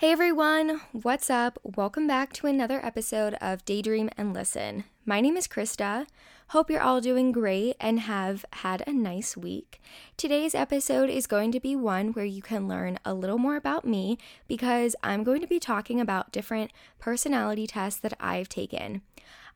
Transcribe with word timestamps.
Hey 0.00 0.12
everyone, 0.12 0.80
what's 0.92 1.28
up? 1.28 1.58
Welcome 1.62 2.06
back 2.06 2.32
to 2.32 2.46
another 2.46 2.82
episode 2.82 3.34
of 3.34 3.66
Daydream 3.66 4.08
and 4.16 4.32
Listen. 4.32 4.84
My 5.04 5.20
name 5.20 5.36
is 5.36 5.46
Christa. 5.46 6.06
Hope 6.48 6.70
you're 6.70 6.80
all 6.80 7.02
doing 7.02 7.32
great 7.32 7.76
and 7.78 8.00
have 8.00 8.46
had 8.54 8.82
a 8.86 8.94
nice 8.94 9.36
week. 9.36 9.78
Today's 10.16 10.54
episode 10.54 11.10
is 11.10 11.26
going 11.26 11.52
to 11.52 11.60
be 11.60 11.76
one 11.76 12.14
where 12.14 12.24
you 12.24 12.40
can 12.40 12.66
learn 12.66 12.98
a 13.04 13.12
little 13.12 13.36
more 13.36 13.56
about 13.56 13.84
me 13.84 14.16
because 14.48 14.96
I'm 15.02 15.22
going 15.22 15.42
to 15.42 15.46
be 15.46 15.60
talking 15.60 16.00
about 16.00 16.32
different 16.32 16.72
personality 16.98 17.66
tests 17.66 18.00
that 18.00 18.14
I've 18.18 18.48
taken. 18.48 19.02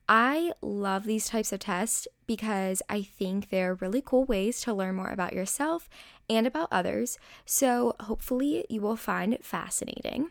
I 0.09 0.52
love 0.61 1.04
these 1.04 1.29
types 1.29 1.53
of 1.53 1.61
tests 1.61 2.07
because 2.26 2.82
I 2.89 3.03
think 3.03 3.49
they're 3.49 3.75
really 3.75 4.03
cool 4.04 4.25
ways 4.25 4.61
to 4.62 4.75
learn 4.75 4.96
more 4.96 5.11
about 5.11 5.32
yourself 5.32 5.89
and 6.29 6.46
about 6.46 6.68
others. 6.71 7.18
So 7.46 7.96
hopefully 8.00 8.67
you 8.68 8.81
will 8.81 8.96
find 8.96 9.32
it 9.32 9.45
fascinating. 9.45 10.31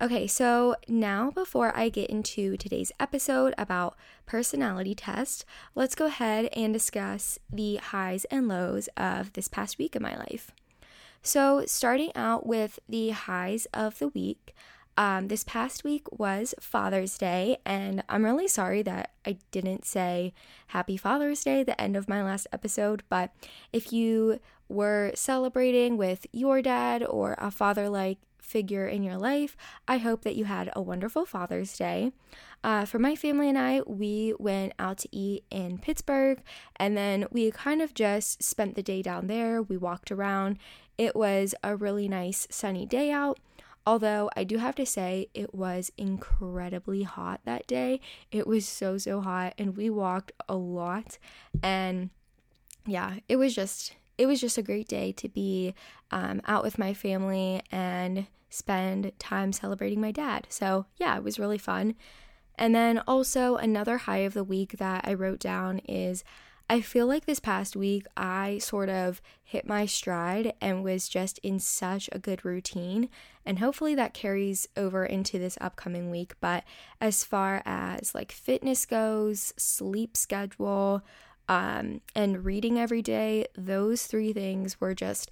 Okay, 0.00 0.26
so 0.26 0.74
now 0.88 1.30
before 1.30 1.74
I 1.76 1.88
get 1.88 2.10
into 2.10 2.56
today's 2.56 2.90
episode 2.98 3.54
about 3.56 3.96
personality 4.26 4.94
tests, 4.94 5.44
let's 5.74 5.94
go 5.94 6.06
ahead 6.06 6.46
and 6.56 6.72
discuss 6.72 7.38
the 7.50 7.76
highs 7.76 8.24
and 8.26 8.48
lows 8.48 8.88
of 8.96 9.32
this 9.34 9.48
past 9.48 9.78
week 9.78 9.94
in 9.94 10.02
my 10.02 10.16
life. 10.16 10.50
So, 11.22 11.64
starting 11.66 12.10
out 12.16 12.46
with 12.46 12.80
the 12.88 13.10
highs 13.10 13.66
of 13.72 14.00
the 14.00 14.08
week, 14.08 14.56
um, 14.96 15.28
this 15.28 15.44
past 15.44 15.84
week 15.84 16.10
was 16.10 16.54
Father's 16.60 17.16
Day, 17.16 17.56
and 17.64 18.02
I'm 18.08 18.24
really 18.24 18.48
sorry 18.48 18.82
that 18.82 19.12
I 19.24 19.38
didn't 19.50 19.84
say 19.84 20.34
Happy 20.68 20.96
Father's 20.96 21.42
Day 21.42 21.62
the 21.62 21.80
end 21.80 21.96
of 21.96 22.08
my 22.08 22.22
last 22.22 22.46
episode. 22.52 23.02
But 23.08 23.30
if 23.72 23.92
you 23.92 24.38
were 24.68 25.12
celebrating 25.14 25.96
with 25.96 26.26
your 26.32 26.62
dad 26.62 27.02
or 27.04 27.36
a 27.38 27.50
father 27.50 27.88
like 27.88 28.18
figure 28.40 28.86
in 28.86 29.02
your 29.02 29.16
life, 29.16 29.56
I 29.88 29.98
hope 29.98 30.22
that 30.24 30.36
you 30.36 30.44
had 30.44 30.70
a 30.74 30.82
wonderful 30.82 31.24
Father's 31.24 31.76
Day. 31.76 32.12
Uh, 32.64 32.84
for 32.84 32.98
my 32.98 33.16
family 33.16 33.48
and 33.48 33.58
I, 33.58 33.80
we 33.86 34.34
went 34.38 34.74
out 34.78 34.98
to 34.98 35.08
eat 35.10 35.44
in 35.50 35.78
Pittsburgh 35.78 36.42
and 36.76 36.96
then 36.96 37.26
we 37.30 37.50
kind 37.50 37.82
of 37.82 37.94
just 37.94 38.42
spent 38.42 38.74
the 38.74 38.82
day 38.82 39.02
down 39.02 39.26
there. 39.26 39.62
We 39.62 39.76
walked 39.76 40.12
around. 40.12 40.58
It 40.98 41.16
was 41.16 41.54
a 41.64 41.74
really 41.74 42.08
nice 42.08 42.46
sunny 42.50 42.86
day 42.86 43.10
out. 43.10 43.38
Although 43.86 44.30
I 44.36 44.44
do 44.44 44.58
have 44.58 44.74
to 44.76 44.86
say, 44.86 45.28
it 45.34 45.54
was 45.54 45.90
incredibly 45.96 47.02
hot 47.02 47.40
that 47.44 47.66
day. 47.66 48.00
It 48.30 48.46
was 48.46 48.66
so, 48.66 48.98
so 48.98 49.20
hot, 49.20 49.54
and 49.58 49.76
we 49.76 49.90
walked 49.90 50.32
a 50.48 50.54
lot. 50.54 51.18
And 51.62 52.10
yeah, 52.86 53.16
it 53.28 53.36
was 53.36 53.54
just. 53.54 53.94
It 54.18 54.26
was 54.26 54.42
just 54.42 54.58
a 54.58 54.62
great 54.62 54.88
day 54.88 55.10
to 55.12 55.28
be 55.28 55.74
um, 56.10 56.42
out 56.46 56.62
with 56.62 56.78
my 56.78 56.92
family 56.92 57.62
and 57.72 58.26
spend 58.50 59.10
time 59.18 59.52
celebrating 59.52 60.02
my 60.02 60.12
dad. 60.12 60.46
So, 60.50 60.84
yeah, 60.98 61.16
it 61.16 61.24
was 61.24 61.38
really 61.38 61.58
fun. 61.58 61.96
And 62.56 62.74
then 62.74 63.02
also, 63.08 63.56
another 63.56 63.96
high 63.96 64.18
of 64.18 64.34
the 64.34 64.44
week 64.44 64.76
that 64.76 65.08
I 65.08 65.14
wrote 65.14 65.40
down 65.40 65.78
is 65.88 66.22
I 66.72 66.80
feel 66.80 67.06
like 67.06 67.26
this 67.26 67.38
past 67.38 67.76
week 67.76 68.06
I 68.16 68.56
sort 68.56 68.88
of 68.88 69.20
hit 69.44 69.66
my 69.66 69.84
stride 69.84 70.54
and 70.58 70.82
was 70.82 71.06
just 71.06 71.36
in 71.42 71.58
such 71.58 72.08
a 72.10 72.18
good 72.18 72.46
routine. 72.46 73.10
And 73.44 73.58
hopefully 73.58 73.94
that 73.94 74.14
carries 74.14 74.66
over 74.74 75.04
into 75.04 75.38
this 75.38 75.58
upcoming 75.60 76.10
week. 76.10 76.32
But 76.40 76.64
as 76.98 77.24
far 77.24 77.60
as 77.66 78.14
like 78.14 78.32
fitness 78.32 78.86
goes, 78.86 79.52
sleep 79.58 80.16
schedule, 80.16 81.02
um, 81.46 82.00
and 82.14 82.42
reading 82.42 82.78
every 82.78 83.02
day, 83.02 83.48
those 83.54 84.06
three 84.06 84.32
things 84.32 84.80
were 84.80 84.94
just 84.94 85.30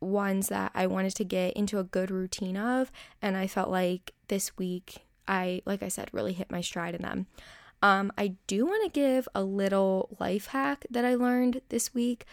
ones 0.00 0.48
that 0.48 0.72
I 0.74 0.88
wanted 0.88 1.14
to 1.14 1.24
get 1.24 1.54
into 1.54 1.78
a 1.78 1.84
good 1.84 2.10
routine 2.10 2.58
of. 2.58 2.92
And 3.22 3.34
I 3.34 3.46
felt 3.46 3.70
like 3.70 4.12
this 4.28 4.58
week, 4.58 5.06
I, 5.26 5.62
like 5.64 5.82
I 5.82 5.88
said, 5.88 6.10
really 6.12 6.34
hit 6.34 6.50
my 6.50 6.60
stride 6.60 6.94
in 6.94 7.00
them. 7.00 7.28
Um, 7.82 8.12
I 8.16 8.34
do 8.46 8.66
want 8.66 8.84
to 8.84 9.00
give 9.00 9.28
a 9.34 9.42
little 9.42 10.16
life 10.18 10.48
hack 10.48 10.86
that 10.90 11.04
I 11.04 11.14
learned 11.14 11.60
this 11.68 11.94
week. 11.94 12.24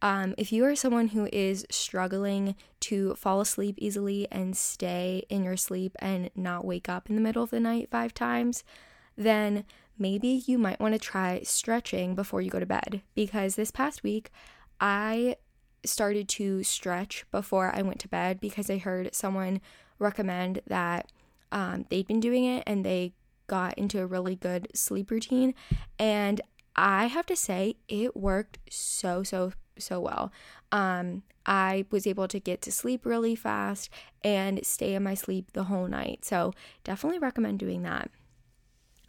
Um, 0.00 0.34
if 0.36 0.50
you 0.50 0.64
are 0.64 0.74
someone 0.74 1.08
who 1.08 1.28
is 1.32 1.64
struggling 1.70 2.56
to 2.80 3.14
fall 3.14 3.40
asleep 3.40 3.76
easily 3.78 4.26
and 4.32 4.56
stay 4.56 5.24
in 5.28 5.44
your 5.44 5.56
sleep 5.56 5.94
and 6.00 6.30
not 6.34 6.64
wake 6.64 6.88
up 6.88 7.08
in 7.08 7.14
the 7.14 7.22
middle 7.22 7.42
of 7.42 7.50
the 7.50 7.60
night 7.60 7.88
five 7.90 8.12
times, 8.12 8.64
then 9.16 9.64
maybe 9.98 10.42
you 10.46 10.58
might 10.58 10.80
want 10.80 10.94
to 10.94 10.98
try 10.98 11.40
stretching 11.44 12.14
before 12.14 12.40
you 12.40 12.50
go 12.50 12.58
to 12.58 12.66
bed. 12.66 13.02
Because 13.14 13.54
this 13.54 13.70
past 13.70 14.02
week, 14.02 14.30
I 14.80 15.36
started 15.84 16.28
to 16.28 16.62
stretch 16.62 17.24
before 17.30 17.72
I 17.74 17.82
went 17.82 18.00
to 18.00 18.08
bed 18.08 18.40
because 18.40 18.70
I 18.70 18.78
heard 18.78 19.14
someone 19.14 19.60
recommend 19.98 20.62
that 20.66 21.10
um, 21.52 21.86
they'd 21.90 22.06
been 22.06 22.20
doing 22.20 22.44
it 22.44 22.64
and 22.66 22.84
they 22.84 23.12
got 23.52 23.76
into 23.76 24.00
a 24.00 24.06
really 24.06 24.34
good 24.34 24.66
sleep 24.72 25.10
routine. 25.10 25.52
And 25.98 26.40
I 26.74 27.08
have 27.08 27.26
to 27.26 27.36
say, 27.36 27.76
it 27.86 28.16
worked 28.16 28.56
so, 28.70 29.22
so, 29.22 29.52
so 29.76 30.00
well. 30.00 30.32
Um, 30.72 31.22
I 31.44 31.84
was 31.90 32.06
able 32.06 32.28
to 32.28 32.40
get 32.40 32.62
to 32.62 32.72
sleep 32.72 33.04
really 33.04 33.34
fast 33.34 33.90
and 34.24 34.64
stay 34.64 34.94
in 34.94 35.02
my 35.02 35.12
sleep 35.12 35.52
the 35.52 35.64
whole 35.64 35.86
night. 35.86 36.24
So, 36.24 36.54
definitely 36.82 37.18
recommend 37.18 37.58
doing 37.58 37.82
that. 37.82 38.10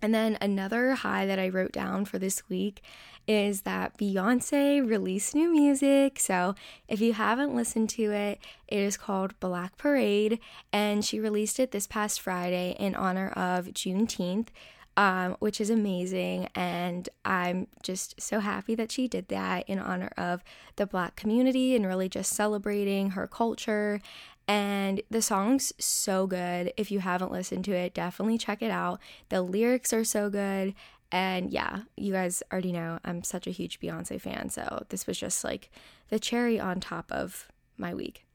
And 0.03 0.13
then 0.13 0.37
another 0.41 0.95
high 0.95 1.25
that 1.25 1.39
I 1.39 1.47
wrote 1.47 1.71
down 1.71 2.03
for 2.03 2.19
this 2.19 2.47
week 2.49 2.83
is 3.25 3.61
that 3.61 3.97
Beyonce 3.97 4.85
released 4.85 5.33
new 5.33 5.49
music. 5.49 6.19
So 6.19 6.55
if 6.89 6.99
you 6.99 7.13
haven't 7.13 7.55
listened 7.55 7.89
to 7.91 8.11
it, 8.11 8.39
it 8.67 8.79
is 8.79 8.97
called 8.97 9.39
Black 9.39 9.77
Parade, 9.77 10.39
and 10.73 11.05
she 11.05 11.21
released 11.21 11.57
it 11.57 11.71
this 11.71 11.87
past 11.87 12.19
Friday 12.19 12.75
in 12.77 12.95
honor 12.95 13.29
of 13.29 13.67
Juneteenth. 13.67 14.49
Um, 14.95 15.37
which 15.39 15.59
is 15.59 15.71
amazing. 15.71 16.49
And 16.53 17.09
I'm 17.25 17.65
just 17.81 18.21
so 18.21 18.39
happy 18.39 18.75
that 18.75 18.91
she 18.91 19.07
did 19.07 19.27
that 19.29 19.67
in 19.67 19.79
honor 19.79 20.11
of 20.17 20.43
the 20.75 20.85
Black 20.85 21.15
community 21.15 21.75
and 21.75 21.87
really 21.87 22.07
just 22.07 22.31
celebrating 22.31 23.09
her 23.11 23.25
culture 23.25 24.01
and 24.47 25.01
the 25.09 25.21
song's 25.21 25.73
so 25.79 26.27
good. 26.27 26.73
If 26.77 26.91
you 26.91 26.99
haven't 26.99 27.31
listened 27.31 27.65
to 27.65 27.71
it, 27.71 27.93
definitely 27.93 28.37
check 28.37 28.61
it 28.61 28.71
out. 28.71 28.99
The 29.29 29.41
lyrics 29.41 29.93
are 29.93 30.03
so 30.03 30.29
good. 30.29 30.73
And 31.11 31.51
yeah, 31.51 31.81
you 31.95 32.11
guys 32.11 32.41
already 32.51 32.71
know 32.71 32.99
I'm 33.05 33.23
such 33.23 33.47
a 33.47 33.51
huge 33.51 33.79
Beyonce 33.79 34.19
fan. 34.19 34.49
So 34.49 34.85
this 34.89 35.05
was 35.05 35.17
just 35.17 35.43
like 35.43 35.69
the 36.09 36.19
cherry 36.19 36.59
on 36.59 36.79
top 36.79 37.11
of 37.11 37.47
my 37.77 37.93
week. 37.93 38.25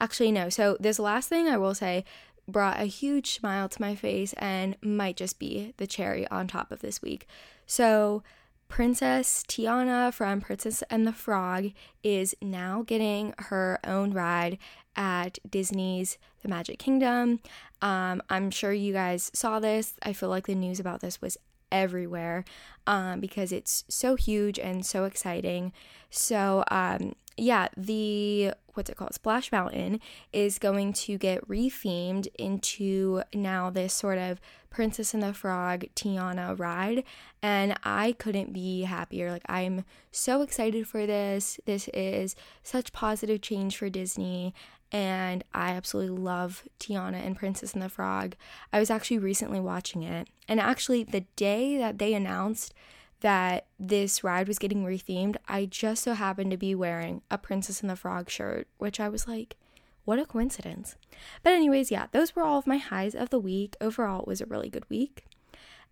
Actually, 0.00 0.32
no. 0.32 0.48
So 0.48 0.76
this 0.80 0.98
last 0.98 1.28
thing 1.28 1.48
I 1.48 1.56
will 1.58 1.74
say 1.74 2.04
brought 2.46 2.80
a 2.80 2.84
huge 2.84 3.34
smile 3.34 3.68
to 3.68 3.80
my 3.80 3.94
face 3.94 4.32
and 4.38 4.76
might 4.80 5.16
just 5.16 5.38
be 5.38 5.74
the 5.76 5.86
cherry 5.86 6.26
on 6.28 6.48
top 6.48 6.72
of 6.72 6.80
this 6.80 7.02
week. 7.02 7.26
So 7.66 8.22
Princess 8.68 9.44
Tiana 9.48 10.12
from 10.12 10.40
Princess 10.40 10.82
and 10.90 11.06
the 11.06 11.12
Frog 11.12 11.72
is 12.02 12.34
now 12.40 12.82
getting 12.86 13.34
her 13.38 13.80
own 13.84 14.12
ride 14.12 14.58
at 14.98 15.38
Disney's 15.48 16.18
The 16.42 16.48
Magic 16.48 16.78
Kingdom. 16.78 17.40
Um, 17.80 18.20
I'm 18.28 18.50
sure 18.50 18.72
you 18.72 18.92
guys 18.92 19.30
saw 19.32 19.60
this. 19.60 19.94
I 20.02 20.12
feel 20.12 20.28
like 20.28 20.46
the 20.46 20.54
news 20.54 20.80
about 20.80 21.00
this 21.00 21.22
was 21.22 21.38
everywhere 21.70 22.44
um, 22.86 23.20
because 23.20 23.52
it's 23.52 23.84
so 23.88 24.16
huge 24.16 24.58
and 24.58 24.84
so 24.84 25.04
exciting. 25.04 25.72
So, 26.10 26.64
um, 26.70 27.14
yeah, 27.36 27.68
the 27.76 28.52
what's 28.74 28.90
it 28.90 28.96
called? 28.96 29.14
Splash 29.14 29.52
Mountain 29.52 30.00
is 30.32 30.58
going 30.58 30.92
to 30.92 31.18
get 31.18 31.46
rethemed 31.48 32.28
into 32.38 33.22
now 33.34 33.70
this 33.70 33.92
sort 33.92 34.18
of 34.18 34.40
Princess 34.70 35.14
and 35.14 35.22
the 35.22 35.32
Frog 35.32 35.84
Tiana 35.96 36.58
ride. 36.58 37.04
And 37.42 37.76
I 37.84 38.12
couldn't 38.18 38.52
be 38.52 38.82
happier. 38.82 39.30
Like, 39.30 39.42
I'm 39.48 39.84
so 40.12 40.42
excited 40.42 40.86
for 40.86 41.06
this. 41.06 41.58
This 41.64 41.88
is 41.94 42.36
such 42.62 42.92
positive 42.92 43.40
change 43.40 43.76
for 43.76 43.88
Disney 43.88 44.54
and 44.90 45.44
I 45.52 45.70
absolutely 45.70 46.18
love 46.18 46.64
Tiana 46.80 47.24
and 47.24 47.36
Princess 47.36 47.74
and 47.74 47.82
the 47.82 47.88
Frog. 47.88 48.36
I 48.72 48.78
was 48.78 48.90
actually 48.90 49.18
recently 49.18 49.60
watching 49.60 50.02
it, 50.02 50.28
and 50.48 50.60
actually, 50.60 51.04
the 51.04 51.24
day 51.36 51.76
that 51.78 51.98
they 51.98 52.14
announced 52.14 52.74
that 53.20 53.66
this 53.78 54.22
ride 54.22 54.46
was 54.46 54.58
getting 54.58 54.84
rethemed, 54.84 55.36
I 55.48 55.66
just 55.66 56.04
so 56.04 56.14
happened 56.14 56.50
to 56.52 56.56
be 56.56 56.74
wearing 56.74 57.22
a 57.30 57.38
Princess 57.38 57.80
and 57.80 57.90
the 57.90 57.96
Frog 57.96 58.30
shirt, 58.30 58.68
which 58.78 59.00
I 59.00 59.08
was 59.08 59.26
like, 59.26 59.56
what 60.04 60.18
a 60.18 60.24
coincidence. 60.24 60.96
But, 61.42 61.52
anyways, 61.52 61.90
yeah, 61.90 62.06
those 62.12 62.34
were 62.34 62.42
all 62.42 62.58
of 62.58 62.66
my 62.66 62.78
highs 62.78 63.14
of 63.14 63.30
the 63.30 63.38
week. 63.38 63.76
Overall, 63.80 64.22
it 64.22 64.28
was 64.28 64.40
a 64.40 64.46
really 64.46 64.70
good 64.70 64.88
week. 64.88 65.24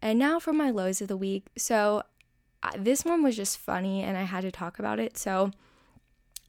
And 0.01 0.19
now 0.19 0.39
for 0.39 0.53
my 0.53 0.71
lows 0.71 1.03
of 1.03 1.09
the 1.09 1.17
week. 1.17 1.47
So, 1.57 2.03
this 2.77 3.05
one 3.05 3.23
was 3.23 3.37
just 3.37 3.59
funny, 3.59 4.03
and 4.03 4.17
I 4.17 4.23
had 4.23 4.43
to 4.43 4.51
talk 4.51 4.79
about 4.79 4.99
it. 4.99 5.19
So, 5.19 5.51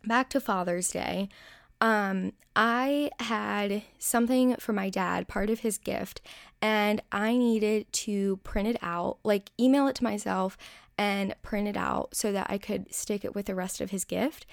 back 0.05 0.29
to 0.29 0.39
Father's 0.39 0.89
Day. 0.89 1.29
Um, 1.79 2.33
I 2.55 3.11
had 3.19 3.83
something 3.99 4.55
for 4.55 4.73
my 4.73 4.89
dad, 4.89 5.27
part 5.27 5.49
of 5.49 5.59
his 5.59 5.77
gift, 5.77 6.21
and 6.61 7.01
I 7.11 7.37
needed 7.37 7.91
to 7.93 8.37
print 8.37 8.67
it 8.67 8.77
out, 8.81 9.19
like 9.23 9.51
email 9.59 9.87
it 9.87 9.95
to 9.97 10.03
myself 10.03 10.57
and 10.97 11.35
print 11.43 11.67
it 11.67 11.77
out 11.77 12.15
so 12.15 12.31
that 12.31 12.47
I 12.49 12.57
could 12.57 12.93
stick 12.93 13.23
it 13.23 13.35
with 13.35 13.45
the 13.45 13.55
rest 13.55 13.79
of 13.79 13.91
his 13.91 14.05
gift. 14.05 14.47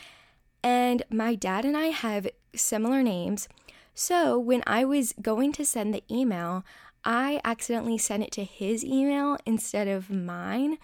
And 0.62 1.02
my 1.10 1.34
dad 1.34 1.64
and 1.64 1.76
I 1.76 1.86
have 1.86 2.28
similar 2.54 3.02
names. 3.02 3.48
So 3.94 4.38
when 4.38 4.62
I 4.66 4.84
was 4.84 5.14
going 5.22 5.52
to 5.52 5.64
send 5.64 5.94
the 5.94 6.04
email, 6.10 6.64
I 7.04 7.40
accidentally 7.44 7.98
sent 7.98 8.22
it 8.22 8.32
to 8.32 8.44
his 8.44 8.84
email 8.84 9.38
instead 9.46 9.88
of 9.88 10.10
mine. 10.10 10.78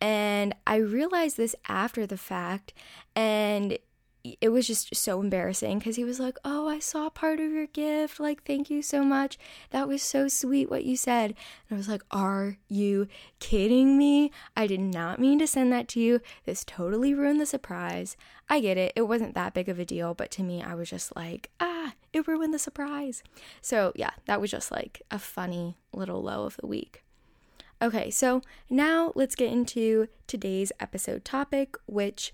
And 0.00 0.54
I 0.66 0.76
realized 0.76 1.36
this 1.36 1.54
after 1.68 2.06
the 2.06 2.16
fact. 2.16 2.72
And 3.14 3.78
it 4.24 4.50
was 4.50 4.66
just 4.66 4.94
so 4.94 5.20
embarrassing 5.20 5.78
because 5.78 5.96
he 5.96 6.04
was 6.04 6.20
like, 6.20 6.38
Oh, 6.44 6.68
I 6.68 6.78
saw 6.78 7.10
part 7.10 7.40
of 7.40 7.50
your 7.50 7.66
gift. 7.66 8.20
Like, 8.20 8.44
thank 8.44 8.70
you 8.70 8.82
so 8.82 9.02
much. 9.04 9.38
That 9.70 9.88
was 9.88 10.02
so 10.02 10.28
sweet 10.28 10.70
what 10.70 10.84
you 10.84 10.96
said. 10.96 11.34
And 11.68 11.76
I 11.76 11.78
was 11.78 11.88
like, 11.88 12.02
Are 12.10 12.58
you 12.68 13.08
kidding 13.40 13.98
me? 13.98 14.30
I 14.56 14.66
did 14.66 14.80
not 14.80 15.18
mean 15.18 15.38
to 15.40 15.46
send 15.46 15.72
that 15.72 15.88
to 15.88 16.00
you. 16.00 16.20
This 16.44 16.64
totally 16.64 17.14
ruined 17.14 17.40
the 17.40 17.46
surprise. 17.46 18.16
I 18.48 18.60
get 18.60 18.76
it. 18.76 18.92
It 18.94 19.02
wasn't 19.02 19.34
that 19.34 19.54
big 19.54 19.68
of 19.68 19.78
a 19.78 19.84
deal. 19.84 20.14
But 20.14 20.30
to 20.32 20.42
me, 20.42 20.62
I 20.62 20.74
was 20.74 20.90
just 20.90 21.16
like, 21.16 21.50
Ah, 21.60 21.94
it 22.12 22.28
ruined 22.28 22.54
the 22.54 22.58
surprise. 22.58 23.22
So, 23.60 23.92
yeah, 23.96 24.10
that 24.26 24.40
was 24.40 24.50
just 24.50 24.70
like 24.70 25.02
a 25.10 25.18
funny 25.18 25.76
little 25.92 26.22
low 26.22 26.44
of 26.44 26.56
the 26.58 26.66
week. 26.66 27.02
Okay, 27.80 28.10
so 28.10 28.42
now 28.70 29.10
let's 29.16 29.34
get 29.34 29.50
into 29.50 30.06
today's 30.28 30.70
episode 30.78 31.24
topic, 31.24 31.74
which 31.86 32.32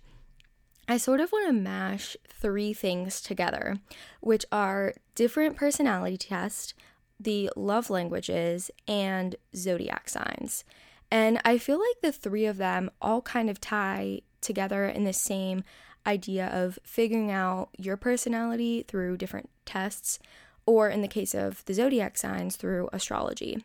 I 0.90 0.96
sort 0.96 1.20
of 1.20 1.31
want 1.31 1.46
to 1.49 1.52
mash 1.52 2.17
three 2.29 2.73
things 2.73 3.20
together, 3.20 3.76
which 4.20 4.46
are 4.50 4.94
different 5.14 5.55
personality 5.55 6.17
tests, 6.17 6.73
the 7.20 7.50
love 7.55 7.90
languages, 7.90 8.70
and 8.87 9.37
zodiac 9.55 10.08
signs. 10.08 10.64
And 11.11 11.40
I 11.44 11.58
feel 11.58 11.79
like 11.79 12.00
the 12.00 12.12
three 12.12 12.46
of 12.46 12.56
them 12.56 12.90
all 13.02 13.20
kind 13.20 13.50
of 13.50 13.61
tie 13.61 14.23
together 14.40 14.87
in 14.87 15.05
the 15.05 15.12
same 15.12 15.62
idea 16.06 16.46
of 16.46 16.79
figuring 16.82 17.31
out 17.31 17.69
your 17.76 17.99
personality 17.99 18.82
through 18.88 19.19
different 19.19 19.50
tests, 19.67 20.19
or 20.64 20.88
in 20.88 21.02
the 21.02 21.08
case 21.08 21.34
of 21.34 21.62
the 21.67 21.75
zodiac 21.75 22.17
signs, 22.17 22.56
through 22.56 22.88
astrology. 22.94 23.62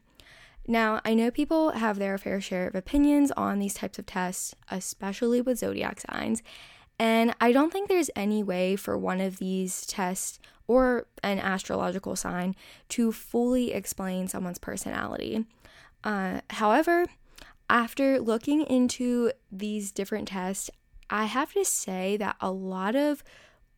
Now, 0.67 1.01
I 1.05 1.13
know 1.13 1.31
people 1.31 1.71
have 1.71 1.99
their 1.99 2.17
fair 2.17 2.39
share 2.41 2.67
of 2.67 2.75
opinions 2.75 3.31
on 3.31 3.59
these 3.59 3.73
types 3.73 3.99
of 3.99 4.05
tests, 4.05 4.55
especially 4.69 5.41
with 5.41 5.59
zodiac 5.59 6.01
signs, 6.01 6.41
and 6.99 7.35
I 7.41 7.51
don't 7.51 7.71
think 7.71 7.89
there's 7.89 8.09
any 8.15 8.43
way 8.43 8.75
for 8.75 8.97
one 8.97 9.19
of 9.19 9.37
these 9.37 9.85
tests 9.85 10.39
or 10.67 11.07
an 11.21 11.39
astrological 11.39 12.15
sign 12.15 12.55
to 12.89 13.11
fully 13.11 13.73
explain 13.73 14.27
someone's 14.27 14.59
personality. 14.59 15.45
Uh, 16.03 16.41
however, 16.51 17.05
after 17.69 18.19
looking 18.19 18.61
into 18.61 19.31
these 19.51 19.91
different 19.91 20.27
tests, 20.27 20.69
I 21.09 21.25
have 21.25 21.53
to 21.53 21.65
say 21.65 22.17
that 22.17 22.35
a 22.39 22.51
lot 22.51 22.95
of 22.95 23.23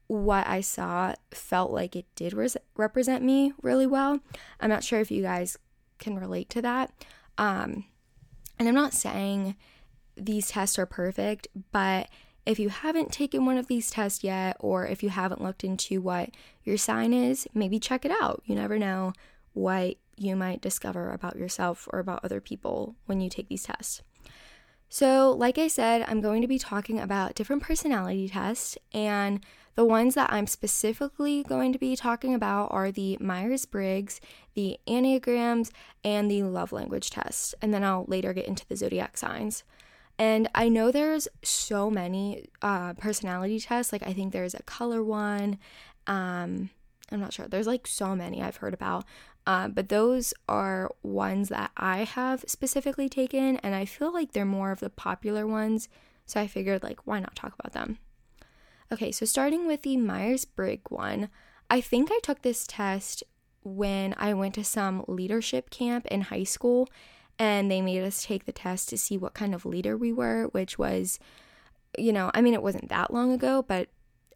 what 0.08 0.46
I 0.48 0.62
saw 0.62 1.16
felt 1.32 1.72
like 1.72 1.96
it 1.96 2.06
did 2.16 2.34
res- 2.34 2.58
represent 2.76 3.24
me 3.24 3.54
really 3.62 3.88
well. 3.88 4.20
I'm 4.60 4.70
not 4.70 4.84
sure 4.84 5.00
if 5.00 5.10
you 5.10 5.24
guys 5.24 5.58
can 5.98 6.20
relate 6.20 6.50
to 6.52 6.62
that. 6.62 6.92
Um, 7.38 7.86
and 8.60 8.68
I'm 8.68 8.76
not 8.76 8.94
saying 8.94 9.56
these 10.16 10.50
tests 10.50 10.78
are 10.78 10.86
perfect, 10.86 11.48
but 11.72 12.10
if 12.46 12.60
you 12.60 12.70
haven't 12.70 13.12
taken 13.12 13.46
one 13.46 13.58
of 13.58 13.68
these 13.68 13.90
tests 13.90 14.24
yet, 14.24 14.58
or 14.60 14.86
if 14.86 15.02
you 15.02 15.10
haven't 15.10 15.42
looked 15.42 15.64
into 15.64 16.02
what 16.02 16.30
your 16.64 16.78
sign 16.78 17.14
is, 17.14 17.48
maybe 17.54 17.80
check 17.80 18.06
it 18.06 18.12
out. 18.22 18.44
You 18.46 18.56
never 18.56 18.78
know 18.78 19.14
what 19.54 19.96
you 20.18 20.36
might 20.36 20.62
discover 20.62 21.12
about 21.12 21.38
yourself 21.38 21.88
or 21.92 22.00
about 22.00 22.24
other 22.24 22.40
people 22.40 22.96
when 23.06 23.20
you 23.20 23.30
take 23.30 23.50
these 23.50 23.64
tests. 23.64 24.02
So, 24.88 25.32
like 25.32 25.58
I 25.58 25.68
said, 25.68 26.06
I'm 26.08 26.22
going 26.22 26.42
to 26.42 26.48
be 26.48 26.60
talking 26.60 27.00
about 27.00 27.36
different 27.36 27.64
personality 27.64 28.30
tests, 28.30 28.78
and 28.94 29.44
the 29.74 29.84
ones 29.84 30.16
that 30.16 30.32
I'm 30.32 30.48
specifically 30.48 31.44
going 31.44 31.74
to 31.74 31.80
be 31.80 31.96
talking 31.96 32.34
about 32.34 32.72
are 32.72 32.92
the 32.92 33.18
Myers 33.20 33.66
Briggs, 33.66 34.22
the 34.54 34.78
Enneagrams, 34.88 35.72
and 36.04 36.32
the 36.32 36.44
love 36.44 36.72
language 36.72 37.10
test. 37.10 37.56
And 37.62 37.74
then 37.74 37.84
I'll 37.84 38.06
later 38.08 38.32
get 38.32 38.48
into 38.48 38.66
the 38.68 38.78
zodiac 38.78 39.18
signs. 39.18 39.64
And 40.18 40.50
I 40.56 40.70
know 40.70 40.92
there's 40.92 41.28
so 41.44 41.90
many 41.90 42.50
uh, 42.62 42.94
personality 42.94 43.60
tests. 43.60 43.92
Like, 43.92 44.08
I 44.08 44.14
think 44.14 44.32
there's 44.32 44.54
a 44.54 44.64
color 44.64 45.04
one. 45.04 45.60
Um, 46.08 46.70
I'm 47.12 47.20
not 47.20 47.34
sure. 47.34 47.48
There's 47.48 47.68
like 47.68 47.86
so 47.86 48.16
many 48.16 48.42
I've 48.42 48.58
heard 48.58 48.74
about. 48.74 49.06
Uh, 49.48 49.68
but 49.68 49.90
those 49.90 50.34
are 50.50 50.90
ones 51.04 51.50
that 51.50 51.72
I 51.78 51.98
have 52.00 52.44
specifically 52.48 53.08
taken, 53.08 53.58
and 53.58 53.76
I 53.76 53.86
feel 53.86 54.12
like 54.12 54.32
they're 54.32 54.46
more 54.46 54.72
of 54.72 54.80
the 54.80 54.90
popular 54.90 55.46
ones. 55.46 55.88
So 56.26 56.40
I 56.40 56.48
figured, 56.48 56.82
like, 56.82 57.06
why 57.06 57.20
not 57.20 57.36
talk 57.36 57.54
about 57.60 57.74
them? 57.74 58.00
Okay, 58.92 59.12
so 59.12 59.26
starting 59.26 59.68
with 59.68 59.84
the 59.84 59.98
Myers 59.98 60.46
Briggs 60.46 60.90
one, 60.90 61.30
I 61.70 61.82
think 61.82 62.10
I 62.12 62.20
took 62.24 62.42
this 62.42 62.66
test 62.68 63.24
when 63.64 64.16
I 64.18 64.34
went 64.34 64.56
to 64.56 64.64
some 64.64 65.04
leadership 65.08 65.70
camp 65.70 66.06
in 66.08 66.22
high 66.22 66.44
school, 66.44 66.88
and 67.38 67.70
they 67.70 67.82
made 67.82 68.04
us 68.04 68.24
take 68.24 68.46
the 68.46 68.52
test 68.52 68.90
to 68.90 68.98
see 68.98 69.18
what 69.18 69.34
kind 69.34 69.54
of 69.54 69.66
leader 69.66 69.98
we 69.98 70.14
were, 70.14 70.46
which 70.48 70.78
was, 70.78 71.20
you 71.98 72.14
know, 72.14 72.32
I 72.34 72.42
mean, 72.42 72.54
it 72.54 72.64
wasn't 72.64 72.90
that 72.90 73.14
long 73.14 73.32
ago, 73.34 73.64
but 73.68 73.90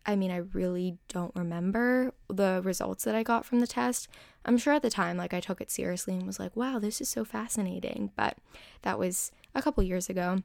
I 0.05 0.15
mean, 0.15 0.31
I 0.31 0.37
really 0.37 0.97
don't 1.07 1.35
remember 1.35 2.13
the 2.29 2.61
results 2.63 3.03
that 3.03 3.15
I 3.15 3.23
got 3.23 3.45
from 3.45 3.59
the 3.59 3.67
test. 3.67 4.07
I'm 4.45 4.57
sure 4.57 4.73
at 4.73 4.81
the 4.81 4.89
time, 4.89 5.17
like, 5.17 5.33
I 5.33 5.39
took 5.39 5.61
it 5.61 5.69
seriously 5.69 6.15
and 6.15 6.25
was 6.25 6.39
like, 6.39 6.55
wow, 6.55 6.79
this 6.79 6.99
is 7.01 7.09
so 7.09 7.23
fascinating. 7.23 8.11
But 8.15 8.37
that 8.81 8.97
was 8.97 9.31
a 9.53 9.61
couple 9.61 9.83
years 9.83 10.09
ago. 10.09 10.39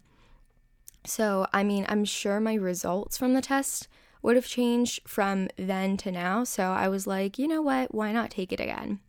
So, 1.07 1.47
I 1.53 1.63
mean, 1.63 1.87
I'm 1.89 2.05
sure 2.05 2.41
my 2.41 2.55
results 2.55 3.17
from 3.17 3.35
the 3.35 3.41
test 3.41 3.89
would 4.23 4.37
have 4.37 4.47
changed 4.47 5.01
from 5.07 5.49
then 5.57 5.97
to 5.99 6.11
now. 6.11 6.45
So 6.45 6.65
I 6.65 6.89
was 6.89 7.07
like, 7.07 7.39
you 7.39 7.47
know 7.47 7.63
what? 7.63 7.95
Why 7.95 8.11
not 8.13 8.31
take 8.31 8.53
it 8.53 8.61
again? 8.61 9.01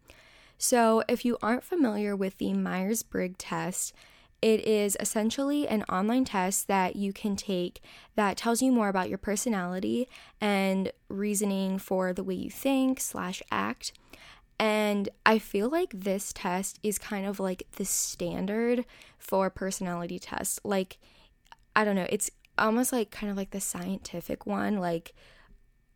So, 0.58 1.04
if 1.08 1.26
you 1.26 1.38
aren't 1.42 1.64
familiar 1.64 2.16
with 2.16 2.38
the 2.38 2.54
Myers 2.54 3.04
Briggs 3.04 3.36
test, 3.38 3.94
it 4.42 4.66
is 4.66 4.96
essentially 5.00 5.68
an 5.68 5.84
online 5.84 6.26
test 6.26 6.68
that 6.68 6.96
you 6.96 7.12
can 7.12 7.36
take 7.36 7.82
that 8.16 8.38
tells 8.38 8.62
you 8.62 8.72
more 8.72 8.90
about 8.90 9.10
your 9.10 9.18
personality 9.18 10.08
and 10.40 10.92
reasoning 11.10 11.80
for 11.80 12.14
the 12.14 12.24
way 12.24 12.36
you 12.36 12.50
think 12.50 13.00
slash 13.00 13.42
act. 13.52 13.92
And 14.60 15.10
I 15.26 15.40
feel 15.40 15.70
like 15.70 15.92
this 15.94 16.32
test 16.32 16.80
is 16.84 16.98
kind 16.98 17.26
of 17.26 17.40
like 17.40 17.68
the 17.78 17.86
standard 17.86 18.86
for 19.18 19.50
personality 19.50 20.20
tests. 20.20 20.60
Like, 20.64 20.98
I 21.76 21.84
don't 21.84 21.96
know, 21.96 22.08
it's 22.10 22.30
almost 22.58 22.94
like 22.94 23.12
kind 23.12 23.32
of 23.32 23.38
like 23.38 23.52
the 23.52 23.60
scientific 23.60 24.46
one. 24.46 24.78
Like, 24.78 25.14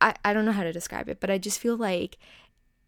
I, 0.02 0.16
I 0.26 0.34
don't 0.34 0.46
know 0.46 0.52
how 0.52 0.64
to 0.64 0.74
describe 0.74 1.08
it, 1.08 1.20
but 1.20 1.30
I 1.30 1.38
just 1.38 1.60
feel 1.60 1.78
like 1.78 2.18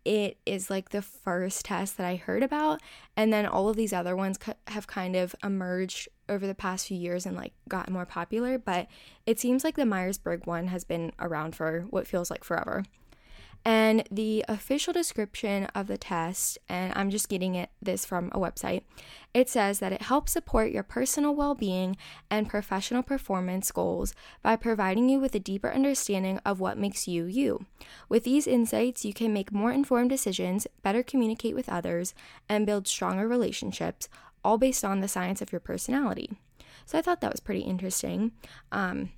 it 0.03 0.37
is 0.45 0.69
like 0.69 0.89
the 0.89 1.01
first 1.01 1.65
test 1.65 1.97
that 1.97 2.05
I 2.05 2.15
heard 2.15 2.43
about. 2.43 2.81
And 3.15 3.31
then 3.31 3.45
all 3.45 3.69
of 3.69 3.75
these 3.75 3.93
other 3.93 4.15
ones 4.15 4.39
have 4.67 4.87
kind 4.87 5.15
of 5.15 5.35
emerged 5.43 6.07
over 6.27 6.47
the 6.47 6.55
past 6.55 6.87
few 6.87 6.97
years 6.97 7.25
and 7.25 7.35
like 7.35 7.53
gotten 7.67 7.93
more 7.93 8.05
popular. 8.05 8.57
But 8.57 8.87
it 9.25 9.39
seems 9.39 9.63
like 9.63 9.75
the 9.75 9.85
Myers 9.85 10.17
Briggs 10.17 10.47
one 10.47 10.67
has 10.67 10.83
been 10.83 11.11
around 11.19 11.55
for 11.55 11.81
what 11.89 12.07
feels 12.07 12.31
like 12.31 12.43
forever. 12.43 12.83
And 13.63 14.07
the 14.09 14.43
official 14.47 14.91
description 14.91 15.65
of 15.75 15.85
the 15.85 15.97
test, 15.97 16.57
and 16.67 16.91
I'm 16.95 17.11
just 17.11 17.29
getting 17.29 17.53
it 17.53 17.69
this 17.79 18.05
from 18.05 18.31
a 18.33 18.39
website, 18.39 18.81
it 19.35 19.49
says 19.49 19.79
that 19.79 19.93
it 19.93 20.03
helps 20.03 20.31
support 20.31 20.71
your 20.71 20.81
personal 20.81 21.35
well 21.35 21.53
being 21.53 21.95
and 22.29 22.49
professional 22.49 23.03
performance 23.03 23.71
goals 23.71 24.15
by 24.41 24.55
providing 24.55 25.09
you 25.09 25.19
with 25.19 25.35
a 25.35 25.39
deeper 25.39 25.71
understanding 25.71 26.39
of 26.43 26.59
what 26.59 26.77
makes 26.77 27.07
you 27.07 27.25
you. 27.25 27.65
With 28.09 28.23
these 28.23 28.47
insights, 28.47 29.05
you 29.05 29.13
can 29.13 29.31
make 29.31 29.51
more 29.51 29.71
informed 29.71 30.09
decisions, 30.09 30.65
better 30.81 31.03
communicate 31.03 31.53
with 31.53 31.69
others, 31.69 32.15
and 32.49 32.65
build 32.65 32.87
stronger 32.87 33.27
relationships, 33.27 34.09
all 34.43 34.57
based 34.57 34.83
on 34.83 35.01
the 35.01 35.07
science 35.07 35.39
of 35.39 35.51
your 35.51 35.61
personality. 35.61 36.31
So 36.85 36.97
I 36.97 37.03
thought 37.03 37.21
that 37.21 37.31
was 37.31 37.39
pretty 37.39 37.61
interesting. 37.61 38.31
Um, 38.71 39.11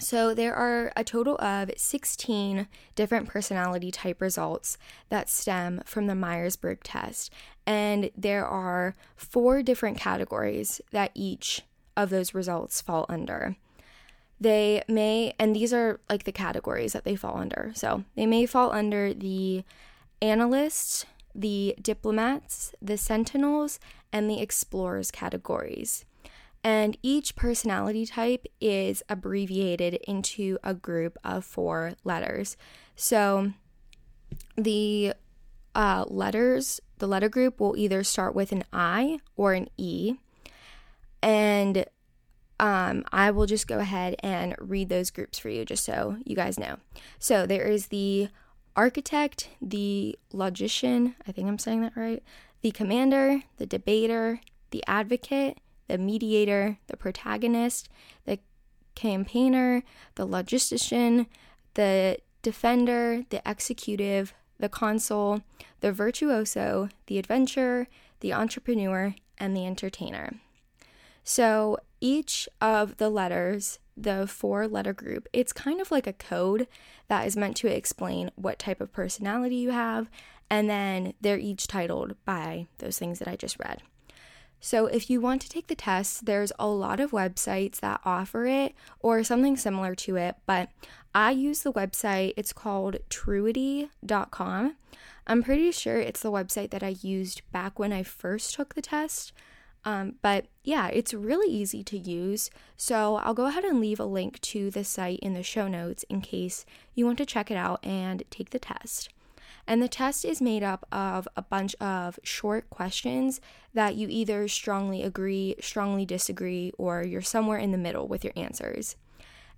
so, 0.00 0.34
there 0.34 0.54
are 0.54 0.92
a 0.96 1.04
total 1.04 1.36
of 1.40 1.70
16 1.76 2.66
different 2.94 3.28
personality 3.28 3.90
type 3.90 4.20
results 4.20 4.78
that 5.08 5.28
stem 5.28 5.82
from 5.84 6.06
the 6.06 6.14
Myers 6.14 6.56
Briggs 6.56 6.80
test. 6.84 7.32
And 7.66 8.10
there 8.16 8.46
are 8.46 8.96
four 9.14 9.62
different 9.62 9.98
categories 9.98 10.80
that 10.90 11.12
each 11.14 11.62
of 11.96 12.10
those 12.10 12.34
results 12.34 12.80
fall 12.80 13.06
under. 13.08 13.56
They 14.40 14.82
may, 14.88 15.34
and 15.38 15.54
these 15.54 15.72
are 15.72 16.00
like 16.08 16.24
the 16.24 16.32
categories 16.32 16.94
that 16.94 17.04
they 17.04 17.16
fall 17.16 17.36
under. 17.36 17.72
So, 17.74 18.04
they 18.16 18.26
may 18.26 18.46
fall 18.46 18.72
under 18.72 19.12
the 19.12 19.64
analysts, 20.22 21.04
the 21.34 21.76
diplomats, 21.80 22.74
the 22.80 22.96
sentinels, 22.96 23.78
and 24.12 24.28
the 24.28 24.40
explorers 24.40 25.10
categories. 25.10 26.04
And 26.62 26.98
each 27.02 27.36
personality 27.36 28.04
type 28.04 28.46
is 28.60 29.02
abbreviated 29.08 29.94
into 30.06 30.58
a 30.62 30.74
group 30.74 31.16
of 31.24 31.44
four 31.44 31.94
letters. 32.04 32.56
So 32.96 33.52
the 34.56 35.14
uh, 35.74 36.04
letters, 36.08 36.80
the 36.98 37.06
letter 37.06 37.28
group 37.28 37.60
will 37.60 37.76
either 37.76 38.04
start 38.04 38.34
with 38.34 38.52
an 38.52 38.64
I 38.72 39.20
or 39.36 39.54
an 39.54 39.68
E. 39.78 40.16
And 41.22 41.86
um, 42.58 43.04
I 43.10 43.30
will 43.30 43.46
just 43.46 43.66
go 43.66 43.78
ahead 43.78 44.16
and 44.22 44.54
read 44.58 44.90
those 44.90 45.10
groups 45.10 45.38
for 45.38 45.48
you 45.48 45.64
just 45.64 45.84
so 45.84 46.18
you 46.24 46.36
guys 46.36 46.58
know. 46.58 46.76
So 47.18 47.46
there 47.46 47.64
is 47.64 47.86
the 47.86 48.28
architect, 48.76 49.48
the 49.62 50.18
logician, 50.32 51.16
I 51.26 51.32
think 51.32 51.48
I'm 51.48 51.58
saying 51.58 51.80
that 51.82 51.96
right, 51.96 52.22
the 52.60 52.70
commander, 52.70 53.42
the 53.56 53.66
debater, 53.66 54.40
the 54.70 54.84
advocate, 54.86 55.58
the 55.90 55.98
mediator, 55.98 56.78
the 56.86 56.96
protagonist, 56.96 57.88
the 58.24 58.38
campaigner, 58.94 59.82
the 60.14 60.26
logistician, 60.26 61.26
the 61.74 62.18
defender, 62.42 63.24
the 63.30 63.42
executive, 63.44 64.32
the 64.60 64.68
consul, 64.68 65.42
the 65.80 65.90
virtuoso, 65.90 66.88
the 67.06 67.18
adventurer, 67.18 67.88
the 68.20 68.32
entrepreneur, 68.32 69.16
and 69.38 69.56
the 69.56 69.66
entertainer. 69.66 70.34
So 71.24 71.78
each 72.00 72.48
of 72.60 72.98
the 72.98 73.10
letters, 73.10 73.80
the 73.96 74.28
four 74.28 74.68
letter 74.68 74.92
group, 74.92 75.26
it's 75.32 75.52
kind 75.52 75.80
of 75.80 75.90
like 75.90 76.06
a 76.06 76.12
code 76.12 76.68
that 77.08 77.26
is 77.26 77.36
meant 77.36 77.56
to 77.56 77.66
explain 77.66 78.30
what 78.36 78.60
type 78.60 78.80
of 78.80 78.92
personality 78.92 79.56
you 79.56 79.70
have, 79.70 80.08
and 80.48 80.70
then 80.70 81.14
they're 81.20 81.38
each 81.38 81.66
titled 81.66 82.14
by 82.24 82.68
those 82.78 82.96
things 82.98 83.18
that 83.18 83.28
I 83.28 83.34
just 83.34 83.58
read. 83.58 83.82
So, 84.60 84.86
if 84.86 85.08
you 85.08 85.20
want 85.20 85.40
to 85.42 85.48
take 85.48 85.68
the 85.68 85.74
test, 85.74 86.26
there's 86.26 86.52
a 86.58 86.68
lot 86.68 87.00
of 87.00 87.12
websites 87.12 87.80
that 87.80 88.00
offer 88.04 88.46
it 88.46 88.74
or 89.00 89.24
something 89.24 89.56
similar 89.56 89.94
to 89.96 90.16
it, 90.16 90.36
but 90.46 90.68
I 91.14 91.30
use 91.30 91.62
the 91.62 91.72
website, 91.72 92.34
it's 92.36 92.52
called 92.52 92.98
truity.com. 93.08 94.76
I'm 95.26 95.42
pretty 95.42 95.72
sure 95.72 95.98
it's 95.98 96.22
the 96.22 96.30
website 96.30 96.70
that 96.70 96.82
I 96.82 96.96
used 97.00 97.42
back 97.52 97.78
when 97.78 97.92
I 97.92 98.02
first 98.02 98.54
took 98.54 98.74
the 98.74 98.82
test. 98.82 99.32
Um, 99.84 100.16
but 100.22 100.46
yeah, 100.62 100.88
it's 100.88 101.14
really 101.14 101.52
easy 101.52 101.82
to 101.84 101.96
use. 101.98 102.50
So 102.76 103.16
I'll 103.16 103.34
go 103.34 103.46
ahead 103.46 103.64
and 103.64 103.80
leave 103.80 104.00
a 104.00 104.04
link 104.04 104.40
to 104.42 104.70
the 104.70 104.84
site 104.84 105.20
in 105.20 105.34
the 105.34 105.42
show 105.42 105.68
notes 105.68 106.04
in 106.08 106.20
case 106.20 106.66
you 106.94 107.06
want 107.06 107.18
to 107.18 107.26
check 107.26 107.50
it 107.50 107.56
out 107.56 107.84
and 107.84 108.22
take 108.30 108.50
the 108.50 108.58
test. 108.58 109.08
And 109.70 109.80
the 109.80 109.86
test 109.86 110.24
is 110.24 110.42
made 110.42 110.64
up 110.64 110.84
of 110.90 111.28
a 111.36 111.42
bunch 111.42 111.76
of 111.76 112.18
short 112.24 112.68
questions 112.70 113.40
that 113.72 113.94
you 113.94 114.08
either 114.10 114.48
strongly 114.48 115.04
agree, 115.04 115.54
strongly 115.60 116.04
disagree, 116.04 116.72
or 116.76 117.04
you're 117.04 117.22
somewhere 117.22 117.58
in 117.58 117.70
the 117.70 117.78
middle 117.78 118.08
with 118.08 118.24
your 118.24 118.32
answers. 118.34 118.96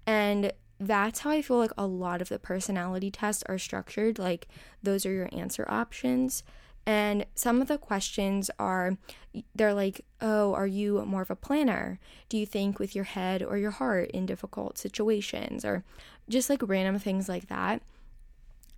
And 0.07 0.53
that's 0.79 1.21
how 1.21 1.31
I 1.31 1.41
feel 1.41 1.57
like 1.57 1.73
a 1.79 1.87
lot 1.87 2.21
of 2.21 2.29
the 2.29 2.39
personality 2.39 3.11
tests 3.11 3.43
are 3.47 3.57
structured. 3.57 4.19
Like, 4.19 4.49
those 4.83 5.07
are 5.07 5.13
your 5.13 5.31
answer 5.33 5.65
options. 5.67 6.43
And 6.85 7.25
some 7.35 7.63
of 7.63 7.69
the 7.69 7.79
questions 7.79 8.51
are 8.59 8.99
they're 9.55 9.73
like, 9.73 10.05
oh, 10.21 10.53
are 10.53 10.67
you 10.67 11.03
more 11.07 11.23
of 11.23 11.31
a 11.31 11.37
planner? 11.37 11.99
Do 12.29 12.37
you 12.37 12.45
think 12.45 12.79
with 12.79 12.95
your 12.95 13.05
head 13.05 13.43
or 13.43 13.57
your 13.57 13.71
heart 13.71 14.11
in 14.11 14.27
difficult 14.27 14.77
situations? 14.77 15.65
Or 15.65 15.85
just 16.29 16.51
like 16.51 16.69
random 16.69 16.99
things 16.99 17.31
like 17.31 17.49
that. 17.49 17.81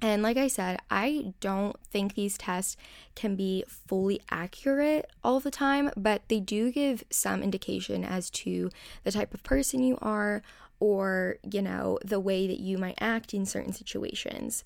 And 0.04 0.23
like 0.23 0.37
I 0.37 0.49
said, 0.49 0.80
I 0.90 1.32
don't 1.40 1.80
think 1.80 2.12
these 2.12 2.37
tests 2.37 2.76
can 3.14 3.37
be 3.37 3.64
fully 3.66 4.20
accurate 4.30 5.11
all 5.25 5.40
the 5.40 5.50
time, 5.50 5.90
but 5.96 6.20
they 6.28 6.40
do 6.40 6.70
give 6.70 7.04
some 7.08 7.42
indication 7.42 8.04
as 8.04 8.28
to 8.30 8.68
the 9.02 9.12
type 9.12 9.32
of 9.32 9.42
person 9.42 9.82
you 9.82 9.96
are 10.02 10.42
or, 10.78 11.38
you 11.50 11.62
know, 11.62 11.99
the 12.04 12.20
way 12.20 12.46
that 12.46 12.61
you 12.61 12.76
might 12.76 12.99
act 13.00 13.32
in 13.32 13.46
certain 13.46 13.73
situations. 13.73 14.62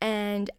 And 0.00 0.50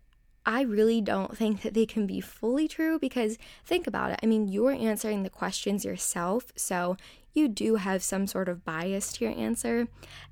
I 0.45 0.61
really 0.61 1.01
don't 1.01 1.37
think 1.37 1.61
that 1.61 1.73
they 1.73 1.85
can 1.85 2.05
be 2.05 2.19
fully 2.19 2.67
true 2.67 2.99
because 2.99 3.37
think 3.65 3.87
about 3.87 4.11
it. 4.11 4.19
I 4.21 4.25
mean, 4.25 4.47
you're 4.47 4.71
answering 4.71 5.23
the 5.23 5.29
questions 5.29 5.85
yourself, 5.85 6.51
so 6.55 6.97
you 7.33 7.47
do 7.47 7.75
have 7.75 8.03
some 8.03 8.27
sort 8.27 8.49
of 8.49 8.65
bias 8.65 9.11
to 9.13 9.25
your 9.25 9.37
answer. 9.37 9.87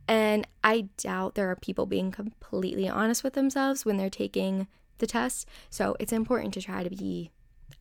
And 0.08 0.48
I 0.64 0.90
doubt 0.98 1.36
there 1.36 1.50
are 1.50 1.56
people 1.56 1.86
being 1.86 2.12
completely 2.12 2.88
honest 2.88 3.24
with 3.24 3.34
themselves 3.34 3.86
when 3.86 3.98
they're 3.98 4.10
taking 4.10 4.68
the 5.00 5.08
test. 5.08 5.48
So 5.70 5.96
it's 6.00 6.14
important 6.14 6.54
to 6.56 6.62
try 6.62 6.84
to 6.84 6.90
be 6.90 7.32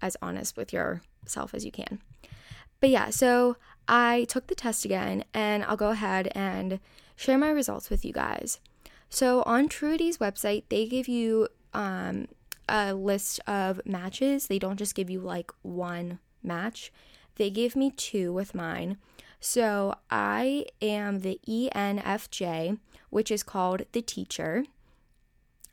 as 0.01 0.17
honest 0.23 0.57
with 0.57 0.73
yourself 0.73 1.53
as 1.53 1.65
you 1.65 1.73
can. 1.73 2.01
But 2.81 2.91
yeah, 2.91 3.11
so 3.11 3.57
I 3.87 4.25
took 4.29 4.47
the 4.47 4.55
test 4.55 4.85
again 4.85 5.25
and 5.35 5.65
I'll 5.65 5.77
go 5.77 5.91
ahead 5.91 6.33
and 6.35 6.81
share 7.15 7.37
my 7.37 7.51
results 7.51 7.91
with 7.91 8.05
you 8.05 8.13
guys. 8.13 8.59
So 9.11 9.43
on 9.43 9.69
Truity's 9.69 10.19
website, 10.19 10.65
they 10.69 10.87
give 10.87 11.09
you 11.09 11.49
um, 11.75 12.29
a 12.69 12.95
list 12.95 13.41
of 13.47 13.81
matches. 13.85 14.47
They 14.47 14.59
don't 14.59 14.79
just 14.79 14.95
give 14.95 15.11
you 15.11 15.21
like 15.21 15.51
one 15.63 16.19
match, 16.43 16.93
they 17.37 17.51
gave 17.51 17.77
me 17.77 17.91
two 17.91 18.33
with 18.33 18.55
mine. 18.55 18.99
So 19.41 19.95
I 20.11 20.67
am 20.83 21.21
the 21.21 21.41
ENFJ, 21.49 22.79
which 23.09 23.31
is 23.31 23.43
called 23.43 23.83
the 23.93 24.03
teacher. 24.03 24.65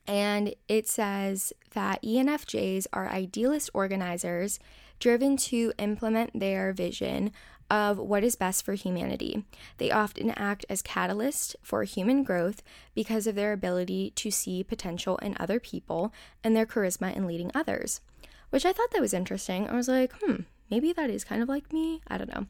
And 0.08 0.56
it 0.70 0.88
says 0.88 1.52
that 1.74 2.02
ENFJs 2.02 2.88
are 2.94 3.10
idealist 3.10 3.70
organizers 3.74 4.60
driven 5.00 5.36
to 5.38 5.74
implement 5.78 6.40
their 6.40 6.72
vision 6.72 7.32
of 7.70 7.98
what 7.98 8.24
is 8.24 8.36
best 8.36 8.64
for 8.64 8.74
humanity. 8.74 9.44
They 9.78 9.92
often 9.92 10.32
act 10.32 10.66
as 10.70 10.82
catalysts 10.82 11.56
for 11.62 11.84
human 11.84 12.24
growth 12.24 12.64
because 12.96 13.28
of 13.28 13.36
their 13.36 13.54
ability 13.54 14.12
to 14.16 14.32
see 14.32 14.64
potential 14.64 15.18
in 15.18 15.36
other 15.40 15.60
people 15.60 16.14
and 16.44 16.56
their 16.56 16.66
charisma 16.66 17.16
in 17.16 17.28
leading 17.28 17.52
others. 17.54 18.02
Which 18.50 18.66
I 18.66 18.72
thought 18.72 18.92
that 18.92 19.02
was 19.02 19.14
interesting. 19.14 19.68
I 19.68 19.76
was 19.76 19.88
like, 19.88 20.14
hmm, 20.22 20.42
maybe 20.70 20.94
that 20.94 21.10
is 21.10 21.24
kind 21.24 21.42
of 21.42 21.50
like 21.50 21.74
me. 21.74 22.02
I 22.08 22.18
don't 22.18 22.34
know. 22.34 22.48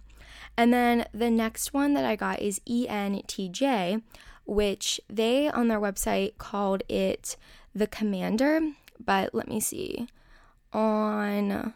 And 0.55 0.74
then 0.74 1.05
the 1.13 1.31
next 1.31 1.74
one 1.74 1.93
that 1.93 2.05
I 2.05 2.15
got 2.15 2.41
is 2.41 2.62
ENTJ, 2.67 4.01
which 4.45 5.01
they 5.09 5.50
on 5.50 5.67
their 5.67 5.79
website 5.79 6.38
called 6.38 6.83
it 6.88 7.36
the 7.74 7.88
commander. 7.88 8.62
But 9.03 9.33
let 9.33 9.47
me 9.47 9.59
see. 9.59 10.07
On 10.74 11.74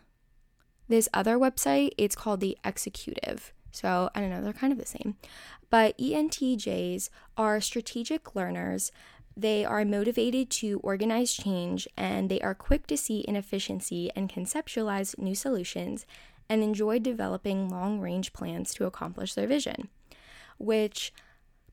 this 0.91 1.09
other 1.13 1.37
website, 1.37 1.91
it's 1.97 2.15
called 2.15 2.39
the 2.39 2.57
executive. 2.63 3.53
So 3.71 4.09
I 4.13 4.19
don't 4.19 4.29
know, 4.29 4.41
they're 4.41 4.53
kind 4.53 4.73
of 4.73 4.79
the 4.79 4.85
same. 4.85 5.15
But 5.69 5.97
ENTJs 5.97 7.09
are 7.37 7.61
strategic 7.61 8.35
learners. 8.35 8.91
They 9.35 9.63
are 9.63 9.85
motivated 9.85 10.49
to 10.51 10.79
organize 10.83 11.33
change 11.33 11.87
and 11.97 12.29
they 12.29 12.41
are 12.41 12.53
quick 12.53 12.85
to 12.87 12.97
see 12.97 13.25
inefficiency 13.27 14.11
and 14.15 14.31
conceptualize 14.31 15.17
new 15.17 15.35
solutions 15.35 16.05
and 16.49 16.61
enjoy 16.61 16.99
developing 16.99 17.69
long 17.69 18.01
range 18.01 18.33
plans 18.33 18.73
to 18.73 18.85
accomplish 18.85 19.33
their 19.33 19.47
vision. 19.47 19.87
Which 20.57 21.13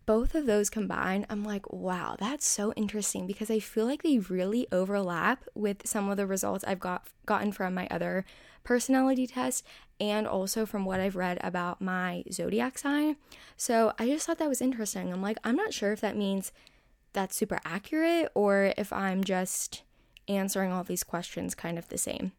both 0.06 0.34
of 0.34 0.46
those 0.46 0.70
combined, 0.70 1.26
I'm 1.28 1.44
like, 1.44 1.70
wow, 1.70 2.16
that's 2.18 2.46
so 2.46 2.72
interesting 2.75 3.26
because 3.26 3.50
I 3.50 3.58
feel 3.58 3.84
like 3.84 4.02
they 4.02 4.18
really 4.18 4.66
overlap 4.72 5.44
with 5.54 5.87
some 5.87 6.08
of 6.08 6.16
the 6.16 6.26
results 6.26 6.64
I've 6.64 6.80
got 6.80 7.08
gotten 7.26 7.52
from 7.52 7.75
my 7.75 7.88
other 7.90 8.25
personality 8.68 9.26
test 9.26 9.64
and 9.98 10.26
also 10.26 10.66
from 10.66 10.84
what 10.84 11.00
I've 11.00 11.16
read 11.16 11.38
about 11.40 11.80
my 11.80 12.22
zodiac 12.30 12.76
sign. 12.76 13.16
So 13.56 13.94
I 13.98 14.08
just 14.08 14.26
thought 14.26 14.37
that 14.37 14.48
was 14.48 14.60
interesting. 14.60 15.10
I'm 15.10 15.22
like, 15.22 15.38
I'm 15.42 15.56
not 15.56 15.72
sure 15.72 15.90
if 15.90 16.02
that 16.02 16.18
means 16.18 16.52
that's 17.14 17.34
super 17.34 17.60
accurate 17.64 18.30
or 18.34 18.75
if 18.76 18.92
I'm 18.92 19.25
just 19.25 19.84
answering 20.28 20.70
all 20.70 20.84
these 20.84 21.02
questions 21.02 21.54
kind 21.54 21.78
of 21.78 21.88
the 21.88 21.96
same. 21.96 22.32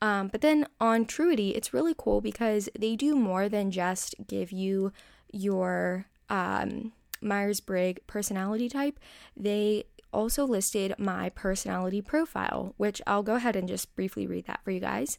Um, 0.00 0.28
but 0.28 0.40
then 0.40 0.66
on 0.80 1.04
Truity, 1.04 1.54
it's 1.54 1.74
really 1.74 1.94
cool 1.94 2.22
because 2.22 2.70
they 2.76 2.96
do 2.96 3.14
more 3.14 3.50
than 3.50 3.70
just 3.70 4.14
give 4.26 4.50
you 4.50 4.90
your 5.30 6.06
um, 6.30 6.92
Myers 7.20 7.60
Briggs 7.60 8.00
personality 8.06 8.70
type. 8.70 8.98
They 9.36 9.84
also 10.14 10.46
listed 10.46 10.94
my 10.96 11.28
personality 11.28 12.00
profile, 12.00 12.72
which 12.78 13.02
I'll 13.06 13.22
go 13.22 13.34
ahead 13.34 13.54
and 13.54 13.68
just 13.68 13.94
briefly 13.94 14.26
read 14.26 14.46
that 14.46 14.64
for 14.64 14.70
you 14.70 14.80
guys. 14.80 15.18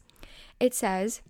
It 0.60 0.74
says, 0.74 1.22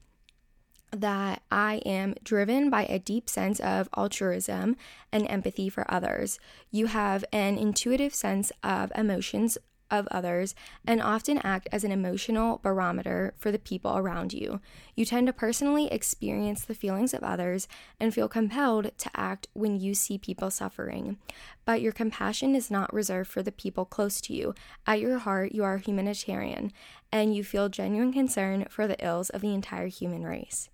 that 0.93 1.43
I 1.51 1.77
am 1.87 2.15
driven 2.25 2.69
by 2.69 2.85
a 2.87 2.99
deep 2.99 3.29
sense 3.29 3.61
of 3.61 3.89
altruism 3.97 4.77
and 5.13 5.31
empathy 5.31 5.69
for 5.69 5.89
others. 5.89 6.39
You 6.71 6.87
have 6.87 7.25
an 7.33 7.59
intuitive 7.59 8.15
sense 8.15 8.51
of 8.63 8.91
emotions 8.97 9.57
of 9.91 10.07
others 10.11 10.55
and 10.87 11.03
often 11.03 11.39
act 11.39 11.69
as 11.73 11.85
an 11.85 11.93
emotional 11.93 12.59
barometer 12.63 13.35
for 13.39 13.51
the 13.51 13.59
people 13.59 13.97
around 13.97 14.33
you. 14.33 14.61
You 14.95 15.05
tend 15.05 15.27
to 15.27 15.33
personally 15.33 15.91
experience 15.91 16.65
the 16.65 16.75
feelings 16.75 17.15
of 17.15 17.23
others 17.23 17.69
and 17.99 18.15
feel 18.15 18.29
compelled 18.29 18.91
to 18.97 19.11
act 19.15 19.49
when 19.53 19.81
you 19.81 19.95
see 19.95 20.19
people 20.19 20.51
suffering. 20.51 21.19
But 21.65 21.81
your 21.81 21.93
compassion 21.93 22.55
is 22.55 22.71
not 22.71 22.93
reserved 22.93 23.31
for 23.31 23.43
the 23.43 23.53
people 23.53 23.85
close 23.85 24.21
to 24.23 24.35
you. 24.35 24.55
At 24.87 25.01
your 25.01 25.19
heart, 25.19 25.53
you 25.53 25.65
are 25.65 25.75
a 25.75 25.81
humanitarian 25.81 26.73
and 27.13 27.35
you 27.35 27.45
feel 27.45 27.69
genuine 27.69 28.13
concern 28.13 28.67
for 28.69 28.87
the 28.87 29.05
ills 29.05 29.31
of 29.31 29.41
the 29.41 29.55
entire 29.55 29.89
human 29.89 30.25
race. 30.25 30.69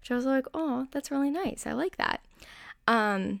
Which 0.00 0.10
I 0.10 0.16
was 0.16 0.26
like, 0.26 0.46
oh, 0.52 0.88
that's 0.90 1.10
really 1.10 1.30
nice. 1.30 1.66
I 1.66 1.72
like 1.72 1.96
that. 1.96 2.22
Um, 2.88 3.40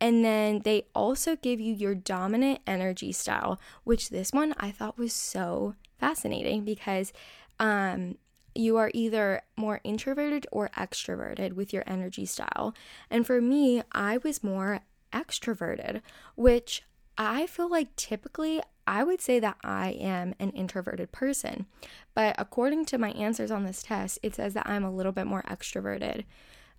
and 0.00 0.24
then 0.24 0.60
they 0.64 0.86
also 0.94 1.36
give 1.36 1.60
you 1.60 1.74
your 1.74 1.94
dominant 1.94 2.60
energy 2.66 3.12
style, 3.12 3.60
which 3.84 4.10
this 4.10 4.32
one 4.32 4.54
I 4.58 4.70
thought 4.70 4.98
was 4.98 5.12
so 5.12 5.74
fascinating 5.98 6.64
because 6.64 7.12
um, 7.58 8.16
you 8.54 8.76
are 8.76 8.90
either 8.94 9.42
more 9.56 9.80
introverted 9.84 10.46
or 10.52 10.70
extroverted 10.76 11.54
with 11.54 11.72
your 11.72 11.82
energy 11.86 12.26
style. 12.26 12.74
And 13.10 13.26
for 13.26 13.40
me, 13.40 13.82
I 13.92 14.18
was 14.18 14.44
more 14.44 14.80
extroverted, 15.12 16.00
which 16.36 16.82
I 17.16 17.46
feel 17.46 17.68
like 17.68 17.94
typically 17.96 18.60
I 18.86 19.04
would 19.04 19.20
say 19.20 19.38
that 19.40 19.56
I 19.62 19.90
am 19.90 20.34
an 20.38 20.50
introverted 20.50 21.12
person. 21.12 21.66
But 22.14 22.36
according 22.38 22.86
to 22.86 22.98
my 22.98 23.10
answers 23.10 23.50
on 23.50 23.64
this 23.64 23.82
test, 23.82 24.18
it 24.22 24.34
says 24.34 24.54
that 24.54 24.68
I'm 24.68 24.84
a 24.84 24.94
little 24.94 25.12
bit 25.12 25.26
more 25.26 25.42
extroverted. 25.42 26.24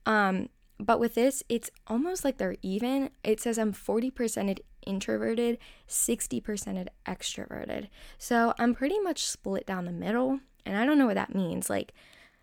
Um, 0.06 0.50
but 0.80 1.00
with 1.00 1.16
this, 1.16 1.44
it's 1.50 1.70
almost 1.88 2.24
like 2.24 2.38
they're 2.38 2.56
even. 2.62 3.10
It 3.24 3.42
says 3.42 3.58
I'm 3.58 3.74
40% 3.74 4.60
introverted, 4.86 5.58
60% 5.88 6.88
extroverted. 7.06 7.90
So 8.18 8.54
I'm 8.58 8.74
pretty 8.74 9.00
much 9.00 9.28
split 9.28 9.66
down 9.66 9.86
the 9.86 9.92
middle. 9.92 10.40
And 10.66 10.78
I 10.78 10.86
don't 10.86 10.98
know 10.98 11.08
what 11.08 11.16
that 11.16 11.36
means. 11.36 11.70
Like, 11.70 11.94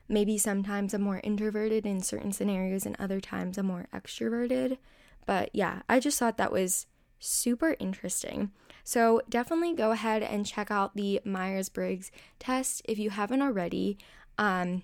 maybe 0.09 0.37
sometimes 0.37 0.93
I'm 0.93 1.03
more 1.03 1.21
introverted 1.25 1.87
in 1.87 2.01
certain 2.01 2.33
scenarios, 2.33 2.87
and 2.87 2.97
other 2.99 3.21
times 3.21 3.57
I'm 3.57 3.67
more 3.67 3.87
extroverted. 3.95 4.79
But 5.27 5.51
yeah, 5.53 5.83
I 5.89 5.99
just 5.99 6.19
thought 6.19 6.37
that 6.37 6.53
was 6.53 6.87
super 7.19 7.77
interesting. 7.79 8.51
So 8.85 9.21
definitely 9.29 9.75
go 9.75 9.91
ahead 9.91 10.23
and 10.23 10.47
check 10.47 10.71
out 10.71 10.95
the 10.95 11.21
Myers 11.25 11.69
Briggs 11.69 12.11
test 12.39 12.83
if 12.85 12.99
you 12.99 13.11
haven't 13.11 13.43
already. 13.43 13.99
Um, 14.39 14.83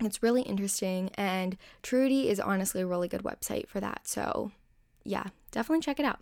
it's 0.00 0.22
really 0.22 0.42
interesting, 0.42 1.10
and 1.14 1.56
Truity 1.82 2.26
is 2.26 2.40
honestly 2.40 2.82
a 2.82 2.86
really 2.86 3.08
good 3.08 3.22
website 3.22 3.68
for 3.68 3.80
that. 3.80 4.08
So, 4.08 4.52
yeah, 5.04 5.26
definitely 5.50 5.82
check 5.82 6.00
it 6.00 6.06
out. 6.06 6.20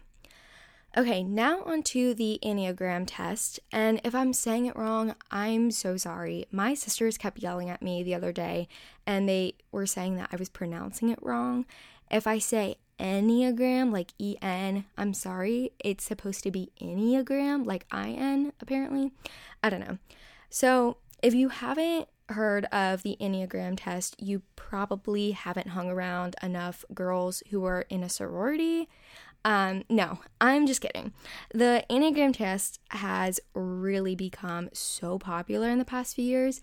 Okay, 0.97 1.23
now 1.23 1.63
onto 1.63 2.15
the 2.15 2.41
Enneagram 2.43 3.05
test. 3.07 3.61
And 3.71 4.01
if 4.03 4.13
I'm 4.13 4.33
saying 4.33 4.67
it 4.67 4.75
wrong, 4.75 5.15
I'm 5.31 5.71
so 5.71 5.97
sorry. 5.97 6.47
My 6.51 6.75
sisters 6.75 7.17
kept 7.17 7.39
yelling 7.39 7.71
at 7.71 7.81
me 7.81 8.03
the 8.03 8.17
other 8.17 8.33
day 8.33 8.67
and 9.07 9.29
they 9.29 9.55
were 9.71 9.87
saying 9.87 10.17
that 10.17 10.31
I 10.33 10.37
was 10.37 10.49
pronouncing 10.49 11.11
it 11.11 11.23
wrong. 11.23 11.65
If 12.11 12.27
I 12.27 12.41
say 12.41 12.79
Enneagram, 12.99 13.93
like 13.93 14.11
E 14.19 14.35
N, 14.43 14.85
I'm 14.99 15.15
sorry. 15.15 15.71
It's 15.79 16.03
supposed 16.03 16.43
to 16.43 16.51
be 16.51 16.73
Enneagram, 16.83 17.65
like 17.65 17.87
I 17.93 18.11
N, 18.11 18.53
apparently. 18.61 19.13
I 19.63 19.71
don't 19.71 19.79
know. 19.79 19.99
So 20.49 20.97
if 21.23 21.35
you 21.35 21.51
haven't 21.51 22.09
heard 22.33 22.65
of 22.67 23.03
the 23.03 23.17
Enneagram 23.21 23.75
test, 23.77 24.21
you 24.21 24.43
probably 24.57 25.33
haven't 25.33 25.69
hung 25.69 25.91
around 25.91 26.37
enough 26.43 26.85
girls 26.95 27.43
who 27.51 27.65
are 27.65 27.83
in 27.89 28.03
a 28.03 28.09
sorority. 28.09 28.89
Um, 29.45 29.85
no, 29.89 30.19
I'm 30.41 30.67
just 30.67 30.81
kidding. 30.81 31.13
The 31.53 31.85
Enneagram 31.89 32.37
test 32.37 32.81
has 32.91 33.41
really 33.55 34.15
become 34.15 34.69
so 34.73 35.19
popular 35.19 35.69
in 35.69 35.79
the 35.79 35.85
past 35.85 36.15
few 36.15 36.25
years. 36.25 36.61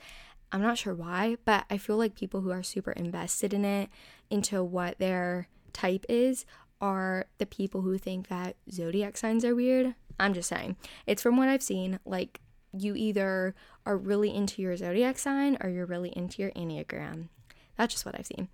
I'm 0.52 0.62
not 0.62 0.78
sure 0.78 0.94
why, 0.94 1.38
but 1.44 1.66
I 1.70 1.78
feel 1.78 1.98
like 1.98 2.16
people 2.16 2.42
who 2.42 2.52
are 2.52 2.64
super 2.64 2.92
invested 2.92 3.54
in 3.54 3.66
it, 3.66 3.90
into 4.30 4.64
what 4.64 5.00
their 5.00 5.48
type 5.74 6.06
is, 6.08 6.46
are 6.80 7.26
the 7.40 7.46
people 7.46 7.82
who 7.82 7.98
think 7.98 8.28
that 8.28 8.56
zodiac 8.72 9.18
signs 9.18 9.44
are 9.44 9.56
weird. 9.56 9.96
I'm 10.20 10.34
just 10.34 10.50
saying. 10.50 10.78
It's 11.06 11.22
from 11.22 11.38
what 11.38 11.50
I've 11.50 11.64
seen. 11.64 12.00
Like, 12.06 12.40
you 12.72 12.96
either 12.96 13.56
are 13.88 13.98
really 13.98 14.36
into 14.36 14.62
your 14.62 14.78
zodiac 14.78 15.18
sign 15.18 15.58
or 15.62 15.70
you're 15.70 15.86
really 15.86 16.10
into 16.16 16.42
your 16.42 16.52
Enneagram. 16.52 17.30
That's 17.78 17.94
just 17.94 18.06
what 18.06 18.16
I've 18.20 18.28
seen. 18.28 18.50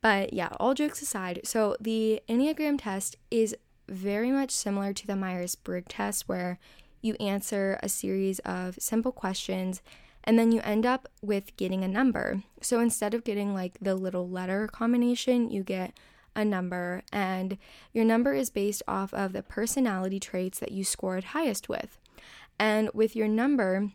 But 0.00 0.32
yeah, 0.32 0.50
all 0.60 0.74
jokes 0.74 1.02
aside, 1.02 1.40
so 1.44 1.76
the 1.80 2.20
Enneagram 2.28 2.80
test 2.80 3.16
is 3.30 3.56
very 3.88 4.30
much 4.30 4.50
similar 4.50 4.92
to 4.92 5.06
the 5.06 5.16
Myers 5.16 5.54
Briggs 5.54 5.86
test, 5.88 6.28
where 6.28 6.58
you 7.00 7.14
answer 7.14 7.78
a 7.82 7.88
series 7.88 8.38
of 8.40 8.76
simple 8.78 9.12
questions 9.12 9.82
and 10.24 10.38
then 10.38 10.52
you 10.52 10.60
end 10.60 10.84
up 10.84 11.08
with 11.22 11.56
getting 11.56 11.82
a 11.82 11.88
number. 11.88 12.42
So 12.60 12.80
instead 12.80 13.14
of 13.14 13.24
getting 13.24 13.54
like 13.54 13.78
the 13.80 13.94
little 13.94 14.28
letter 14.28 14.68
combination, 14.68 15.50
you 15.50 15.62
get 15.62 15.94
a 16.36 16.44
number, 16.44 17.02
and 17.12 17.58
your 17.92 18.04
number 18.04 18.34
is 18.34 18.50
based 18.50 18.82
off 18.86 19.12
of 19.14 19.32
the 19.32 19.42
personality 19.42 20.20
traits 20.20 20.58
that 20.60 20.70
you 20.70 20.84
scored 20.84 21.24
highest 21.24 21.68
with. 21.68 21.98
And 22.58 22.90
with 22.92 23.16
your 23.16 23.26
number, 23.26 23.90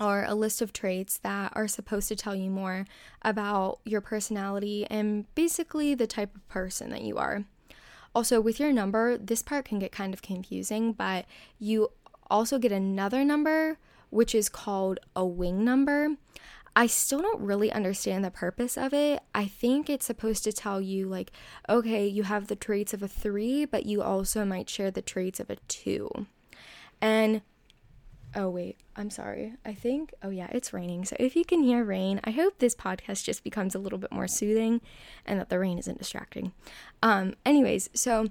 are 0.00 0.24
a 0.24 0.34
list 0.34 0.62
of 0.62 0.72
traits 0.72 1.18
that 1.18 1.52
are 1.54 1.68
supposed 1.68 2.08
to 2.08 2.16
tell 2.16 2.34
you 2.34 2.50
more 2.50 2.86
about 3.22 3.78
your 3.84 4.00
personality 4.00 4.86
and 4.90 5.32
basically 5.34 5.94
the 5.94 6.06
type 6.06 6.34
of 6.34 6.48
person 6.48 6.90
that 6.90 7.02
you 7.02 7.18
are. 7.18 7.44
Also, 8.14 8.40
with 8.40 8.58
your 8.58 8.72
number, 8.72 9.16
this 9.16 9.42
part 9.42 9.66
can 9.66 9.78
get 9.78 9.92
kind 9.92 10.12
of 10.12 10.22
confusing, 10.22 10.92
but 10.92 11.26
you 11.58 11.88
also 12.28 12.58
get 12.58 12.72
another 12.72 13.24
number 13.24 13.78
which 14.10 14.34
is 14.34 14.48
called 14.48 14.98
a 15.16 15.24
wing 15.24 15.64
number. 15.64 16.16
I 16.76 16.86
still 16.86 17.20
don't 17.20 17.40
really 17.40 17.72
understand 17.72 18.24
the 18.24 18.30
purpose 18.30 18.76
of 18.76 18.92
it. 18.92 19.22
I 19.34 19.46
think 19.46 19.90
it's 19.90 20.06
supposed 20.06 20.44
to 20.44 20.52
tell 20.52 20.80
you, 20.80 21.06
like, 21.06 21.32
okay, 21.68 22.06
you 22.06 22.24
have 22.24 22.46
the 22.46 22.56
traits 22.56 22.94
of 22.94 23.02
a 23.02 23.08
three, 23.08 23.64
but 23.64 23.86
you 23.86 24.02
also 24.02 24.44
might 24.44 24.68
share 24.68 24.90
the 24.90 25.02
traits 25.02 25.40
of 25.40 25.50
a 25.50 25.56
two. 25.68 26.26
And 27.00 27.42
Oh, 28.34 28.48
wait, 28.48 28.78
I'm 28.94 29.10
sorry. 29.10 29.54
I 29.64 29.74
think, 29.74 30.14
oh, 30.22 30.30
yeah, 30.30 30.46
it's 30.52 30.72
raining. 30.72 31.04
So 31.04 31.16
if 31.18 31.34
you 31.34 31.44
can 31.44 31.62
hear 31.62 31.82
rain, 31.82 32.20
I 32.22 32.30
hope 32.30 32.58
this 32.58 32.76
podcast 32.76 33.24
just 33.24 33.42
becomes 33.42 33.74
a 33.74 33.78
little 33.78 33.98
bit 33.98 34.12
more 34.12 34.28
soothing 34.28 34.80
and 35.26 35.40
that 35.40 35.48
the 35.48 35.58
rain 35.58 35.78
isn't 35.78 35.98
distracting. 35.98 36.52
Um, 37.02 37.34
anyways, 37.44 37.90
so 37.92 38.28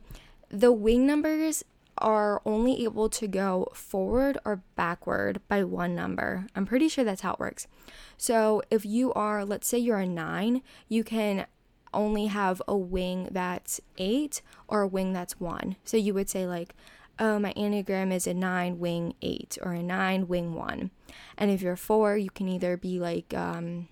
the 0.50 0.72
wing 0.72 1.06
numbers 1.06 1.66
are 1.98 2.42
only 2.46 2.84
able 2.86 3.10
to 3.10 3.28
go 3.28 3.68
forward 3.74 4.38
or 4.46 4.62
backward 4.76 5.42
by 5.50 5.66
one 5.66 5.96
number. 5.96 6.48
I'm 6.56 6.66
pretty 6.66 6.88
sure 6.88 7.04
that's 7.04 7.22
how 7.22 7.34
it 7.34 7.40
works. 7.40 7.68
So 8.18 8.62
if 8.72 8.86
you 8.86 9.12
are, 9.14 9.44
let's 9.44 9.68
say 9.68 9.80
you're 9.80 10.00
a 10.00 10.08
nine, 10.08 10.62
you 10.88 11.04
can 11.04 11.46
only 11.94 12.28
have 12.28 12.62
a 12.68 12.78
wing 12.78 13.28
that's 13.32 13.82
eight 13.98 14.42
or 14.68 14.82
a 14.82 14.88
wing 14.88 15.12
that's 15.12 15.40
one. 15.40 15.76
So 15.84 15.98
you 15.98 16.14
would 16.14 16.30
say, 16.30 16.46
like, 16.46 16.74
oh, 17.20 17.38
my 17.40 17.54
Enneagram 17.54 18.14
is 18.14 18.26
a 18.26 18.34
nine 18.34 18.80
wing 18.80 19.14
eight 19.22 19.58
or 19.62 19.74
a 19.74 19.84
nine 19.84 20.28
wing 20.28 20.54
one. 20.54 20.92
And 21.38 21.52
if 21.52 21.62
you're 21.62 21.76
four, 21.76 22.18
you 22.18 22.30
can 22.30 22.48
either 22.48 22.78
be 22.78 23.00
like 23.00 23.34
um, 23.34 23.88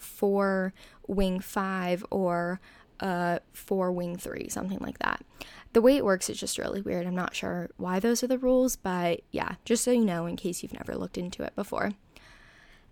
four 0.00 0.74
wing 1.06 1.40
five 1.40 2.04
or 2.10 2.60
uh, 3.00 3.38
four 3.52 3.92
wing 3.92 4.16
three, 4.16 4.48
something 4.48 4.78
like 4.80 4.98
that. 4.98 5.24
The 5.72 5.82
way 5.82 5.96
it 5.96 6.04
works 6.04 6.28
is 6.28 6.38
just 6.38 6.58
really 6.58 6.82
weird. 6.82 7.06
I'm 7.06 7.14
not 7.14 7.34
sure 7.34 7.70
why 7.76 7.98
those 7.98 8.22
are 8.22 8.26
the 8.28 8.38
rules, 8.38 8.76
but 8.76 9.22
yeah, 9.30 9.54
just 9.64 9.84
so 9.84 9.90
you 9.90 10.04
know 10.04 10.26
in 10.26 10.36
case 10.36 10.62
you've 10.62 10.74
never 10.74 10.94
looked 10.94 11.18
into 11.18 11.42
it 11.42 11.54
before. 11.56 11.92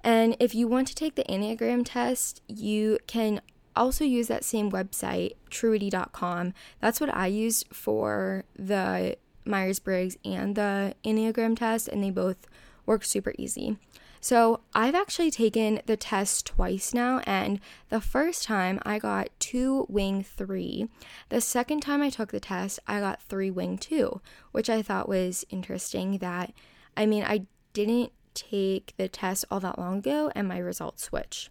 And 0.02 0.34
if 0.40 0.54
you 0.54 0.66
want 0.66 0.88
to 0.88 0.94
take 0.94 1.14
the 1.14 1.24
Enneagram 1.24 1.82
test, 1.84 2.40
you 2.48 2.98
can 3.06 3.42
also 3.80 4.04
use 4.04 4.28
that 4.28 4.44
same 4.44 4.70
website, 4.70 5.36
truity.com. 5.50 6.52
That's 6.80 7.00
what 7.00 7.14
I 7.16 7.26
used 7.26 7.66
for 7.72 8.44
the 8.54 9.16
Myers 9.44 9.78
Briggs 9.78 10.18
and 10.24 10.54
the 10.54 10.94
Enneagram 11.02 11.56
test, 11.56 11.88
and 11.88 12.04
they 12.04 12.10
both 12.10 12.46
work 12.84 13.04
super 13.04 13.32
easy. 13.38 13.78
So, 14.22 14.60
I've 14.74 14.94
actually 14.94 15.30
taken 15.30 15.80
the 15.86 15.96
test 15.96 16.44
twice 16.44 16.92
now, 16.92 17.20
and 17.20 17.58
the 17.88 18.02
first 18.02 18.44
time 18.44 18.78
I 18.82 18.98
got 18.98 19.30
two 19.38 19.86
wing 19.88 20.22
three. 20.22 20.88
The 21.30 21.40
second 21.40 21.80
time 21.80 22.02
I 22.02 22.10
took 22.10 22.30
the 22.30 22.38
test, 22.38 22.80
I 22.86 23.00
got 23.00 23.22
three 23.22 23.50
wing 23.50 23.78
two, 23.78 24.20
which 24.52 24.68
I 24.68 24.82
thought 24.82 25.08
was 25.08 25.46
interesting. 25.48 26.18
That 26.18 26.52
I 26.98 27.06
mean, 27.06 27.24
I 27.24 27.46
didn't 27.72 28.12
take 28.34 28.92
the 28.98 29.08
test 29.08 29.46
all 29.50 29.60
that 29.60 29.78
long 29.78 29.98
ago, 29.98 30.30
and 30.34 30.46
my 30.46 30.58
results 30.58 31.04
switched. 31.04 31.48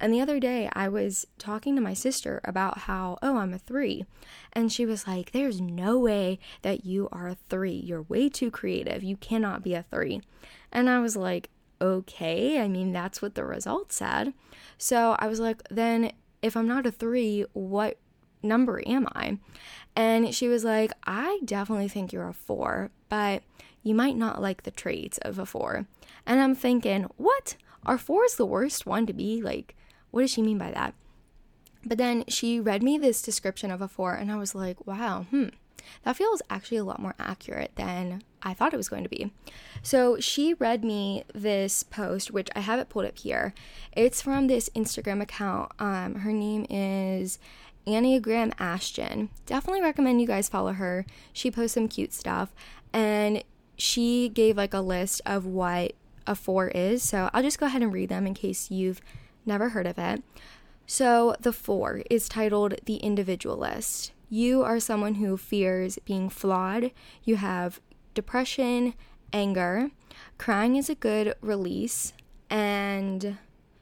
And 0.00 0.12
the 0.12 0.20
other 0.20 0.38
day, 0.40 0.68
I 0.72 0.88
was 0.88 1.26
talking 1.38 1.74
to 1.74 1.82
my 1.82 1.94
sister 1.94 2.40
about 2.44 2.78
how, 2.78 3.18
oh, 3.22 3.38
I'm 3.38 3.54
a 3.54 3.58
three. 3.58 4.04
And 4.52 4.72
she 4.72 4.86
was 4.86 5.06
like, 5.06 5.32
there's 5.32 5.60
no 5.60 5.98
way 5.98 6.38
that 6.62 6.84
you 6.84 7.08
are 7.12 7.28
a 7.28 7.36
three. 7.48 7.72
You're 7.72 8.02
way 8.02 8.28
too 8.28 8.50
creative. 8.50 9.02
You 9.02 9.16
cannot 9.16 9.62
be 9.62 9.74
a 9.74 9.84
three. 9.90 10.20
And 10.72 10.88
I 10.88 11.00
was 11.00 11.16
like, 11.16 11.50
okay. 11.80 12.60
I 12.60 12.68
mean, 12.68 12.92
that's 12.92 13.22
what 13.22 13.34
the 13.34 13.44
results 13.44 13.96
said. 13.96 14.32
So 14.76 15.16
I 15.18 15.26
was 15.26 15.40
like, 15.40 15.62
then 15.70 16.12
if 16.42 16.56
I'm 16.56 16.68
not 16.68 16.86
a 16.86 16.92
three, 16.92 17.44
what 17.52 17.98
number 18.42 18.82
am 18.86 19.06
I? 19.14 19.38
And 19.96 20.34
she 20.34 20.48
was 20.48 20.64
like, 20.64 20.92
I 21.04 21.40
definitely 21.44 21.88
think 21.88 22.12
you're 22.12 22.28
a 22.28 22.34
four, 22.34 22.90
but 23.08 23.42
you 23.82 23.94
might 23.94 24.16
not 24.16 24.40
like 24.40 24.62
the 24.62 24.70
traits 24.70 25.18
of 25.18 25.38
a 25.38 25.46
four. 25.46 25.86
And 26.26 26.40
I'm 26.40 26.54
thinking, 26.54 27.04
what? 27.16 27.56
Are 27.86 28.00
is 28.26 28.36
the 28.36 28.46
worst 28.46 28.86
one 28.86 29.06
to 29.06 29.12
be? 29.12 29.42
Like, 29.42 29.74
what 30.10 30.22
does 30.22 30.30
she 30.30 30.42
mean 30.42 30.58
by 30.58 30.70
that? 30.70 30.94
But 31.84 31.98
then 31.98 32.24
she 32.28 32.60
read 32.60 32.82
me 32.82 32.98
this 32.98 33.22
description 33.22 33.70
of 33.70 33.80
a 33.80 33.88
four, 33.88 34.14
and 34.14 34.30
I 34.30 34.36
was 34.36 34.54
like, 34.54 34.86
wow, 34.86 35.26
hmm, 35.30 35.48
that 36.02 36.16
feels 36.16 36.42
actually 36.50 36.78
a 36.78 36.84
lot 36.84 37.00
more 37.00 37.14
accurate 37.18 37.72
than 37.76 38.22
I 38.42 38.54
thought 38.54 38.74
it 38.74 38.78
was 38.78 38.88
going 38.88 39.04
to 39.04 39.08
be. 39.08 39.32
So 39.82 40.18
she 40.20 40.54
read 40.54 40.84
me 40.84 41.24
this 41.32 41.82
post, 41.82 42.30
which 42.30 42.48
I 42.54 42.60
have 42.60 42.80
it 42.80 42.88
pulled 42.88 43.06
up 43.06 43.18
here. 43.18 43.54
It's 43.92 44.20
from 44.22 44.46
this 44.46 44.68
Instagram 44.70 45.22
account. 45.22 45.72
Um, 45.78 46.16
her 46.16 46.32
name 46.32 46.66
is 46.68 47.38
Enneagram 47.86 48.52
Ashton. 48.58 49.30
Definitely 49.46 49.82
recommend 49.82 50.20
you 50.20 50.26
guys 50.26 50.48
follow 50.48 50.72
her. 50.72 51.06
She 51.32 51.50
posts 51.50 51.74
some 51.74 51.88
cute 51.88 52.12
stuff, 52.12 52.52
and 52.92 53.44
she 53.76 54.28
gave 54.28 54.56
like 54.56 54.74
a 54.74 54.80
list 54.80 55.20
of 55.24 55.46
what 55.46 55.92
a 56.28 56.36
four 56.36 56.68
is. 56.68 57.02
So 57.02 57.30
I'll 57.32 57.42
just 57.42 57.58
go 57.58 57.66
ahead 57.66 57.82
and 57.82 57.92
read 57.92 58.10
them 58.10 58.26
in 58.26 58.34
case 58.34 58.70
you've 58.70 59.00
Never 59.48 59.70
heard 59.70 59.86
of 59.86 59.98
it. 59.98 60.22
So, 60.86 61.34
the 61.40 61.54
four 61.54 62.02
is 62.10 62.28
titled 62.28 62.74
The 62.84 62.96
Individualist. 62.96 64.12
You 64.28 64.62
are 64.62 64.78
someone 64.78 65.14
who 65.14 65.38
fears 65.38 65.98
being 66.04 66.28
flawed. 66.28 66.90
You 67.24 67.36
have 67.36 67.80
depression, 68.12 68.92
anger, 69.32 69.90
crying 70.36 70.76
is 70.76 70.90
a 70.90 70.94
good 70.94 71.34
release, 71.40 72.12
and 72.50 73.38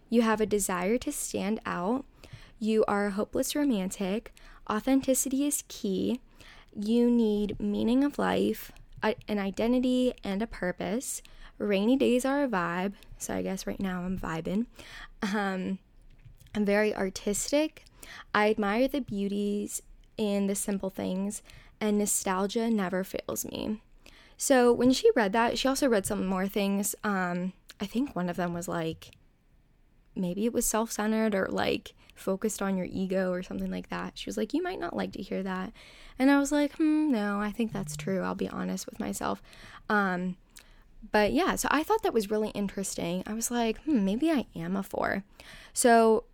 you 0.08 0.22
have 0.22 0.40
a 0.40 0.46
desire 0.46 0.98
to 0.98 1.10
stand 1.10 1.58
out. 1.66 2.04
You 2.60 2.84
are 2.86 3.06
a 3.06 3.10
hopeless 3.10 3.56
romantic. 3.56 4.32
Authenticity 4.70 5.44
is 5.46 5.64
key. 5.66 6.20
You 6.76 7.10
need 7.10 7.58
meaning 7.58 8.04
of 8.04 8.20
life, 8.20 8.70
an 9.02 9.40
identity, 9.40 10.14
and 10.22 10.42
a 10.42 10.46
purpose. 10.46 11.22
Rainy 11.58 11.96
days 11.96 12.24
are 12.24 12.44
a 12.44 12.48
vibe, 12.48 12.94
so 13.18 13.34
I 13.34 13.42
guess 13.42 13.66
right 13.66 13.80
now 13.80 14.02
I'm 14.02 14.18
vibing. 14.18 14.66
Um, 15.22 15.78
I'm 16.54 16.64
very 16.64 16.94
artistic. 16.94 17.84
I 18.34 18.50
admire 18.50 18.88
the 18.88 19.00
beauties 19.00 19.82
in 20.16 20.46
the 20.46 20.54
simple 20.54 20.90
things, 20.90 21.42
and 21.80 21.98
nostalgia 21.98 22.70
never 22.70 23.04
fails 23.04 23.44
me. 23.44 23.80
So 24.36 24.72
when 24.72 24.92
she 24.92 25.10
read 25.16 25.32
that, 25.32 25.58
she 25.58 25.68
also 25.68 25.88
read 25.88 26.06
some 26.06 26.26
more 26.26 26.46
things. 26.46 26.94
Um, 27.02 27.52
I 27.80 27.86
think 27.86 28.14
one 28.14 28.28
of 28.28 28.36
them 28.36 28.52
was 28.52 28.68
like, 28.68 29.12
maybe 30.14 30.44
it 30.44 30.52
was 30.52 30.66
self 30.66 30.90
centered 30.92 31.34
or 31.34 31.46
like 31.50 31.94
focused 32.14 32.62
on 32.62 32.76
your 32.76 32.86
ego 32.90 33.30
or 33.30 33.42
something 33.42 33.70
like 33.70 33.88
that. 33.90 34.12
She 34.18 34.28
was 34.28 34.36
like, 34.36 34.54
You 34.54 34.62
might 34.62 34.80
not 34.80 34.96
like 34.96 35.12
to 35.12 35.22
hear 35.22 35.42
that. 35.42 35.72
And 36.18 36.30
I 36.30 36.38
was 36.38 36.52
like, 36.52 36.72
Hmm, 36.76 37.10
no, 37.10 37.40
I 37.40 37.50
think 37.50 37.72
that's 37.72 37.96
true. 37.96 38.22
I'll 38.22 38.34
be 38.34 38.48
honest 38.48 38.86
with 38.86 38.98
myself. 38.98 39.42
Um, 39.88 40.36
but 41.12 41.32
yeah, 41.32 41.56
so 41.56 41.68
I 41.70 41.82
thought 41.82 42.02
that 42.02 42.14
was 42.14 42.30
really 42.30 42.50
interesting. 42.50 43.22
I 43.26 43.34
was 43.34 43.50
like, 43.50 43.80
hmm, 43.82 44.04
maybe 44.04 44.30
I 44.30 44.46
am 44.54 44.76
a 44.76 44.82
four. 44.82 45.24
So, 45.72 46.24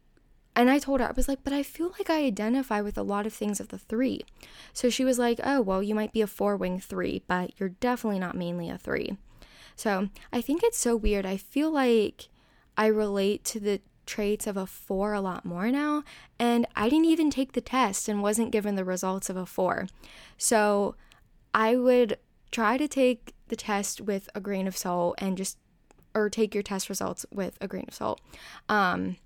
and 0.55 0.71
I 0.71 0.79
told 0.79 1.01
her, 1.01 1.09
I 1.09 1.13
was 1.13 1.29
like, 1.29 1.43
but 1.45 1.53
I 1.53 1.63
feel 1.63 1.93
like 1.99 2.11
I 2.11 2.25
identify 2.25 2.81
with 2.81 2.99
a 2.99 3.03
lot 3.03 3.27
of 3.27 3.33
things 3.33 3.61
of 3.61 3.69
the 3.69 3.79
three. 3.79 4.23
So 4.73 4.91
she 4.91 5.05
was 5.05 5.19
like, 5.19 5.41
oh, 5.43 5.61
well, 5.61 5.83
you 5.83 5.95
might 5.95 6.13
be 6.13 6.23
a 6.23 6.27
four 6.27 6.57
wing 6.57 6.79
three, 6.79 7.23
but 7.27 7.53
you're 7.59 7.71
definitely 7.71 8.19
not 8.19 8.37
mainly 8.37 8.69
a 8.69 8.79
three. 8.79 9.17
So 9.77 10.09
I 10.33 10.41
think 10.41 10.63
it's 10.63 10.79
so 10.79 10.95
weird. 10.97 11.25
I 11.25 11.37
feel 11.37 11.71
like 11.71 12.29
I 12.77 12.87
relate 12.87 13.45
to 13.47 13.61
the 13.61 13.81
traits 14.07 14.47
of 14.47 14.57
a 14.57 14.67
four 14.67 15.15
a 15.15 15.21
lot 15.21 15.45
more 15.45 15.71
now. 15.71 16.05
And 16.39 16.67
I 16.77 16.89
didn't 16.89 17.07
even 17.07 17.31
take 17.31 17.53
the 17.53 17.61
test 17.61 18.09
and 18.09 18.23
wasn't 18.23 18.51
given 18.51 18.75
the 18.75 18.85
results 18.85 19.31
of 19.31 19.37
a 19.37 19.47
four. 19.47 19.87
So 20.37 20.97
I 21.55 21.77
would 21.77 22.19
try 22.51 22.77
to 22.77 22.89
take 22.89 23.35
the 23.53 23.57
test 23.57 24.01
with 24.01 24.31
a 24.35 24.41
grain 24.41 24.67
of 24.67 24.75
salt 24.75 25.15
and 25.19 25.37
just 25.37 25.59
or 26.15 26.31
take 26.31 26.55
your 26.55 26.63
test 26.63 26.89
results 26.89 27.27
with 27.31 27.59
a 27.61 27.69
grain 27.69 27.85
of 27.87 27.93
salt. 27.93 28.19
Um, 28.67 29.19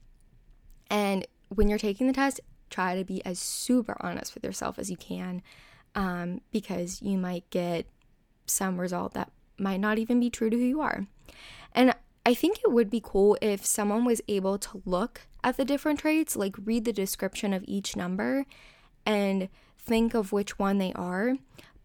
and 0.90 1.24
when 1.54 1.68
you're 1.68 1.78
taking 1.78 2.08
the 2.08 2.12
test, 2.12 2.40
try 2.68 2.96
to 2.96 3.04
be 3.04 3.24
as 3.24 3.38
super 3.38 3.96
honest 4.00 4.34
with 4.34 4.42
yourself 4.42 4.80
as 4.80 4.90
you 4.90 4.96
can 4.96 5.42
um, 5.94 6.40
because 6.50 7.00
you 7.02 7.16
might 7.16 7.48
get 7.50 7.86
some 8.46 8.80
result 8.80 9.14
that 9.14 9.30
might 9.58 9.78
not 9.78 9.96
even 9.96 10.18
be 10.18 10.28
true 10.28 10.50
to 10.50 10.56
who 10.56 10.64
you 10.64 10.80
are. 10.80 11.06
And 11.72 11.94
I 12.24 12.34
think 12.34 12.58
it 12.64 12.72
would 12.72 12.90
be 12.90 13.00
cool 13.00 13.38
if 13.40 13.64
someone 13.64 14.04
was 14.04 14.20
able 14.26 14.58
to 14.58 14.82
look 14.84 15.20
at 15.44 15.56
the 15.56 15.64
different 15.64 16.00
traits, 16.00 16.34
like 16.34 16.56
read 16.64 16.84
the 16.84 16.92
description 16.92 17.52
of 17.52 17.62
each 17.68 17.94
number 17.94 18.44
and 19.06 19.48
think 19.78 20.14
of 20.14 20.32
which 20.32 20.58
one 20.58 20.78
they 20.78 20.92
are 20.94 21.36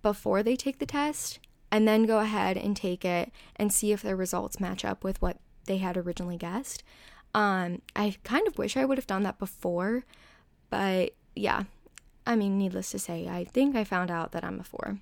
before 0.01 0.41
they 0.41 0.55
take 0.55 0.79
the 0.79 0.87
test 0.87 1.37
and 1.71 1.87
then 1.87 2.05
go 2.05 2.19
ahead 2.19 2.57
and 2.57 2.75
take 2.75 3.05
it 3.05 3.31
and 3.55 3.71
see 3.71 3.91
if 3.91 4.01
their 4.01 4.15
results 4.15 4.59
match 4.59 4.83
up 4.83 5.03
with 5.03 5.21
what 5.21 5.37
they 5.65 5.77
had 5.77 5.97
originally 5.97 6.37
guessed. 6.37 6.83
Um, 7.33 7.81
I 7.95 8.15
kind 8.23 8.47
of 8.47 8.57
wish 8.57 8.75
I 8.75 8.85
would 8.85 8.97
have 8.97 9.07
done 9.07 9.23
that 9.23 9.39
before, 9.39 10.03
but 10.69 11.13
yeah, 11.35 11.63
I 12.27 12.35
mean, 12.35 12.57
needless 12.57 12.91
to 12.91 12.99
say, 12.99 13.27
I 13.27 13.45
think 13.45 13.75
I 13.75 13.83
found 13.83 14.11
out 14.11 14.31
that 14.33 14.43
I'm 14.43 14.59
a 14.59 14.63
four. 14.63 14.99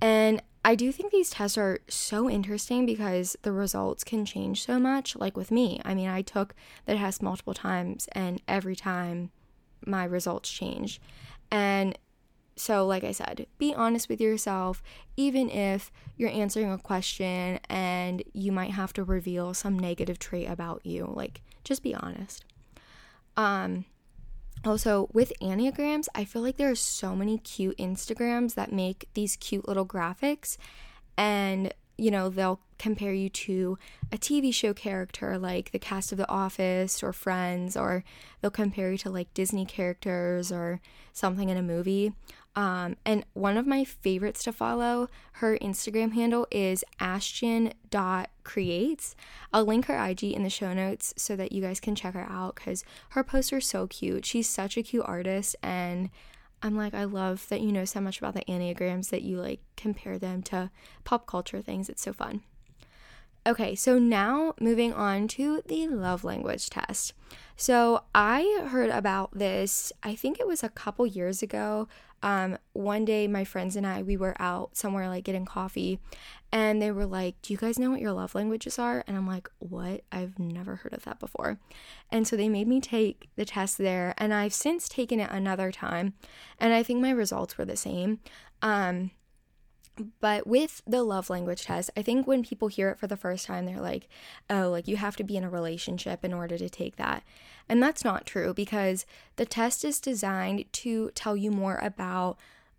And 0.00 0.42
I 0.64 0.74
do 0.74 0.92
think 0.92 1.12
these 1.12 1.30
tests 1.30 1.56
are 1.56 1.78
so 1.88 2.28
interesting 2.28 2.86
because 2.86 3.36
the 3.42 3.52
results 3.52 4.04
can 4.04 4.24
change 4.24 4.64
so 4.64 4.78
much. 4.78 5.16
Like 5.16 5.36
with 5.36 5.50
me, 5.50 5.80
I 5.84 5.94
mean, 5.94 6.08
I 6.08 6.22
took 6.22 6.54
the 6.86 6.94
test 6.94 7.22
multiple 7.22 7.54
times, 7.54 8.08
and 8.12 8.42
every 8.48 8.76
time 8.76 9.30
my 9.86 10.04
results 10.04 10.50
change. 10.50 11.00
And 11.50 11.96
so, 12.56 12.86
like 12.86 13.04
I 13.04 13.12
said, 13.12 13.46
be 13.58 13.74
honest 13.74 14.08
with 14.08 14.20
yourself, 14.20 14.82
even 15.16 15.50
if 15.50 15.92
you're 16.16 16.30
answering 16.30 16.72
a 16.72 16.78
question 16.78 17.60
and 17.68 18.22
you 18.32 18.50
might 18.50 18.70
have 18.70 18.94
to 18.94 19.04
reveal 19.04 19.52
some 19.52 19.78
negative 19.78 20.18
trait 20.18 20.48
about 20.48 20.84
you. 20.84 21.12
Like, 21.14 21.42
just 21.64 21.82
be 21.82 21.94
honest. 21.94 22.46
Um, 23.36 23.84
also, 24.64 25.08
with 25.12 25.34
Enneagrams, 25.42 26.06
I 26.14 26.24
feel 26.24 26.40
like 26.40 26.56
there 26.56 26.70
are 26.70 26.74
so 26.74 27.14
many 27.14 27.36
cute 27.38 27.76
Instagrams 27.76 28.54
that 28.54 28.72
make 28.72 29.06
these 29.12 29.36
cute 29.36 29.68
little 29.68 29.86
graphics, 29.86 30.56
and 31.16 31.74
you 31.98 32.10
know, 32.10 32.28
they'll 32.28 32.60
compare 32.78 33.12
you 33.12 33.30
to 33.30 33.78
a 34.12 34.18
TV 34.18 34.52
show 34.52 34.74
character 34.74 35.38
like 35.38 35.70
the 35.70 35.78
cast 35.78 36.12
of 36.12 36.18
The 36.18 36.28
Office 36.28 37.02
or 37.02 37.12
Friends, 37.12 37.76
or 37.76 38.04
they'll 38.40 38.50
compare 38.50 38.92
you 38.92 38.98
to 38.98 39.10
like 39.10 39.32
Disney 39.34 39.64
characters 39.64 40.52
or 40.52 40.80
something 41.12 41.48
in 41.48 41.56
a 41.56 41.62
movie. 41.62 42.12
Um, 42.56 42.96
and 43.04 43.24
one 43.34 43.58
of 43.58 43.66
my 43.66 43.84
favorites 43.84 44.42
to 44.44 44.52
follow, 44.52 45.08
her 45.32 45.58
Instagram 45.58 46.14
handle 46.14 46.46
is 46.50 46.82
ashton.creates. 46.98 49.16
I'll 49.52 49.66
link 49.66 49.84
her 49.86 50.06
IG 50.06 50.24
in 50.24 50.42
the 50.42 50.48
show 50.48 50.72
notes 50.72 51.12
so 51.18 51.36
that 51.36 51.52
you 51.52 51.60
guys 51.60 51.80
can 51.80 51.94
check 51.94 52.14
her 52.14 52.26
out 52.28 52.54
because 52.54 52.82
her 53.10 53.22
posts 53.22 53.52
are 53.52 53.60
so 53.60 53.86
cute. 53.86 54.24
She's 54.24 54.48
such 54.48 54.78
a 54.78 54.82
cute 54.82 55.04
artist, 55.06 55.54
and 55.62 56.08
I'm 56.62 56.76
like, 56.76 56.94
I 56.94 57.04
love 57.04 57.46
that 57.50 57.60
you 57.60 57.72
know 57.72 57.84
so 57.84 58.00
much 58.00 58.18
about 58.18 58.32
the 58.32 58.44
Enneagrams 58.46 59.10
that 59.10 59.20
you 59.20 59.38
like 59.38 59.60
compare 59.76 60.18
them 60.18 60.40
to 60.44 60.70
pop 61.04 61.26
culture 61.26 61.60
things. 61.60 61.90
It's 61.90 62.00
so 62.02 62.14
fun. 62.14 62.40
Okay, 63.46 63.76
so 63.76 63.96
now 63.96 64.54
moving 64.60 64.92
on 64.92 65.28
to 65.28 65.62
the 65.66 65.86
love 65.86 66.24
language 66.24 66.68
test. 66.68 67.12
So 67.56 68.02
I 68.12 68.66
heard 68.70 68.90
about 68.90 69.38
this, 69.38 69.92
I 70.02 70.16
think 70.16 70.40
it 70.40 70.48
was 70.48 70.64
a 70.64 70.68
couple 70.68 71.06
years 71.06 71.44
ago. 71.44 71.86
Um, 72.24 72.58
one 72.72 73.04
day, 73.04 73.28
my 73.28 73.44
friends 73.44 73.76
and 73.76 73.86
I, 73.86 74.02
we 74.02 74.16
were 74.16 74.34
out 74.40 74.76
somewhere 74.76 75.08
like 75.08 75.22
getting 75.22 75.44
coffee, 75.44 76.00
and 76.50 76.82
they 76.82 76.90
were 76.90 77.06
like, 77.06 77.40
Do 77.40 77.52
you 77.52 77.56
guys 77.56 77.78
know 77.78 77.90
what 77.90 78.00
your 78.00 78.12
love 78.12 78.34
languages 78.34 78.80
are? 78.80 79.04
And 79.06 79.16
I'm 79.16 79.28
like, 79.28 79.48
What? 79.60 80.02
I've 80.10 80.40
never 80.40 80.76
heard 80.76 80.92
of 80.92 81.04
that 81.04 81.20
before. 81.20 81.60
And 82.10 82.26
so 82.26 82.34
they 82.36 82.48
made 82.48 82.66
me 82.66 82.80
take 82.80 83.28
the 83.36 83.44
test 83.44 83.78
there, 83.78 84.12
and 84.18 84.34
I've 84.34 84.54
since 84.54 84.88
taken 84.88 85.20
it 85.20 85.30
another 85.30 85.70
time, 85.70 86.14
and 86.58 86.74
I 86.74 86.82
think 86.82 87.00
my 87.00 87.10
results 87.10 87.56
were 87.56 87.64
the 87.64 87.76
same. 87.76 88.18
Um, 88.60 89.12
but 90.20 90.46
with 90.46 90.82
the 90.86 91.02
love 91.02 91.30
language 91.30 91.64
test, 91.64 91.90
I 91.96 92.02
think 92.02 92.26
when 92.26 92.44
people 92.44 92.68
hear 92.68 92.90
it 92.90 92.98
for 92.98 93.06
the 93.06 93.16
first 93.16 93.46
time, 93.46 93.66
they're 93.66 93.80
like, 93.80 94.08
oh, 94.50 94.68
like 94.70 94.88
you 94.88 94.96
have 94.96 95.16
to 95.16 95.24
be 95.24 95.36
in 95.36 95.44
a 95.44 95.50
relationship 95.50 96.24
in 96.24 96.32
order 96.32 96.58
to 96.58 96.68
take 96.68 96.96
that. 96.96 97.22
And 97.68 97.82
that's 97.82 98.04
not 98.04 98.26
true 98.26 98.54
because 98.54 99.06
the 99.36 99.46
test 99.46 99.84
is 99.84 100.00
designed 100.00 100.64
to 100.72 101.10
tell 101.14 101.36
you 101.36 101.50
more 101.50 101.78
about 101.82 102.38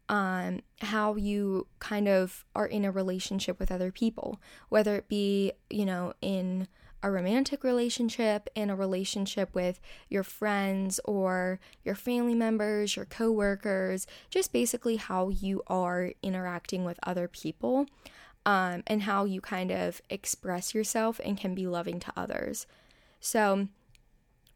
um, 0.09 0.61
how 0.81 1.15
you 1.15 1.67
kind 1.79 2.07
of 2.07 2.45
are 2.55 2.67
in 2.67 2.85
a 2.85 2.91
relationship 2.91 3.59
with 3.59 3.71
other 3.71 3.91
people, 3.91 4.39
whether 4.69 4.95
it 4.95 5.09
be, 5.09 5.51
you 5.69 5.85
know, 5.85 6.13
in 6.21 6.67
a 7.03 7.11
romantic 7.11 7.63
relationship, 7.63 8.49
in 8.55 8.69
a 8.69 8.75
relationship 8.75 9.53
with 9.53 9.79
your 10.09 10.23
friends 10.23 10.99
or 11.05 11.59
your 11.83 11.95
family 11.95 12.35
members, 12.35 12.95
your 12.95 13.05
coworkers, 13.05 14.07
just 14.29 14.51
basically 14.51 14.95
how 14.95 15.29
you 15.29 15.61
are 15.67 16.11
interacting 16.23 16.83
with 16.83 16.99
other 17.03 17.27
people 17.27 17.85
um, 18.45 18.83
and 18.87 19.03
how 19.03 19.25
you 19.25 19.41
kind 19.41 19.71
of 19.71 20.01
express 20.09 20.73
yourself 20.73 21.19
and 21.23 21.37
can 21.37 21.53
be 21.53 21.67
loving 21.67 21.99
to 21.99 22.13
others. 22.15 22.65
So, 23.19 23.67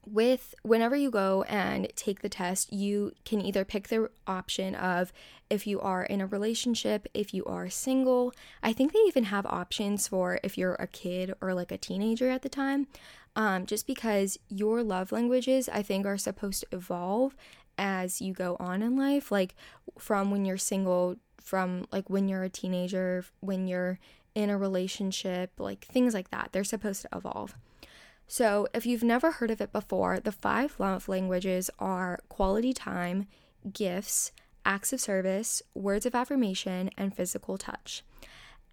with 0.05 0.55
whenever 0.63 0.95
you 0.95 1.11
go 1.11 1.43
and 1.43 1.87
take 1.95 2.21
the 2.21 2.29
test, 2.29 2.73
you 2.73 3.13
can 3.25 3.41
either 3.41 3.63
pick 3.63 3.87
the 3.87 4.09
option 4.25 4.75
of 4.75 5.13
if 5.49 5.67
you 5.67 5.79
are 5.79 6.03
in 6.03 6.21
a 6.21 6.27
relationship, 6.27 7.07
if 7.13 7.33
you 7.33 7.45
are 7.45 7.69
single. 7.69 8.33
I 8.63 8.73
think 8.73 8.93
they 8.93 8.99
even 8.99 9.25
have 9.25 9.45
options 9.45 10.07
for 10.07 10.39
if 10.43 10.57
you're 10.57 10.75
a 10.75 10.87
kid 10.87 11.33
or 11.41 11.53
like 11.53 11.71
a 11.71 11.77
teenager 11.77 12.29
at 12.29 12.41
the 12.41 12.49
time. 12.49 12.87
Um, 13.35 13.65
just 13.65 13.87
because 13.87 14.37
your 14.49 14.83
love 14.83 15.11
languages, 15.11 15.69
I 15.69 15.83
think, 15.83 16.05
are 16.05 16.17
supposed 16.17 16.61
to 16.61 16.75
evolve 16.75 17.35
as 17.77 18.21
you 18.21 18.33
go 18.33 18.57
on 18.59 18.81
in 18.81 18.97
life, 18.97 19.31
like 19.31 19.55
from 19.97 20.31
when 20.31 20.45
you're 20.45 20.57
single, 20.57 21.15
from 21.39 21.85
like 21.91 22.09
when 22.09 22.27
you're 22.27 22.43
a 22.43 22.49
teenager, 22.49 23.25
when 23.39 23.67
you're 23.67 23.99
in 24.35 24.49
a 24.49 24.57
relationship, 24.57 25.51
like 25.59 25.85
things 25.85 26.13
like 26.13 26.29
that. 26.31 26.49
They're 26.51 26.63
supposed 26.63 27.03
to 27.03 27.09
evolve. 27.13 27.55
So, 28.31 28.67
if 28.73 28.85
you've 28.85 29.03
never 29.03 29.31
heard 29.31 29.51
of 29.51 29.59
it 29.59 29.73
before, 29.73 30.21
the 30.21 30.31
five 30.31 30.79
love 30.79 31.09
languages 31.09 31.69
are 31.79 32.21
quality 32.29 32.71
time, 32.71 33.27
gifts, 33.73 34.31
acts 34.63 34.93
of 34.93 35.01
service, 35.01 35.61
words 35.73 36.05
of 36.05 36.15
affirmation, 36.15 36.91
and 36.97 37.13
physical 37.13 37.57
touch. 37.57 38.05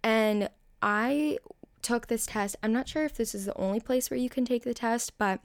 And 0.01 0.49
I 0.81 1.39
took 1.81 2.07
this 2.07 2.25
test. 2.25 2.55
I'm 2.63 2.71
not 2.71 2.87
sure 2.87 3.03
if 3.03 3.17
this 3.17 3.35
is 3.35 3.47
the 3.47 3.57
only 3.57 3.81
place 3.81 4.09
where 4.09 4.17
you 4.17 4.29
can 4.29 4.45
take 4.45 4.63
the 4.63 4.73
test, 4.73 5.17
but 5.17 5.41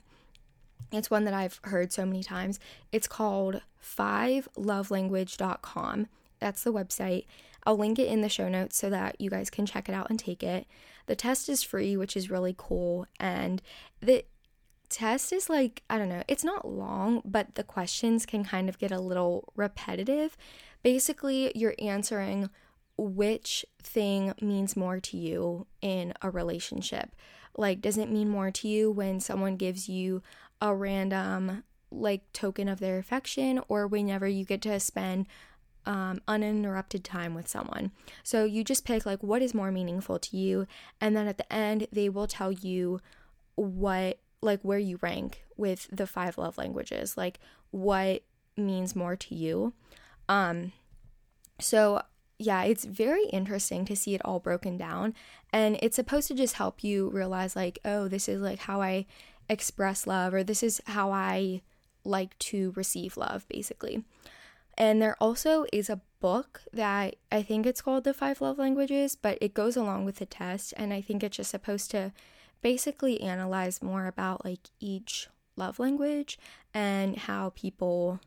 it's 0.92 1.10
one 1.10 1.24
that 1.24 1.34
I've 1.34 1.58
heard 1.64 1.92
so 1.92 2.06
many 2.06 2.22
times. 2.22 2.60
It's 2.92 3.08
called 3.08 3.62
fivelovelanguage.com. 3.82 6.06
That's 6.38 6.62
the 6.62 6.72
website. 6.72 7.24
I'll 7.66 7.76
link 7.76 7.98
it 7.98 8.08
in 8.08 8.20
the 8.20 8.28
show 8.28 8.48
notes 8.48 8.76
so 8.76 8.90
that 8.90 9.20
you 9.20 9.30
guys 9.30 9.50
can 9.50 9.66
check 9.66 9.88
it 9.88 9.94
out 9.94 10.10
and 10.10 10.18
take 10.18 10.42
it. 10.42 10.66
The 11.06 11.16
test 11.16 11.48
is 11.48 11.62
free, 11.62 11.96
which 11.96 12.16
is 12.16 12.30
really 12.30 12.54
cool. 12.56 13.06
And 13.18 13.62
the 14.00 14.24
test 14.88 15.32
is 15.32 15.48
like, 15.48 15.82
I 15.88 15.98
don't 15.98 16.08
know, 16.08 16.22
it's 16.28 16.44
not 16.44 16.68
long, 16.68 17.22
but 17.24 17.54
the 17.54 17.64
questions 17.64 18.26
can 18.26 18.44
kind 18.44 18.68
of 18.68 18.78
get 18.78 18.92
a 18.92 19.00
little 19.00 19.52
repetitive. 19.56 20.36
Basically, 20.82 21.50
you're 21.54 21.74
answering 21.78 22.50
which 22.96 23.64
thing 23.82 24.34
means 24.40 24.76
more 24.76 25.00
to 25.00 25.16
you 25.16 25.66
in 25.80 26.12
a 26.22 26.30
relationship. 26.30 27.16
Like, 27.56 27.80
does 27.80 27.98
it 27.98 28.10
mean 28.10 28.28
more 28.28 28.50
to 28.50 28.68
you 28.68 28.90
when 28.90 29.20
someone 29.20 29.56
gives 29.56 29.88
you 29.88 30.22
a 30.60 30.74
random, 30.74 31.64
like, 31.90 32.32
token 32.32 32.68
of 32.68 32.80
their 32.80 32.98
affection, 32.98 33.60
or 33.68 33.86
whenever 33.86 34.28
you 34.28 34.44
get 34.44 34.62
to 34.62 34.78
spend 34.78 35.26
um, 35.86 36.20
uninterrupted 36.26 37.04
time 37.04 37.34
with 37.34 37.48
someone? 37.48 37.92
So, 38.22 38.44
you 38.44 38.64
just 38.64 38.84
pick, 38.84 39.04
like, 39.06 39.22
what 39.22 39.42
is 39.42 39.54
more 39.54 39.70
meaningful 39.70 40.18
to 40.18 40.36
you, 40.36 40.66
and 41.00 41.16
then 41.16 41.26
at 41.26 41.38
the 41.38 41.52
end, 41.52 41.86
they 41.92 42.08
will 42.08 42.26
tell 42.26 42.52
you 42.52 43.00
what, 43.54 44.18
like, 44.40 44.60
where 44.62 44.78
you 44.78 44.98
rank 45.00 45.44
with 45.56 45.88
the 45.90 46.06
five 46.06 46.38
love 46.38 46.58
languages, 46.58 47.16
like, 47.16 47.38
what 47.70 48.22
means 48.56 48.94
more 48.94 49.16
to 49.16 49.34
you. 49.34 49.72
Um, 50.28 50.72
so 51.60 52.02
yeah, 52.38 52.64
it's 52.64 52.84
very 52.84 53.26
interesting 53.26 53.84
to 53.84 53.96
see 53.96 54.14
it 54.14 54.24
all 54.24 54.40
broken 54.40 54.76
down. 54.76 55.14
And 55.52 55.78
it's 55.82 55.96
supposed 55.96 56.28
to 56.28 56.34
just 56.34 56.54
help 56.54 56.82
you 56.82 57.08
realize, 57.10 57.54
like, 57.54 57.78
oh, 57.84 58.08
this 58.08 58.28
is 58.28 58.40
like 58.40 58.60
how 58.60 58.82
I 58.82 59.06
express 59.48 60.06
love, 60.06 60.34
or 60.34 60.42
this 60.42 60.62
is 60.62 60.80
how 60.86 61.12
I 61.12 61.62
like 62.04 62.38
to 62.38 62.72
receive 62.76 63.16
love, 63.16 63.46
basically. 63.48 64.04
And 64.76 65.00
there 65.00 65.16
also 65.20 65.66
is 65.72 65.88
a 65.88 66.00
book 66.20 66.62
that 66.72 67.16
I 67.30 67.42
think 67.42 67.66
it's 67.66 67.82
called 67.82 68.04
The 68.04 68.14
Five 68.14 68.40
Love 68.40 68.58
Languages, 68.58 69.14
but 69.14 69.38
it 69.40 69.54
goes 69.54 69.76
along 69.76 70.04
with 70.04 70.16
the 70.16 70.26
test. 70.26 70.74
And 70.76 70.92
I 70.92 71.00
think 71.00 71.22
it's 71.22 71.36
just 71.36 71.50
supposed 71.50 71.90
to 71.92 72.12
basically 72.62 73.20
analyze 73.20 73.82
more 73.82 74.06
about 74.06 74.44
like 74.44 74.70
each 74.80 75.28
love 75.56 75.78
language 75.78 76.38
and 76.72 77.16
how 77.16 77.52
people 77.54 78.20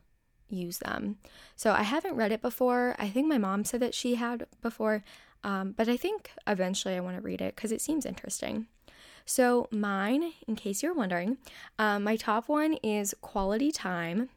use 0.48 0.78
them. 0.78 1.16
So 1.56 1.72
I 1.72 1.82
haven't 1.82 2.16
read 2.16 2.32
it 2.32 2.40
before. 2.40 2.94
I 2.98 3.08
think 3.08 3.26
my 3.26 3.38
mom 3.38 3.64
said 3.64 3.80
that 3.80 3.94
she 3.94 4.14
had 4.14 4.46
before, 4.62 5.04
um, 5.44 5.72
but 5.76 5.88
I 5.88 5.96
think 5.96 6.30
eventually 6.46 6.94
I 6.94 7.00
want 7.00 7.16
to 7.16 7.22
read 7.22 7.40
it 7.40 7.56
because 7.56 7.72
it 7.72 7.80
seems 7.80 8.06
interesting. 8.06 8.66
So, 9.24 9.68
mine, 9.70 10.32
in 10.46 10.56
case 10.56 10.82
you're 10.82 10.94
wondering, 10.94 11.36
um, 11.78 12.04
my 12.04 12.16
top 12.16 12.48
one 12.48 12.74
is 12.82 13.14
quality 13.20 13.70
time. 13.70 14.30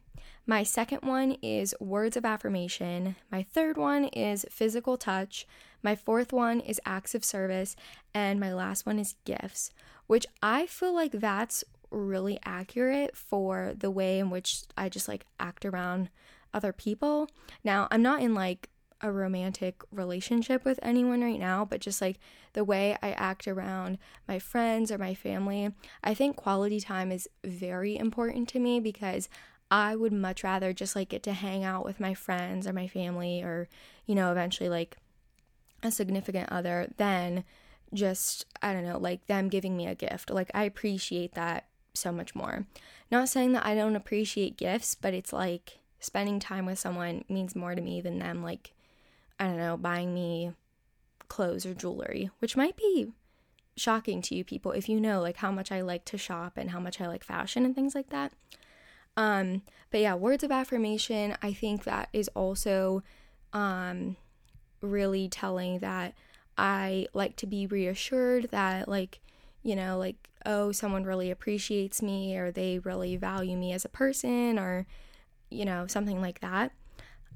My 0.46 0.64
second 0.64 1.02
one 1.02 1.36
is 1.40 1.74
words 1.78 2.16
of 2.16 2.24
affirmation. 2.24 3.16
My 3.30 3.42
third 3.42 3.76
one 3.76 4.06
is 4.06 4.44
physical 4.50 4.96
touch. 4.96 5.46
My 5.82 5.94
fourth 5.94 6.32
one 6.32 6.60
is 6.60 6.80
acts 6.84 7.14
of 7.14 7.24
service. 7.24 7.76
And 8.12 8.40
my 8.40 8.52
last 8.52 8.84
one 8.84 8.98
is 8.98 9.14
gifts, 9.24 9.70
which 10.08 10.26
I 10.42 10.66
feel 10.66 10.94
like 10.94 11.12
that's 11.12 11.62
really 11.90 12.38
accurate 12.44 13.16
for 13.16 13.74
the 13.76 13.90
way 13.90 14.18
in 14.18 14.30
which 14.30 14.62
I 14.76 14.88
just 14.88 15.08
like 15.08 15.26
act 15.38 15.64
around 15.64 16.10
other 16.52 16.72
people. 16.72 17.28
Now, 17.62 17.86
I'm 17.90 18.02
not 18.02 18.20
in 18.22 18.34
like 18.34 18.68
a 19.02 19.10
romantic 19.10 19.82
relationship 19.90 20.64
with 20.64 20.78
anyone 20.82 21.22
right 21.22 21.38
now, 21.38 21.64
but 21.64 21.80
just 21.80 22.00
like 22.00 22.18
the 22.52 22.64
way 22.64 22.96
I 23.02 23.12
act 23.12 23.48
around 23.48 23.98
my 24.28 24.38
friends 24.38 24.92
or 24.92 24.98
my 24.98 25.14
family, 25.14 25.72
I 26.04 26.14
think 26.14 26.36
quality 26.36 26.80
time 26.80 27.10
is 27.10 27.28
very 27.44 27.96
important 27.96 28.48
to 28.50 28.60
me 28.60 28.78
because 28.78 29.28
I 29.72 29.96
would 29.96 30.12
much 30.12 30.44
rather 30.44 30.74
just 30.74 30.94
like 30.94 31.08
get 31.08 31.22
to 31.22 31.32
hang 31.32 31.64
out 31.64 31.86
with 31.86 31.98
my 31.98 32.12
friends 32.12 32.66
or 32.66 32.74
my 32.74 32.86
family 32.86 33.42
or, 33.42 33.70
you 34.04 34.14
know, 34.14 34.30
eventually 34.30 34.68
like 34.68 34.98
a 35.82 35.90
significant 35.90 36.52
other 36.52 36.92
than 36.98 37.44
just, 37.94 38.44
I 38.60 38.74
don't 38.74 38.84
know, 38.84 38.98
like 38.98 39.26
them 39.28 39.48
giving 39.48 39.74
me 39.74 39.86
a 39.86 39.94
gift. 39.94 40.28
Like, 40.28 40.50
I 40.52 40.64
appreciate 40.64 41.32
that 41.36 41.68
so 41.94 42.12
much 42.12 42.34
more. 42.34 42.66
Not 43.10 43.30
saying 43.30 43.52
that 43.52 43.64
I 43.64 43.74
don't 43.74 43.96
appreciate 43.96 44.58
gifts, 44.58 44.94
but 44.94 45.14
it's 45.14 45.32
like 45.32 45.78
spending 46.00 46.38
time 46.38 46.66
with 46.66 46.78
someone 46.78 47.24
means 47.30 47.56
more 47.56 47.74
to 47.74 47.80
me 47.80 48.02
than 48.02 48.18
them, 48.18 48.42
like, 48.42 48.74
I 49.40 49.46
don't 49.46 49.56
know, 49.56 49.78
buying 49.78 50.12
me 50.12 50.52
clothes 51.28 51.64
or 51.64 51.72
jewelry, 51.72 52.28
which 52.40 52.58
might 52.58 52.76
be 52.76 53.08
shocking 53.74 54.20
to 54.20 54.34
you 54.34 54.44
people 54.44 54.72
if 54.72 54.86
you 54.86 55.00
know 55.00 55.22
like 55.22 55.38
how 55.38 55.50
much 55.50 55.72
I 55.72 55.80
like 55.80 56.04
to 56.04 56.18
shop 56.18 56.58
and 56.58 56.72
how 56.72 56.78
much 56.78 57.00
I 57.00 57.06
like 57.08 57.24
fashion 57.24 57.64
and 57.64 57.74
things 57.74 57.94
like 57.94 58.10
that. 58.10 58.34
Um, 59.16 59.62
but 59.90 60.00
yeah, 60.00 60.14
words 60.14 60.42
of 60.42 60.50
affirmation, 60.50 61.36
I 61.42 61.52
think 61.52 61.84
that 61.84 62.08
is 62.12 62.28
also 62.28 63.02
um 63.52 64.16
really 64.80 65.28
telling 65.28 65.78
that 65.80 66.14
I 66.56 67.06
like 67.12 67.36
to 67.36 67.46
be 67.46 67.66
reassured 67.66 68.48
that 68.50 68.88
like, 68.88 69.20
you 69.62 69.76
know, 69.76 69.98
like 69.98 70.28
oh, 70.44 70.72
someone 70.72 71.04
really 71.04 71.30
appreciates 71.30 72.02
me 72.02 72.36
or 72.36 72.50
they 72.50 72.78
really 72.80 73.16
value 73.16 73.56
me 73.56 73.72
as 73.72 73.84
a 73.84 73.88
person 73.88 74.58
or, 74.58 74.86
you 75.50 75.64
know, 75.64 75.86
something 75.86 76.20
like 76.20 76.40
that. 76.40 76.72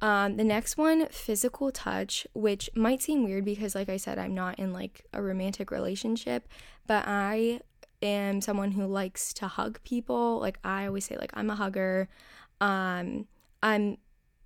Um, 0.02 0.36
the 0.36 0.44
next 0.44 0.76
one, 0.76 1.06
physical 1.08 1.70
touch, 1.70 2.26
which 2.34 2.68
might 2.74 3.00
seem 3.00 3.24
weird 3.24 3.44
because, 3.44 3.74
like 3.74 3.88
I 3.88 3.96
said, 3.96 4.18
I'm 4.18 4.34
not 4.34 4.58
in 4.58 4.72
like 4.72 5.04
a 5.12 5.22
romantic 5.22 5.70
relationship, 5.70 6.48
but 6.86 7.04
I 7.06 7.60
am 8.02 8.40
someone 8.40 8.72
who 8.72 8.86
likes 8.86 9.32
to 9.34 9.48
hug 9.48 9.80
people. 9.84 10.38
Like 10.40 10.58
I 10.64 10.86
always 10.86 11.04
say, 11.04 11.16
like 11.16 11.32
I'm 11.34 11.50
a 11.50 11.54
hugger. 11.54 12.08
Um, 12.60 13.26
I'm 13.62 13.98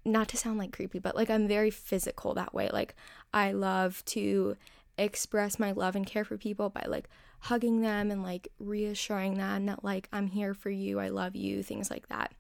not 0.04 0.28
to 0.28 0.36
sound 0.36 0.58
like 0.58 0.72
creepy, 0.72 0.98
but 0.98 1.14
like 1.16 1.30
I'm 1.30 1.46
very 1.46 1.70
physical 1.70 2.34
that 2.34 2.54
way. 2.54 2.70
Like 2.72 2.94
I 3.32 3.52
love 3.52 4.04
to 4.06 4.56
express 4.98 5.58
my 5.58 5.72
love 5.72 5.96
and 5.96 6.06
care 6.06 6.24
for 6.24 6.36
people 6.36 6.68
by 6.70 6.84
like 6.86 7.08
hugging 7.40 7.80
them 7.80 8.10
and 8.10 8.22
like 8.22 8.48
reassuring 8.58 9.38
them 9.38 9.66
that 9.66 9.84
like 9.84 10.08
I'm 10.12 10.28
here 10.28 10.54
for 10.54 10.70
you, 10.70 11.00
I 11.00 11.08
love 11.08 11.34
you, 11.34 11.62
things 11.62 11.90
like 11.90 12.08
that. 12.08 12.32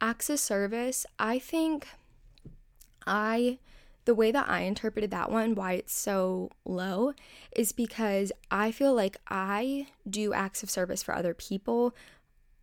Acts 0.00 0.28
of 0.28 0.38
service, 0.38 1.06
I 1.18 1.38
think 1.38 1.88
I 3.06 3.58
the 4.04 4.14
way 4.14 4.30
that 4.30 4.48
I 4.48 4.60
interpreted 4.60 5.10
that 5.10 5.30
one, 5.30 5.54
why 5.54 5.72
it's 5.74 5.94
so 5.94 6.50
low, 6.64 7.14
is 7.54 7.72
because 7.72 8.32
I 8.50 8.70
feel 8.70 8.94
like 8.94 9.16
I 9.28 9.86
do 10.08 10.32
acts 10.32 10.62
of 10.62 10.70
service 10.70 11.02
for 11.02 11.14
other 11.14 11.34
people. 11.34 11.94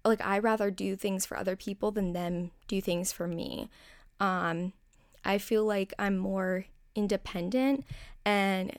Like 0.05 0.25
I 0.25 0.39
rather 0.39 0.71
do 0.71 0.95
things 0.95 1.25
for 1.25 1.37
other 1.37 1.55
people 1.55 1.91
than 1.91 2.13
them 2.13 2.51
do 2.67 2.81
things 2.81 3.11
for 3.11 3.27
me. 3.27 3.69
Um, 4.19 4.73
I 5.25 5.37
feel 5.37 5.65
like 5.65 5.93
I'm 5.97 6.17
more 6.17 6.65
independent 6.95 7.85
and 8.25 8.77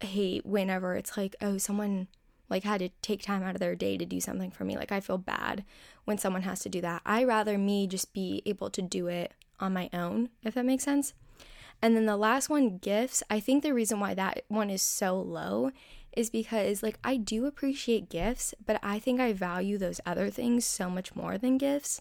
hate 0.00 0.46
whenever 0.46 0.94
it's 0.94 1.16
like, 1.16 1.36
oh, 1.40 1.58
someone 1.58 2.08
like 2.48 2.64
had 2.64 2.80
to 2.80 2.88
take 3.02 3.22
time 3.22 3.42
out 3.42 3.54
of 3.54 3.60
their 3.60 3.74
day 3.74 3.98
to 3.98 4.06
do 4.06 4.20
something 4.20 4.50
for 4.50 4.64
me. 4.64 4.76
Like 4.76 4.92
I 4.92 5.00
feel 5.00 5.18
bad 5.18 5.64
when 6.04 6.16
someone 6.18 6.42
has 6.42 6.60
to 6.60 6.68
do 6.68 6.80
that. 6.80 7.02
I 7.04 7.24
rather 7.24 7.58
me 7.58 7.86
just 7.86 8.12
be 8.12 8.42
able 8.46 8.70
to 8.70 8.80
do 8.80 9.08
it 9.08 9.32
on 9.60 9.74
my 9.74 9.90
own, 9.92 10.30
if 10.42 10.54
that 10.54 10.64
makes 10.64 10.84
sense. 10.84 11.12
And 11.80 11.94
then 11.94 12.06
the 12.06 12.16
last 12.16 12.48
one, 12.48 12.78
gifts. 12.78 13.22
I 13.30 13.40
think 13.40 13.62
the 13.62 13.74
reason 13.74 14.00
why 14.00 14.14
that 14.14 14.44
one 14.48 14.70
is 14.70 14.82
so 14.82 15.20
low 15.20 15.70
is 16.12 16.30
because 16.30 16.82
like 16.82 16.98
I 17.04 17.16
do 17.16 17.46
appreciate 17.46 18.08
gifts, 18.10 18.54
but 18.64 18.80
I 18.82 18.98
think 18.98 19.20
I 19.20 19.32
value 19.32 19.78
those 19.78 20.00
other 20.04 20.30
things 20.30 20.64
so 20.64 20.90
much 20.90 21.14
more 21.14 21.38
than 21.38 21.58
gifts. 21.58 22.00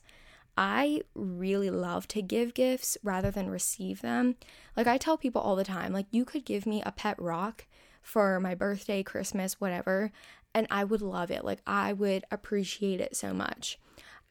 I 0.58 1.02
really 1.14 1.70
love 1.70 2.08
to 2.10 2.22
give 2.24 2.56
gifts 2.56 2.98
rather 3.04 3.30
than 3.30 3.50
receive 3.50 4.02
them. 4.02 4.36
Like 4.76 4.88
I 4.88 4.98
tell 4.98 5.18
people 5.18 5.42
all 5.42 5.56
the 5.56 5.64
time, 5.64 5.94
like 5.94 6.08
you 6.10 6.26
could 6.26 6.46
give 6.46 6.66
me 6.66 6.82
a 6.84 6.92
pet 6.92 7.22
rock 7.22 7.68
for 8.02 8.40
my 8.40 8.56
birthday, 8.56 9.04
Christmas, 9.04 9.62
whatever, 9.62 10.12
and 10.56 10.66
I 10.72 10.84
would 10.84 11.04
love 11.04 11.30
it. 11.30 11.46
Like 11.46 11.60
I 11.68 11.94
would 11.94 12.26
appreciate 12.32 13.00
it 13.00 13.16
so 13.16 13.34
much. 13.34 13.78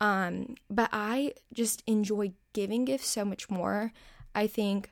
Um, 0.00 0.56
but 0.68 0.90
I 0.92 1.34
just 1.52 1.84
enjoy 1.86 2.32
giving 2.52 2.84
gifts 2.84 3.08
so 3.08 3.24
much 3.24 3.48
more. 3.48 3.92
I 4.34 4.48
think 4.48 4.90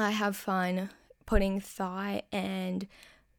I 0.00 0.10
have 0.10 0.36
fun 0.36 0.90
putting 1.26 1.60
thought 1.60 2.24
and 2.32 2.86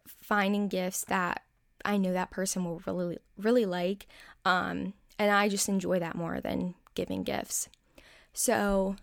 finding 0.06 0.68
gifts 0.68 1.06
that 1.06 1.44
I 1.84 1.98
know 1.98 2.14
that 2.14 2.32
person 2.32 2.64
will 2.64 2.82
really 2.86 3.18
really 3.38 3.66
like. 3.66 4.08
Um, 4.46 4.94
and 5.20 5.32
I 5.32 5.50
just 5.50 5.70
enjoy 5.70 6.00
that 6.00 6.16
more 6.16 6.42
than 6.42 6.76
giving 6.96 7.24
gifts. 7.24 7.70
So, 8.34 8.96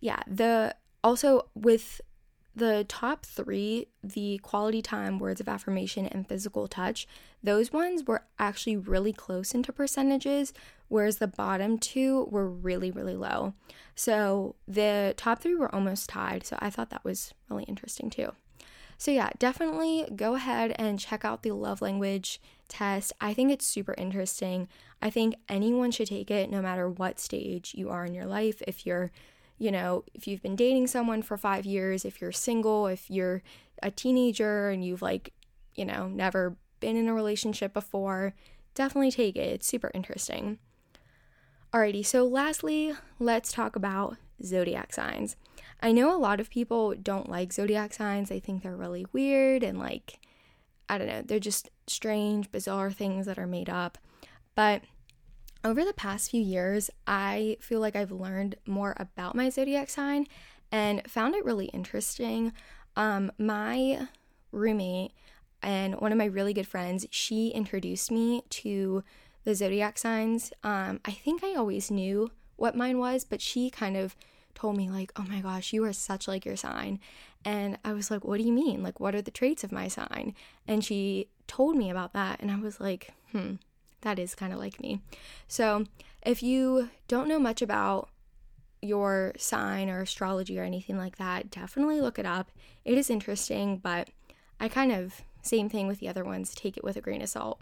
yeah, 0.00 0.22
the 0.26 0.74
also 1.02 1.48
with 1.54 2.00
the 2.56 2.84
top 2.88 3.26
three, 3.26 3.88
the 4.02 4.38
quality 4.38 4.80
time, 4.80 5.18
words 5.18 5.40
of 5.40 5.48
affirmation, 5.48 6.06
and 6.06 6.28
physical 6.28 6.68
touch, 6.68 7.06
those 7.42 7.72
ones 7.72 8.04
were 8.04 8.24
actually 8.38 8.76
really 8.76 9.12
close 9.12 9.54
into 9.54 9.72
percentages, 9.72 10.52
whereas 10.88 11.18
the 11.18 11.26
bottom 11.26 11.78
two 11.78 12.28
were 12.30 12.48
really, 12.48 12.90
really 12.90 13.16
low. 13.16 13.54
So 13.94 14.54
the 14.68 15.14
top 15.16 15.40
three 15.40 15.54
were 15.54 15.74
almost 15.74 16.08
tied. 16.08 16.46
So 16.46 16.56
I 16.60 16.70
thought 16.70 16.90
that 16.90 17.04
was 17.04 17.34
really 17.48 17.64
interesting 17.64 18.10
too. 18.10 18.32
So, 18.96 19.10
yeah, 19.10 19.30
definitely 19.38 20.06
go 20.14 20.34
ahead 20.36 20.74
and 20.78 21.00
check 21.00 21.24
out 21.24 21.42
the 21.42 21.50
love 21.50 21.82
language 21.82 22.40
test. 22.68 23.12
I 23.20 23.34
think 23.34 23.50
it's 23.50 23.66
super 23.66 23.94
interesting. 23.98 24.68
I 25.02 25.10
think 25.10 25.34
anyone 25.48 25.90
should 25.90 26.08
take 26.08 26.30
it 26.30 26.48
no 26.48 26.62
matter 26.62 26.88
what 26.88 27.18
stage 27.18 27.74
you 27.76 27.90
are 27.90 28.04
in 28.04 28.14
your 28.14 28.26
life. 28.26 28.62
If 28.66 28.86
you're 28.86 29.10
you 29.58 29.70
know, 29.70 30.04
if 30.14 30.26
you've 30.26 30.42
been 30.42 30.56
dating 30.56 30.88
someone 30.88 31.22
for 31.22 31.36
five 31.36 31.64
years, 31.64 32.04
if 32.04 32.20
you're 32.20 32.32
single, 32.32 32.86
if 32.86 33.10
you're 33.10 33.42
a 33.82 33.90
teenager 33.90 34.70
and 34.70 34.84
you've 34.84 35.02
like, 35.02 35.32
you 35.74 35.84
know, 35.84 36.08
never 36.08 36.56
been 36.80 36.96
in 36.96 37.08
a 37.08 37.14
relationship 37.14 37.72
before, 37.72 38.34
definitely 38.74 39.10
take 39.10 39.36
it. 39.36 39.52
It's 39.52 39.66
super 39.66 39.90
interesting. 39.94 40.58
Alrighty, 41.72 42.04
so 42.04 42.24
lastly, 42.24 42.94
let's 43.18 43.52
talk 43.52 43.74
about 43.74 44.16
zodiac 44.44 44.92
signs. 44.92 45.36
I 45.80 45.92
know 45.92 46.14
a 46.14 46.18
lot 46.18 46.40
of 46.40 46.50
people 46.50 46.94
don't 46.94 47.28
like 47.28 47.52
zodiac 47.52 47.92
signs. 47.92 48.28
They 48.28 48.40
think 48.40 48.62
they're 48.62 48.76
really 48.76 49.06
weird 49.12 49.62
and 49.62 49.78
like, 49.78 50.20
I 50.88 50.98
don't 50.98 51.08
know, 51.08 51.22
they're 51.22 51.38
just 51.40 51.70
strange, 51.86 52.50
bizarre 52.50 52.90
things 52.90 53.26
that 53.26 53.38
are 53.38 53.46
made 53.46 53.68
up. 53.68 53.98
But 54.54 54.82
over 55.64 55.84
the 55.84 55.94
past 55.94 56.30
few 56.30 56.42
years, 56.42 56.90
I 57.06 57.56
feel 57.60 57.80
like 57.80 57.96
I've 57.96 58.12
learned 58.12 58.56
more 58.66 58.94
about 58.98 59.34
my 59.34 59.48
zodiac 59.48 59.88
sign 59.88 60.26
and 60.70 61.02
found 61.10 61.34
it 61.34 61.44
really 61.44 61.66
interesting. 61.66 62.52
Um, 62.96 63.32
my 63.38 64.08
roommate 64.52 65.12
and 65.62 65.94
one 65.96 66.12
of 66.12 66.18
my 66.18 66.26
really 66.26 66.52
good 66.52 66.68
friends, 66.68 67.06
she 67.10 67.48
introduced 67.48 68.10
me 68.10 68.42
to 68.50 69.02
the 69.44 69.54
zodiac 69.54 69.98
signs. 69.98 70.52
Um, 70.62 71.00
I 71.04 71.12
think 71.12 71.42
I 71.42 71.54
always 71.54 71.90
knew 71.90 72.30
what 72.56 72.76
mine 72.76 72.98
was, 72.98 73.24
but 73.24 73.40
she 73.40 73.70
kind 73.70 73.96
of 73.96 74.14
told 74.54 74.76
me, 74.76 74.88
like, 74.88 75.12
oh 75.16 75.24
my 75.28 75.40
gosh, 75.40 75.72
you 75.72 75.84
are 75.84 75.92
such 75.92 76.28
like 76.28 76.44
your 76.44 76.56
sign. 76.56 77.00
And 77.44 77.78
I 77.84 77.92
was 77.92 78.10
like, 78.10 78.24
what 78.24 78.38
do 78.38 78.44
you 78.44 78.52
mean? 78.52 78.82
Like, 78.82 79.00
what 79.00 79.14
are 79.14 79.22
the 79.22 79.30
traits 79.30 79.64
of 79.64 79.72
my 79.72 79.88
sign? 79.88 80.34
And 80.68 80.84
she 80.84 81.28
told 81.46 81.76
me 81.76 81.90
about 81.90 82.12
that. 82.12 82.40
And 82.40 82.50
I 82.50 82.56
was 82.56 82.80
like, 82.80 83.12
hmm, 83.32 83.54
that 84.04 84.18
is 84.18 84.34
kind 84.34 84.52
of 84.52 84.58
like 84.58 84.80
me. 84.80 85.00
So 85.48 85.84
if 86.24 86.42
you 86.42 86.90
don't 87.08 87.28
know 87.28 87.38
much 87.38 87.60
about 87.60 88.08
your 88.80 89.32
sign 89.36 89.88
or 89.88 90.02
astrology 90.02 90.58
or 90.58 90.62
anything 90.62 90.96
like 90.96 91.16
that, 91.16 91.50
definitely 91.50 92.00
look 92.00 92.18
it 92.18 92.26
up. 92.26 92.50
It 92.84 92.96
is 92.96 93.10
interesting, 93.10 93.78
but 93.78 94.10
I 94.60 94.68
kind 94.68 94.92
of, 94.92 95.22
same 95.42 95.68
thing 95.68 95.88
with 95.88 96.00
the 96.00 96.08
other 96.08 96.24
ones, 96.24 96.54
take 96.54 96.76
it 96.76 96.84
with 96.84 96.96
a 96.96 97.00
grain 97.00 97.22
of 97.22 97.28
salt. 97.28 97.60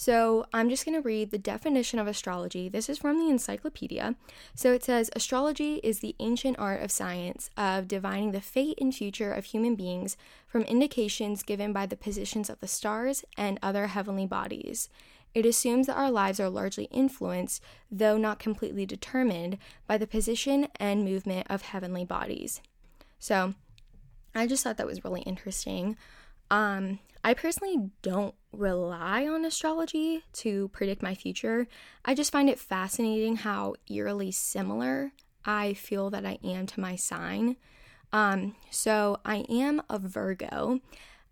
So 0.00 0.46
I'm 0.52 0.70
just 0.70 0.84
going 0.84 0.94
to 0.94 1.04
read 1.04 1.32
the 1.32 1.38
definition 1.38 1.98
of 1.98 2.06
astrology. 2.06 2.68
This 2.68 2.88
is 2.88 2.98
from 2.98 3.18
the 3.18 3.28
encyclopedia. 3.28 4.14
So 4.54 4.72
it 4.72 4.84
says 4.84 5.10
Astrology 5.16 5.80
is 5.82 5.98
the 5.98 6.14
ancient 6.20 6.56
art 6.56 6.82
of 6.82 6.92
science 6.92 7.50
of 7.56 7.88
divining 7.88 8.30
the 8.30 8.40
fate 8.40 8.78
and 8.80 8.94
future 8.94 9.32
of 9.32 9.46
human 9.46 9.74
beings 9.74 10.16
from 10.46 10.62
indications 10.62 11.42
given 11.42 11.72
by 11.72 11.84
the 11.84 11.96
positions 11.96 12.48
of 12.48 12.60
the 12.60 12.68
stars 12.68 13.24
and 13.36 13.58
other 13.60 13.88
heavenly 13.88 14.24
bodies. 14.24 14.88
It 15.34 15.46
assumes 15.46 15.86
that 15.86 15.96
our 15.96 16.10
lives 16.10 16.40
are 16.40 16.48
largely 16.48 16.84
influenced, 16.86 17.62
though 17.90 18.16
not 18.16 18.38
completely 18.38 18.86
determined, 18.86 19.58
by 19.86 19.98
the 19.98 20.06
position 20.06 20.68
and 20.80 21.04
movement 21.04 21.46
of 21.50 21.62
heavenly 21.62 22.04
bodies. 22.04 22.60
So 23.18 23.54
I 24.34 24.46
just 24.46 24.64
thought 24.64 24.76
that 24.76 24.86
was 24.86 25.04
really 25.04 25.22
interesting. 25.22 25.96
Um, 26.50 26.98
I 27.22 27.34
personally 27.34 27.90
don't 28.02 28.34
rely 28.52 29.26
on 29.26 29.44
astrology 29.44 30.24
to 30.34 30.68
predict 30.68 31.02
my 31.02 31.14
future. 31.14 31.66
I 32.04 32.14
just 32.14 32.32
find 32.32 32.48
it 32.48 32.58
fascinating 32.58 33.36
how 33.36 33.74
eerily 33.90 34.30
similar 34.30 35.12
I 35.44 35.74
feel 35.74 36.10
that 36.10 36.24
I 36.24 36.38
am 36.44 36.66
to 36.66 36.80
my 36.80 36.96
sign. 36.96 37.56
Um, 38.12 38.56
so 38.70 39.18
I 39.24 39.44
am 39.48 39.82
a 39.90 39.98
Virgo, 39.98 40.80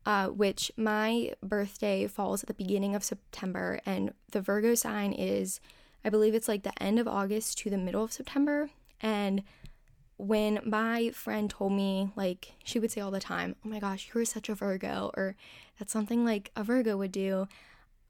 uh, 0.07 0.29
which 0.29 0.71
my 0.77 1.33
birthday 1.43 2.07
falls 2.07 2.43
at 2.45 2.47
the 2.47 2.55
beginning 2.55 2.95
of 2.95 3.03
September, 3.03 3.81
and 3.85 4.15
the 4.31 4.41
Virgo 4.41 4.77
sign 4.77 5.13
is, 5.13 5.61
I 6.05 6.11
believe 6.11 6.33
it's 6.33 6.47
like 6.47 6.63
the 6.63 6.83
end 6.83 7.01
of 7.01 7.09
August 7.09 7.59
to 7.59 7.71
the 7.71 7.77
middle 7.77 8.05
of 8.05 8.13
September. 8.13 8.71
And 9.01 9.43
when 10.17 10.61
my 10.65 11.11
friend 11.11 11.51
told 11.51 11.73
me, 11.73 12.13
like, 12.15 12.53
she 12.63 12.79
would 12.79 12.93
say 12.93 13.01
all 13.01 13.11
the 13.11 13.19
time, 13.19 13.57
Oh 13.65 13.69
my 13.69 13.81
gosh, 13.81 14.11
you're 14.15 14.25
such 14.25 14.49
a 14.49 14.55
Virgo, 14.55 15.11
or 15.17 15.35
that's 15.79 15.93
something 15.93 16.25
like 16.25 16.53
a 16.55 16.63
Virgo 16.63 16.97
would 16.97 17.13
do, 17.13 17.49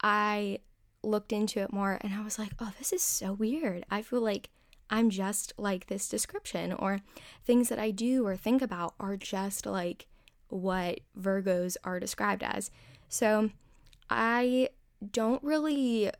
I 0.03 0.59
looked 1.03 1.33
into 1.33 1.61
it 1.61 1.73
more 1.73 1.99
and 2.03 2.13
I 2.13 2.23
was 2.23 2.39
like, 2.39 2.53
Oh, 2.61 2.73
this 2.79 2.93
is 2.93 3.03
so 3.03 3.33
weird. 3.33 3.87
I 3.91 4.03
feel 4.03 4.21
like 4.21 4.51
I'm 4.91 5.09
just 5.09 5.55
like 5.57 5.87
this 5.87 6.09
description, 6.11 6.75
or 6.75 7.01
things 7.45 7.71
that 7.71 7.79
I 7.79 7.91
do 7.91 8.27
or 8.27 8.37
think 8.37 8.61
about 8.61 8.95
are 9.01 9.17
just 9.17 9.65
like 9.65 10.07
what 10.49 11.01
Virgos 11.19 11.77
are 11.85 12.01
described 12.01 12.43
as. 12.43 12.71
So 13.09 13.51
I 14.09 14.71
don't 15.13 15.43
really 15.43 16.11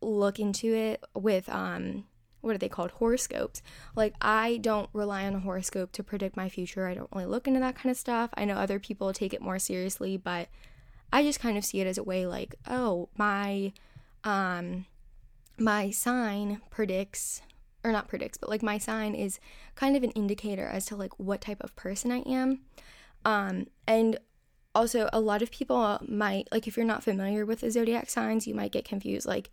look 0.00 0.38
into 0.38 0.72
it 0.74 1.02
with 1.14 1.48
um 1.48 2.04
what 2.40 2.54
are 2.54 2.58
they 2.58 2.68
called? 2.68 2.92
Horoscopes. 2.92 3.62
Like 3.96 4.14
i 4.20 4.58
don't 4.58 4.88
rely 4.92 5.26
on 5.26 5.34
a 5.34 5.40
horoscope 5.40 5.92
to 5.92 6.04
predict 6.04 6.36
my 6.36 6.48
future. 6.48 6.86
I 6.86 6.94
don't 6.94 7.10
really 7.12 7.26
look 7.26 7.48
into 7.48 7.60
that 7.60 7.74
kind 7.74 7.90
of 7.90 7.96
stuff. 7.96 8.30
I 8.34 8.44
know 8.44 8.54
other 8.54 8.78
people 8.78 9.12
take 9.12 9.34
it 9.34 9.42
more 9.42 9.58
seriously 9.58 10.16
but 10.16 10.48
i 11.12 11.22
just 11.22 11.40
kind 11.40 11.56
of 11.56 11.64
see 11.64 11.80
it 11.80 11.86
as 11.86 11.98
a 11.98 12.02
way 12.02 12.26
like 12.26 12.54
oh 12.66 13.08
my 13.16 13.72
um 14.24 14.86
my 15.58 15.90
sign 15.90 16.60
predicts 16.70 17.42
or 17.84 17.92
not 17.92 18.08
predicts 18.08 18.38
but 18.38 18.50
like 18.50 18.62
my 18.62 18.78
sign 18.78 19.14
is 19.14 19.40
kind 19.74 19.96
of 19.96 20.02
an 20.02 20.10
indicator 20.12 20.66
as 20.66 20.86
to 20.86 20.96
like 20.96 21.18
what 21.18 21.40
type 21.40 21.60
of 21.60 21.74
person 21.76 22.12
i 22.12 22.18
am 22.20 22.60
um 23.24 23.66
and 23.86 24.18
also 24.74 25.08
a 25.12 25.20
lot 25.20 25.42
of 25.42 25.50
people 25.50 25.98
might 26.06 26.46
like 26.52 26.66
if 26.66 26.76
you're 26.76 26.86
not 26.86 27.02
familiar 27.02 27.44
with 27.44 27.60
the 27.60 27.70
zodiac 27.70 28.08
signs 28.08 28.46
you 28.46 28.54
might 28.54 28.72
get 28.72 28.84
confused 28.84 29.26
like 29.26 29.50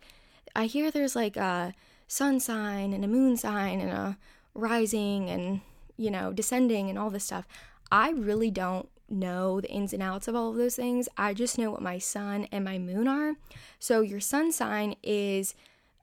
i 0.54 0.66
hear 0.66 0.90
there's 0.90 1.16
like 1.16 1.36
a 1.36 1.74
sun 2.06 2.38
sign 2.38 2.92
and 2.92 3.04
a 3.04 3.08
moon 3.08 3.36
sign 3.36 3.80
and 3.80 3.90
a 3.90 4.16
rising 4.56 5.28
and, 5.28 5.60
you 5.96 6.10
know, 6.10 6.32
descending 6.32 6.88
and 6.88 6.98
all 6.98 7.10
this 7.10 7.24
stuff. 7.24 7.46
I 7.90 8.10
really 8.10 8.50
don't 8.50 8.88
know 9.08 9.60
the 9.60 9.70
ins 9.70 9.92
and 9.92 10.02
outs 10.02 10.26
of 10.26 10.34
all 10.34 10.50
of 10.50 10.56
those 10.56 10.76
things. 10.76 11.08
I 11.16 11.34
just 11.34 11.58
know 11.58 11.70
what 11.70 11.82
my 11.82 11.98
sun 11.98 12.48
and 12.50 12.64
my 12.64 12.78
moon 12.78 13.06
are. 13.06 13.34
So 13.78 14.00
your 14.00 14.20
sun 14.20 14.50
sign 14.52 14.96
is 15.02 15.54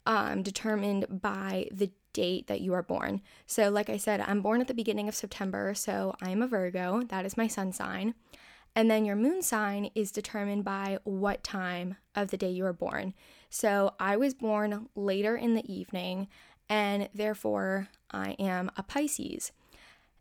um, 0.06 0.43
determined 0.43 1.21
by 1.21 1.67
the 1.71 1.91
date 2.13 2.47
that 2.47 2.62
you 2.62 2.73
are 2.73 2.84
born. 2.84 3.21
So, 3.45 3.69
like 3.69 3.89
I 3.89 3.97
said, 3.97 4.21
I'm 4.21 4.41
born 4.41 4.62
at 4.62 4.67
the 4.67 4.73
beginning 4.73 5.10
of 5.10 5.15
September, 5.15 5.73
so 5.73 6.15
I'm 6.21 6.41
a 6.41 6.47
Virgo. 6.47 7.02
That 7.10 7.26
is 7.26 7.38
my 7.38 7.47
sun 7.47 7.73
sign. 7.73 8.13
And 8.76 8.89
then 8.89 9.06
your 9.06 9.15
moon 9.15 9.41
sign 9.41 9.89
is 9.93 10.12
determined 10.12 10.63
by 10.63 10.99
what 11.04 11.43
time 11.43 11.97
of 12.15 12.30
the 12.30 12.38
day 12.38 12.49
you 12.49 12.63
were 12.63 12.73
born. 12.73 13.13
So 13.49 13.93
I 13.99 14.17
was 14.17 14.34
born 14.34 14.89
later 14.95 15.36
in 15.36 15.54
the 15.54 15.71
evening, 15.71 16.28
and 16.69 17.10
therefore 17.13 17.89
I 18.10 18.32
am 18.39 18.71
a 18.78 18.84
Pisces. 18.84 19.52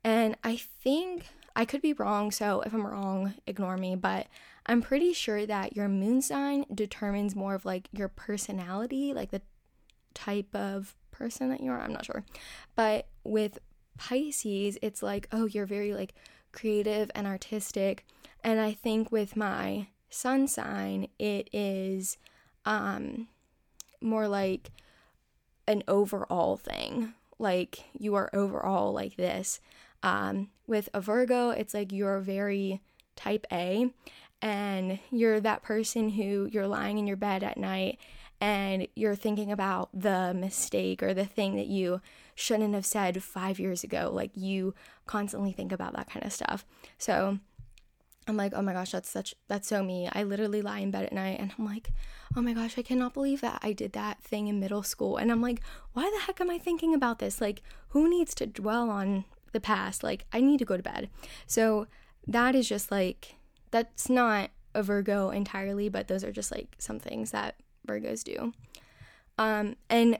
And 0.04 0.36
I 0.44 0.56
think 0.56 1.26
I 1.54 1.64
could 1.64 1.82
be 1.82 1.92
wrong, 1.92 2.30
so 2.30 2.60
if 2.62 2.74
I'm 2.74 2.86
wrong, 2.86 3.34
ignore 3.46 3.76
me, 3.76 3.94
but 3.94 4.26
I'm 4.66 4.82
pretty 4.82 5.12
sure 5.12 5.46
that 5.46 5.76
your 5.76 5.88
moon 5.88 6.22
sign 6.22 6.64
determines 6.74 7.36
more 7.36 7.54
of 7.54 7.64
like 7.64 7.88
your 7.92 8.08
personality, 8.08 9.12
like 9.12 9.30
the 9.30 9.42
type 10.14 10.54
of 10.54 10.94
person 11.12 11.50
that 11.50 11.60
you 11.60 11.70
are. 11.70 11.80
I'm 11.80 11.92
not 11.92 12.04
sure. 12.04 12.24
But 12.74 13.06
with 13.22 13.58
Pisces, 13.98 14.78
it's 14.82 15.02
like, 15.02 15.28
oh, 15.30 15.46
you're 15.46 15.66
very 15.66 15.94
like 15.94 16.14
creative 16.50 17.10
and 17.14 17.26
artistic. 17.26 18.04
And 18.42 18.60
I 18.60 18.72
think 18.72 19.12
with 19.12 19.36
my 19.36 19.88
sun 20.10 20.48
sign, 20.48 21.08
it 21.18 21.48
is 21.52 22.18
um, 22.64 23.28
more 24.00 24.28
like 24.28 24.70
an 25.66 25.82
overall 25.86 26.56
thing. 26.56 27.14
Like 27.38 27.84
you 27.98 28.14
are 28.14 28.30
overall 28.34 28.92
like 28.92 29.16
this. 29.16 29.60
Um, 30.02 30.50
with 30.66 30.88
a 30.92 31.00
Virgo, 31.00 31.50
it's 31.50 31.74
like 31.74 31.92
you're 31.92 32.20
very 32.20 32.80
type 33.14 33.46
A 33.52 33.92
and 34.40 34.98
you're 35.10 35.40
that 35.40 35.62
person 35.62 36.10
who 36.10 36.48
you're 36.50 36.66
lying 36.66 36.98
in 36.98 37.06
your 37.06 37.16
bed 37.16 37.44
at 37.44 37.56
night 37.56 37.98
and 38.42 38.88
you're 38.96 39.14
thinking 39.14 39.52
about 39.52 39.88
the 39.94 40.34
mistake 40.34 41.00
or 41.00 41.14
the 41.14 41.24
thing 41.24 41.54
that 41.54 41.68
you 41.68 42.00
shouldn't 42.34 42.74
have 42.74 42.84
said 42.84 43.22
five 43.22 43.60
years 43.60 43.84
ago. 43.84 44.10
Like 44.12 44.32
you 44.34 44.74
constantly 45.06 45.52
think 45.52 45.70
about 45.70 45.94
that 45.94 46.10
kind 46.10 46.26
of 46.26 46.32
stuff. 46.32 46.66
So 46.98 47.38
I'm 48.26 48.36
like, 48.36 48.52
oh 48.52 48.60
my 48.60 48.72
gosh, 48.72 48.90
that's 48.90 49.08
such 49.08 49.36
that's 49.46 49.68
so 49.68 49.84
me. 49.84 50.08
I 50.12 50.24
literally 50.24 50.60
lie 50.60 50.80
in 50.80 50.90
bed 50.90 51.04
at 51.04 51.12
night 51.12 51.38
and 51.38 51.52
I'm 51.56 51.64
like, 51.64 51.92
oh 52.36 52.42
my 52.42 52.52
gosh, 52.52 52.76
I 52.76 52.82
cannot 52.82 53.14
believe 53.14 53.42
that 53.42 53.60
I 53.62 53.72
did 53.72 53.92
that 53.92 54.20
thing 54.24 54.48
in 54.48 54.58
middle 54.58 54.82
school. 54.82 55.18
And 55.18 55.30
I'm 55.30 55.40
like, 55.40 55.62
why 55.92 56.10
the 56.10 56.24
heck 56.26 56.40
am 56.40 56.50
I 56.50 56.58
thinking 56.58 56.94
about 56.94 57.20
this? 57.20 57.40
Like, 57.40 57.62
who 57.90 58.10
needs 58.10 58.34
to 58.34 58.46
dwell 58.46 58.90
on 58.90 59.24
the 59.52 59.60
past? 59.60 60.02
Like, 60.02 60.24
I 60.32 60.40
need 60.40 60.58
to 60.58 60.64
go 60.64 60.76
to 60.76 60.82
bed. 60.82 61.10
So 61.46 61.86
that 62.26 62.56
is 62.56 62.68
just 62.68 62.90
like 62.90 63.36
that's 63.70 64.10
not 64.10 64.50
a 64.74 64.82
Virgo 64.82 65.30
entirely, 65.30 65.88
but 65.88 66.08
those 66.08 66.24
are 66.24 66.32
just 66.32 66.50
like 66.50 66.74
some 66.78 66.98
things 66.98 67.30
that 67.30 67.54
Virgos 67.86 68.24
do. 68.24 68.52
Um, 69.38 69.76
and 69.88 70.18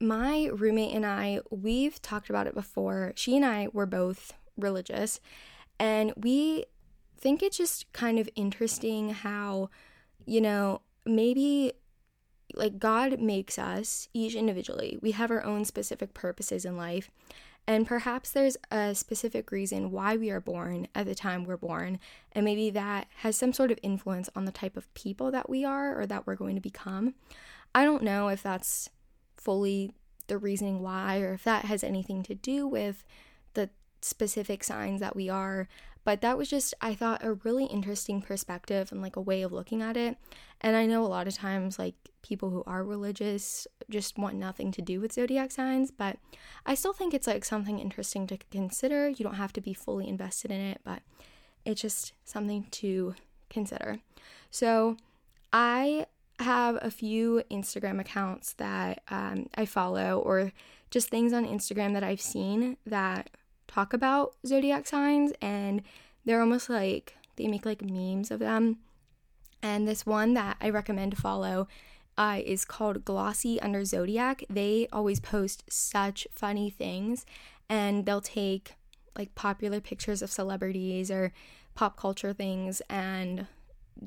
my 0.00 0.48
roommate 0.52 0.94
and 0.94 1.04
I, 1.04 1.40
we've 1.50 2.00
talked 2.00 2.30
about 2.30 2.46
it 2.46 2.54
before. 2.54 3.12
She 3.16 3.36
and 3.36 3.44
I 3.44 3.68
were 3.72 3.86
both 3.86 4.32
religious, 4.56 5.20
and 5.78 6.12
we 6.16 6.64
think 7.18 7.42
it's 7.42 7.56
just 7.56 7.92
kind 7.92 8.18
of 8.18 8.28
interesting 8.36 9.10
how, 9.10 9.70
you 10.24 10.40
know, 10.40 10.82
maybe 11.04 11.72
like 12.54 12.78
God 12.78 13.20
makes 13.20 13.58
us 13.58 14.08
each 14.14 14.34
individually. 14.34 14.98
We 15.02 15.12
have 15.12 15.30
our 15.30 15.44
own 15.44 15.64
specific 15.64 16.14
purposes 16.14 16.64
in 16.64 16.76
life. 16.76 17.10
And 17.68 17.86
perhaps 17.86 18.30
there's 18.30 18.56
a 18.70 18.94
specific 18.94 19.52
reason 19.52 19.90
why 19.90 20.16
we 20.16 20.30
are 20.30 20.40
born 20.40 20.88
at 20.94 21.04
the 21.04 21.14
time 21.14 21.44
we're 21.44 21.58
born, 21.58 21.98
and 22.32 22.42
maybe 22.42 22.70
that 22.70 23.08
has 23.16 23.36
some 23.36 23.52
sort 23.52 23.70
of 23.70 23.78
influence 23.82 24.30
on 24.34 24.46
the 24.46 24.52
type 24.52 24.78
of 24.78 24.92
people 24.94 25.30
that 25.32 25.50
we 25.50 25.66
are 25.66 26.00
or 26.00 26.06
that 26.06 26.26
we're 26.26 26.34
going 26.34 26.54
to 26.54 26.62
become. 26.62 27.12
I 27.74 27.84
don't 27.84 28.02
know 28.02 28.28
if 28.28 28.42
that's 28.42 28.88
fully 29.36 29.92
the 30.28 30.38
reasoning 30.38 30.80
why 30.80 31.20
or 31.20 31.34
if 31.34 31.44
that 31.44 31.66
has 31.66 31.84
anything 31.84 32.22
to 32.22 32.34
do 32.34 32.66
with 32.66 33.04
the 33.52 33.68
specific 34.00 34.64
signs 34.64 35.00
that 35.00 35.14
we 35.14 35.28
are, 35.28 35.68
but 36.04 36.22
that 36.22 36.38
was 36.38 36.48
just, 36.48 36.72
I 36.80 36.94
thought, 36.94 37.22
a 37.22 37.34
really 37.34 37.66
interesting 37.66 38.22
perspective 38.22 38.90
and 38.92 39.02
like 39.02 39.16
a 39.16 39.20
way 39.20 39.42
of 39.42 39.52
looking 39.52 39.82
at 39.82 39.94
it. 39.94 40.16
And 40.62 40.74
I 40.74 40.86
know 40.86 41.04
a 41.04 41.06
lot 41.06 41.28
of 41.28 41.34
times, 41.34 41.78
like 41.78 41.96
people 42.22 42.48
who 42.48 42.64
are 42.66 42.82
religious 42.82 43.66
just 43.90 44.18
want 44.18 44.36
nothing 44.36 44.70
to 44.72 44.82
do 44.82 45.00
with 45.00 45.12
zodiac 45.12 45.50
signs, 45.50 45.90
but 45.90 46.18
I 46.66 46.74
still 46.74 46.92
think 46.92 47.14
it's 47.14 47.26
like 47.26 47.44
something 47.44 47.78
interesting 47.78 48.26
to 48.28 48.38
consider. 48.50 49.08
You 49.08 49.24
don't 49.24 49.34
have 49.34 49.52
to 49.54 49.60
be 49.60 49.72
fully 49.72 50.08
invested 50.08 50.50
in 50.50 50.60
it, 50.60 50.80
but 50.84 51.02
it's 51.64 51.80
just 51.80 52.12
something 52.24 52.66
to 52.70 53.14
consider. 53.48 53.98
So 54.50 54.96
I 55.52 56.06
have 56.40 56.78
a 56.82 56.90
few 56.90 57.42
Instagram 57.50 58.00
accounts 58.00 58.52
that 58.54 59.02
um, 59.08 59.48
I 59.54 59.64
follow, 59.64 60.18
or 60.18 60.52
just 60.90 61.08
things 61.08 61.32
on 61.32 61.46
Instagram 61.46 61.94
that 61.94 62.04
I've 62.04 62.20
seen 62.20 62.76
that 62.86 63.30
talk 63.66 63.92
about 63.92 64.34
zodiac 64.46 64.86
signs 64.86 65.32
and 65.42 65.82
they're 66.24 66.40
almost 66.40 66.70
like 66.70 67.16
they 67.36 67.46
make 67.46 67.66
like 67.66 67.82
memes 67.82 68.30
of 68.30 68.38
them. 68.38 68.78
And 69.62 69.88
this 69.88 70.06
one 70.06 70.34
that 70.34 70.56
I 70.60 70.70
recommend 70.70 71.12
to 71.12 71.20
follow 71.20 71.68
uh, 72.18 72.40
is 72.44 72.64
called 72.64 73.04
Glossy 73.04 73.60
Under 73.62 73.84
Zodiac. 73.84 74.42
They 74.50 74.88
always 74.92 75.20
post 75.20 75.64
such 75.70 76.26
funny 76.32 76.68
things 76.68 77.24
and 77.70 78.04
they'll 78.04 78.20
take 78.20 78.74
like 79.16 79.34
popular 79.36 79.80
pictures 79.80 80.20
of 80.20 80.30
celebrities 80.30 81.10
or 81.10 81.32
pop 81.74 81.96
culture 81.96 82.32
things 82.32 82.82
and 82.90 83.46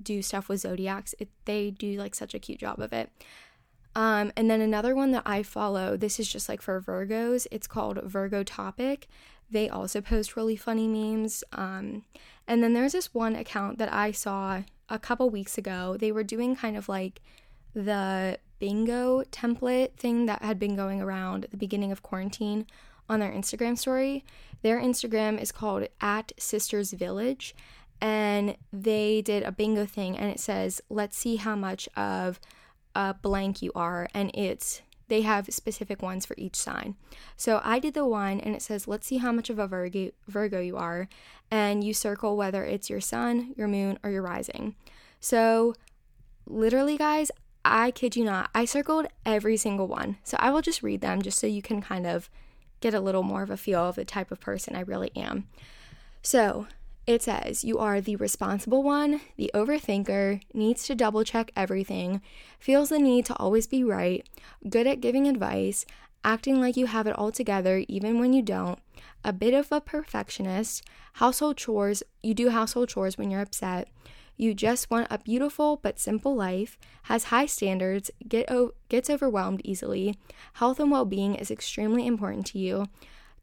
do 0.03 0.21
stuff 0.21 0.49
with 0.49 0.59
zodiacs. 0.59 1.15
It, 1.19 1.29
they 1.45 1.71
do 1.71 1.97
like 1.97 2.13
such 2.13 2.33
a 2.33 2.39
cute 2.39 2.59
job 2.59 2.79
of 2.79 2.91
it. 2.91 3.09
Um, 3.95 4.31
and 4.35 4.49
then 4.49 4.61
another 4.61 4.93
one 4.93 5.11
that 5.11 5.23
I 5.25 5.43
follow, 5.43 5.95
this 5.95 6.19
is 6.19 6.27
just 6.27 6.49
like 6.49 6.61
for 6.61 6.79
Virgos, 6.81 7.47
it's 7.49 7.67
called 7.67 8.01
Virgo 8.03 8.43
Topic. 8.43 9.07
They 9.49 9.67
also 9.67 9.99
post 9.99 10.35
really 10.35 10.55
funny 10.55 10.87
memes. 10.87 11.43
Um, 11.53 12.03
and 12.47 12.63
then 12.63 12.73
there's 12.73 12.93
this 12.93 13.13
one 13.13 13.35
account 13.35 13.77
that 13.79 13.91
I 13.91 14.11
saw 14.11 14.63
a 14.89 14.99
couple 14.99 15.29
weeks 15.29 15.57
ago. 15.57 15.97
They 15.99 16.11
were 16.11 16.23
doing 16.23 16.55
kind 16.55 16.77
of 16.77 16.87
like 16.87 17.21
the 17.73 18.37
bingo 18.59 19.23
template 19.31 19.93
thing 19.93 20.25
that 20.27 20.41
had 20.41 20.59
been 20.59 20.75
going 20.75 21.01
around 21.01 21.45
at 21.45 21.51
the 21.51 21.57
beginning 21.57 21.91
of 21.91 22.03
quarantine 22.03 22.65
on 23.09 23.19
their 23.19 23.31
Instagram 23.31 23.77
story. 23.77 24.23
Their 24.61 24.79
Instagram 24.79 25.41
is 25.41 25.51
called 25.51 25.87
at 25.99 26.31
Sisters 26.37 26.91
Village. 26.91 27.55
And 27.99 28.57
they 28.73 29.21
did 29.21 29.43
a 29.43 29.51
bingo 29.51 29.85
thing 29.85 30.17
and 30.17 30.31
it 30.31 30.39
says, 30.39 30.81
let's 30.89 31.15
see 31.15 31.35
how 31.35 31.55
much 31.55 31.87
of 31.95 32.39
a 32.95 33.13
blank 33.13 33.61
you 33.61 33.71
are. 33.75 34.07
And 34.13 34.31
it's 34.33 34.81
they 35.07 35.21
have 35.21 35.47
specific 35.49 36.01
ones 36.01 36.25
for 36.25 36.35
each 36.37 36.55
sign. 36.55 36.95
So 37.35 37.59
I 37.65 37.79
did 37.79 37.93
the 37.93 38.05
one 38.05 38.39
and 38.39 38.55
it 38.55 38.61
says, 38.61 38.87
let's 38.87 39.05
see 39.05 39.17
how 39.17 39.33
much 39.33 39.49
of 39.49 39.59
a 39.59 39.67
Virgo, 39.67 40.11
Virgo 40.27 40.61
you 40.61 40.77
are. 40.77 41.09
And 41.51 41.83
you 41.83 41.93
circle 41.93 42.37
whether 42.37 42.63
it's 42.63 42.89
your 42.89 43.01
sun, 43.01 43.53
your 43.57 43.67
moon, 43.67 43.99
or 44.03 44.09
your 44.09 44.21
rising. 44.21 44.75
So 45.19 45.75
literally, 46.47 46.97
guys, 46.97 47.29
I 47.63 47.91
kid 47.91 48.15
you 48.15 48.23
not, 48.23 48.49
I 48.55 48.65
circled 48.65 49.07
every 49.25 49.57
single 49.57 49.87
one. 49.87 50.17
So 50.23 50.37
I 50.39 50.51
will 50.51 50.61
just 50.61 50.83
read 50.83 51.01
them 51.01 51.21
just 51.21 51.39
so 51.39 51.47
you 51.47 51.61
can 51.61 51.81
kind 51.81 52.07
of 52.07 52.29
get 52.79 52.93
a 52.93 52.99
little 52.99 53.23
more 53.23 53.43
of 53.43 53.49
a 53.49 53.57
feel 53.57 53.87
of 53.87 53.95
the 53.95 54.05
type 54.05 54.31
of 54.31 54.39
person 54.39 54.75
I 54.75 54.81
really 54.81 55.11
am. 55.15 55.47
So 56.23 56.67
it 57.07 57.23
says, 57.23 57.63
You 57.63 57.77
are 57.77 58.01
the 58.01 58.15
responsible 58.15 58.83
one, 58.83 59.21
the 59.37 59.51
overthinker, 59.53 60.41
needs 60.53 60.83
to 60.85 60.95
double 60.95 61.23
check 61.23 61.51
everything, 61.55 62.21
feels 62.59 62.89
the 62.89 62.99
need 62.99 63.25
to 63.25 63.35
always 63.35 63.67
be 63.67 63.83
right, 63.83 64.27
good 64.67 64.87
at 64.87 65.01
giving 65.01 65.27
advice, 65.27 65.85
acting 66.23 66.59
like 66.59 66.77
you 66.77 66.85
have 66.87 67.07
it 67.07 67.17
all 67.17 67.31
together 67.31 67.83
even 67.87 68.19
when 68.19 68.33
you 68.33 68.41
don't, 68.41 68.79
a 69.23 69.33
bit 69.33 69.53
of 69.53 69.71
a 69.71 69.81
perfectionist, 69.81 70.83
household 71.13 71.57
chores, 71.57 72.03
you 72.21 72.33
do 72.33 72.49
household 72.49 72.89
chores 72.89 73.17
when 73.17 73.31
you're 73.31 73.41
upset. 73.41 73.87
You 74.37 74.53
just 74.53 74.89
want 74.89 75.07
a 75.09 75.19
beautiful 75.19 75.77
but 75.77 75.99
simple 75.99 76.35
life, 76.35 76.77
has 77.03 77.25
high 77.25 77.45
standards, 77.45 78.09
get 78.27 78.49
o- 78.49 78.73
gets 78.89 79.09
overwhelmed 79.09 79.61
easily. 79.63 80.17
Health 80.53 80.79
and 80.79 80.89
well 80.89 81.05
being 81.05 81.35
is 81.35 81.51
extremely 81.51 82.07
important 82.07 82.45
to 82.47 82.59
you. 82.59 82.87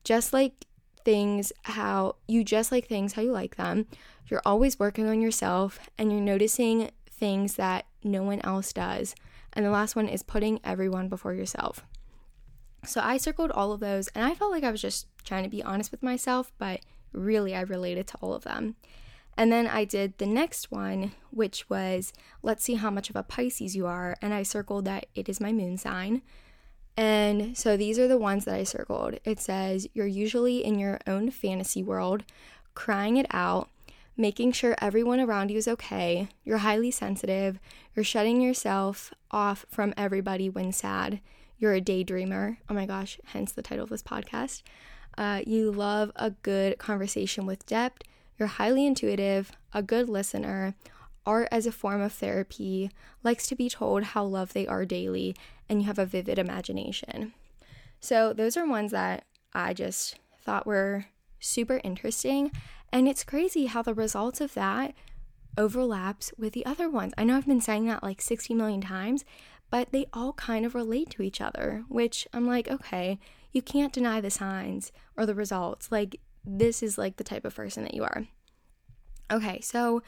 Just 0.05 0.32
like 0.32 0.66
things 1.05 1.53
how 1.62 2.16
you 2.26 2.45
just 2.45 2.72
like 2.72 2.86
things 2.86 3.14
how 3.14 3.22
you 3.22 3.32
like 3.32 3.57
them. 3.57 3.86
You're 4.26 4.43
always 4.45 4.78
working 4.78 5.09
on 5.09 5.20
yourself 5.20 5.78
and 5.97 6.12
you're 6.12 6.20
noticing 6.20 6.91
things 7.11 7.55
that 7.55 7.86
no 8.05 8.22
one 8.22 8.41
else 8.43 8.72
does. 8.72 9.14
And 9.53 9.64
the 9.64 9.70
last 9.70 9.97
one 9.97 10.09
is 10.09 10.22
putting 10.22 10.61
everyone 10.62 11.09
before 11.09 11.34
yourself. 11.34 11.84
So 12.84 13.01
I 13.03 13.16
circled 13.16 13.51
all 13.51 13.72
of 13.72 13.80
those 13.80 14.09
and 14.09 14.24
I 14.24 14.34
felt 14.34 14.51
like 14.51 14.64
I 14.64 14.70
was 14.70 14.82
just 14.82 15.07
trying 15.24 15.45
to 15.45 15.51
be 15.51 15.62
honest 15.62 15.91
with 15.91 16.03
myself, 16.03 16.53
but 16.59 16.80
really 17.12 17.55
I 17.55 17.62
related 17.62 18.07
to 18.09 18.18
all 18.20 18.34
of 18.34 18.45
them. 18.45 18.76
And 19.39 19.53
then 19.53 19.68
I 19.68 19.84
did 19.84 20.18
the 20.18 20.26
next 20.26 20.72
one, 20.72 21.12
which 21.30 21.70
was 21.70 22.12
let's 22.43 22.64
see 22.64 22.74
how 22.74 22.91
much 22.91 23.09
of 23.09 23.14
a 23.14 23.22
Pisces 23.22 23.76
you 23.76 23.86
are. 23.86 24.16
And 24.20 24.34
I 24.34 24.43
circled 24.43 24.84
that 24.86 25.07
it 25.14 25.28
is 25.28 25.41
my 25.41 25.53
moon 25.53 25.78
sign. 25.78 26.22
And 26.97 27.57
so 27.57 27.76
these 27.76 28.01
are 28.01 28.09
the 28.09 28.18
ones 28.18 28.45
that 28.45 28.57
I 28.57 28.64
circled. 28.64 29.20
It 29.24 29.39
says, 29.39 29.86
You're 29.95 30.09
usually 30.09 30.64
in 30.64 30.80
your 30.80 30.99
own 31.07 31.30
fantasy 31.30 31.84
world, 31.84 32.24
crying 32.74 33.16
it 33.16 33.26
out, 33.30 33.68
making 34.16 34.51
sure 34.51 34.74
everyone 34.80 35.20
around 35.20 35.53
you 35.53 35.57
is 35.57 35.68
okay. 35.68 36.28
You're 36.45 36.59
highly 36.59 36.91
sensitive. 36.91 37.61
You're 37.95 38.05
shutting 38.05 38.41
yourself 38.41 39.14
off 39.30 39.64
from 39.70 39.95
everybody 39.97 40.51
when 40.51 40.72
sad. 40.72 41.20
You're 41.59 41.74
a 41.74 41.80
daydreamer. 41.80 42.57
Oh 42.68 42.74
my 42.74 42.86
gosh, 42.86 43.20
hence 43.26 43.53
the 43.53 43.62
title 43.62 43.84
of 43.84 43.91
this 43.91 44.03
podcast. 44.03 44.62
Uh, 45.16 45.43
you 45.47 45.70
love 45.70 46.11
a 46.16 46.30
good 46.30 46.78
conversation 46.78 47.47
with 47.47 47.64
depth. 47.66 48.03
You're 48.39 48.49
highly 48.49 48.86
intuitive, 48.86 49.53
a 49.72 49.82
good 49.82 50.09
listener, 50.09 50.74
art 51.26 51.49
as 51.51 51.66
a 51.66 51.72
form 51.72 52.01
of 52.01 52.12
therapy, 52.12 52.91
likes 53.22 53.47
to 53.49 53.55
be 53.55 53.68
told 53.68 54.03
how 54.03 54.24
loved 54.24 54.55
they 54.55 54.66
are 54.66 54.84
daily, 54.84 55.34
and 55.68 55.80
you 55.80 55.86
have 55.86 55.99
a 55.99 56.07
vivid 56.07 56.39
imagination. 56.39 57.34
So, 58.01 58.32
those 58.32 58.57
are 58.57 58.66
ones 58.66 58.93
that 58.93 59.24
I 59.53 59.74
just 59.74 60.16
thought 60.41 60.66
were 60.66 61.07
super 61.41 61.80
interesting. 61.84 62.53
And 62.93 63.09
it's 63.09 63.24
crazy 63.24 63.66
how 63.66 63.82
the 63.82 63.95
results 63.95 64.41
of 64.41 64.55
that 64.55 64.95
overlaps 65.57 66.32
with 66.39 66.53
the 66.53 66.64
other 66.64 66.89
ones. 66.89 67.12
I 67.18 67.24
know 67.24 67.36
I've 67.36 67.47
been 67.47 67.61
saying 67.61 67.86
that 67.86 68.03
like 68.03 68.22
60 68.22 68.55
million 68.55 68.80
times, 68.80 69.24
but 69.70 69.93
they 69.93 70.07
all 70.12 70.32
kind 70.34 70.64
of 70.64 70.74
relate 70.74 71.11
to 71.11 71.22
each 71.22 71.41
other, 71.41 71.84
which 71.89 72.26
I'm 72.32 72.47
like, 72.47 72.68
okay, 72.68 73.18
you 73.53 73.61
can't 73.61 73.93
deny 73.93 74.20
the 74.20 74.30
signs 74.30 74.93
or 75.16 75.26
the 75.26 75.34
results. 75.34 75.91
Like, 75.91 76.20
this 76.49 76.83
is 76.83 76.99
like 76.99 77.17
the 77.17 77.25
type 77.25 77.45
of 77.45 77.55
person 77.55 77.83
that 77.85 77.95
you 77.95 78.03
are. 78.05 78.27
Okay, 79.31 79.61
so 79.61 80.03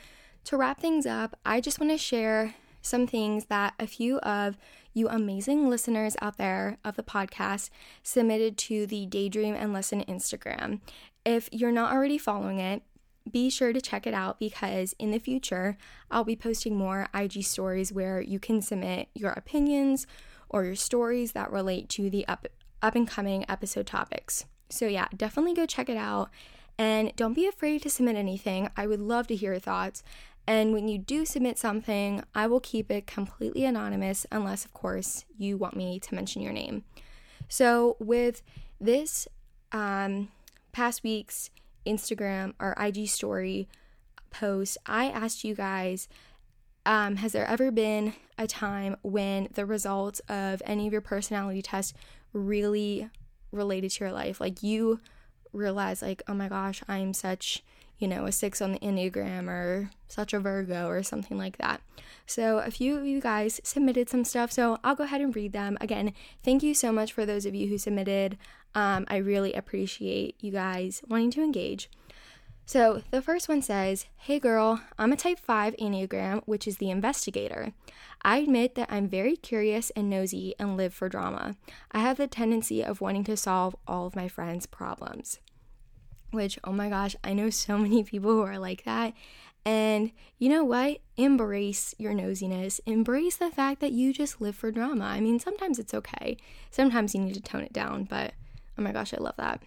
to 0.45 0.57
wrap 0.57 0.81
things 0.81 1.07
up, 1.07 1.39
I 1.45 1.61
just 1.61 1.79
want 1.79 1.93
to 1.93 1.99
share 1.99 2.55
some 2.83 3.07
things 3.07 3.47
that 3.47 3.75
a 3.79 3.87
few 3.87 4.19
of 4.21 4.57
you 4.95 5.09
amazing 5.09 5.69
listeners 5.69 6.17
out 6.23 6.39
there 6.39 6.79
of 6.85 6.97
the 6.97 7.03
podcast 7.03 7.71
submitted 8.03 8.57
to 8.57 8.87
the 8.87 9.07
Daydream 9.07 9.55
and 9.55 9.73
Listen 9.73 10.03
Instagram. 10.05 10.81
If 11.25 11.49
you're 11.53 11.71
not 11.71 11.93
already 11.93 12.19
following 12.19 12.59
it, 12.59 12.83
be 13.31 13.51
sure 13.51 13.73
to 13.73 13.81
check 13.81 14.07
it 14.07 14.15
out 14.15 14.39
because 14.39 14.95
in 14.99 15.11
the 15.11 15.19
future, 15.19 15.77
I'll 16.11 16.25
be 16.25 16.37
posting 16.37 16.77
more 16.77 17.09
IG 17.15 17.45
stories 17.45 17.93
where 17.93 18.21
you 18.21 18.41
can 18.41 18.63
submit 18.63 19.09
your 19.15 19.33
opinions 19.33 20.07
or 20.49 20.65
your 20.65 20.75
stories 20.75 21.33
that 21.33 21.53
relate 21.53 21.89
to 21.91 22.09
the 22.11 22.27
up, 22.27 22.49
up 22.83 22.95
and 22.95 23.07
coming 23.07 23.45
episode 23.49 23.87
topics. 23.87 24.47
So, 24.71 24.87
yeah, 24.87 25.09
definitely 25.17 25.55
go 25.55 25.67
check 25.67 25.89
it 25.89 25.97
out. 25.97 26.31
And 26.79 27.15
don't 27.17 27.35
be 27.35 27.47
afraid 27.47 27.83
to 27.83 27.91
submit 27.91 28.17
anything. 28.17 28.71
I 28.77 28.87
would 28.87 29.01
love 29.01 29.27
to 29.27 29.37
hear 29.37 29.53
your 29.53 29.61
thoughts. 29.61 30.03
And 30.47 30.73
when 30.73 30.89
you 30.89 30.99
do 30.99 31.25
submit 31.25 31.59
something, 31.59 32.25
I 32.35 32.47
will 32.47 32.61
keep 32.61 32.91
it 32.91 33.07
completely 33.07 33.65
anonymous 33.65 34.27
unless, 34.33 34.65
of 34.65 34.73
course, 34.73 35.25
you 35.39 35.57
want 35.57 35.77
me 35.77 36.01
to 36.01 36.15
mention 36.15 36.43
your 36.43 36.53
name. 36.53 36.85
So, 37.49 37.97
with 37.99 38.43
this 38.81 39.29
um, 39.73 40.29
past 40.73 41.03
week's 41.03 41.51
Instagram 41.87 42.55
or 42.59 42.75
IG 42.79 43.09
story 43.09 43.69
post, 44.31 44.79
I 44.87 45.07
asked 45.07 45.45
you 45.45 45.55
guys 45.55 46.09
um, 46.87 47.17
Has 47.17 47.33
there 47.33 47.47
ever 47.47 47.71
been 47.71 48.15
a 48.39 48.47
time 48.47 48.97
when 49.03 49.49
the 49.53 49.67
results 49.67 50.21
of 50.29 50.63
any 50.65 50.87
of 50.87 50.93
your 50.93 51.03
personality 51.03 51.63
tests 51.63 51.93
really 52.33 53.09
related 53.53 53.91
to 53.93 54.05
your 54.05 54.13
life? 54.13 54.41
Like 54.41 54.63
you 54.63 55.01
realize, 55.53 56.03
like, 56.03 56.23
oh 56.29 56.35
my 56.35 56.49
gosh, 56.49 56.83
I'm 56.89 57.13
such 57.13 57.63
you 58.01 58.09
know, 58.09 58.25
a 58.25 58.33
six 58.33 58.63
on 58.63 58.73
the 58.73 58.79
Enneagram 58.79 59.47
or 59.47 59.91
such 60.09 60.33
a 60.33 60.41
Virgo 60.41 60.89
or 60.89 61.03
something 61.03 61.37
like 61.37 61.59
that. 61.59 61.83
So, 62.27 62.59
a 62.59 62.71
few 62.71 62.97
of 62.97 63.05
you 63.05 63.21
guys 63.21 63.61
submitted 63.63 64.09
some 64.09 64.25
stuff, 64.25 64.51
so 64.51 64.79
I'll 64.83 64.95
go 64.95 65.05
ahead 65.05 65.21
and 65.21 65.37
read 65.37 65.53
them. 65.53 65.77
Again, 65.81 66.15
thank 66.43 66.63
you 66.63 66.75
so 66.75 66.93
much 66.93 67.13
for 67.13 67.27
those 67.27 67.45
of 67.45 67.55
you 67.55 67.69
who 67.69 67.77
submitted. 67.77 68.39
Um, 68.75 69.05
I 69.09 69.19
really 69.19 69.53
appreciate 69.53 70.37
you 70.41 70.51
guys 70.51 71.03
wanting 71.09 71.31
to 71.33 71.43
engage. 71.43 71.91
So, 72.71 73.03
the 73.11 73.21
first 73.21 73.49
one 73.49 73.63
says, 73.63 74.07
Hey 74.17 74.39
girl, 74.39 74.81
I'm 74.97 75.11
a 75.11 75.17
type 75.17 75.41
5 75.41 75.75
Enneagram, 75.81 76.43
which 76.45 76.69
is 76.69 76.77
the 76.77 76.89
investigator. 76.89 77.73
I 78.23 78.37
admit 78.37 78.77
that 78.77 78.93
I'm 78.93 79.09
very 79.09 79.35
curious 79.35 79.91
and 79.97 80.09
nosy 80.09 80.55
and 80.57 80.77
live 80.77 80.95
for 80.95 81.09
drama. 81.09 81.57
I 81.91 81.99
have 81.99 82.17
the 82.17 82.29
tendency 82.29 82.85
of 82.85 83.01
wanting 83.01 83.25
to 83.25 83.37
solve 83.37 83.75
all 83.89 84.07
of 84.07 84.15
my 84.15 84.29
friends' 84.29 84.67
problems 84.67 85.41
which, 86.31 86.61
oh 86.63 86.71
my 86.71 86.89
gosh, 86.89 87.17
I 87.25 87.33
know 87.33 87.51
so 87.51 87.77
many 87.87 88.05
people 88.05 88.31
who 88.31 88.43
are 88.43 88.57
like 88.57 88.85
that. 88.85 89.15
And 89.65 90.13
you 90.39 90.49
know 90.49 90.63
what? 90.63 91.01
Embrace 91.17 91.93
your 91.99 92.13
nosiness. 92.13 92.79
Embrace 92.87 93.37
the 93.37 93.51
fact 93.51 93.81
that 93.81 93.91
you 93.91 94.13
just 94.13 94.41
live 94.41 94.55
for 94.55 94.71
drama. 94.71 95.07
I 95.07 95.19
mean, 95.19 95.41
sometimes 95.41 95.81
it's 95.81 95.93
okay. 95.93 96.37
Sometimes 96.71 97.17
you 97.17 97.21
need 97.21 97.35
to 97.35 97.43
tone 97.43 97.63
it 97.63 97.73
down, 97.73 98.05
but 98.05 98.35
oh 98.79 98.83
my 98.83 98.93
gosh, 98.93 99.13
I 99.13 99.17
love 99.17 99.35
that. 99.39 99.61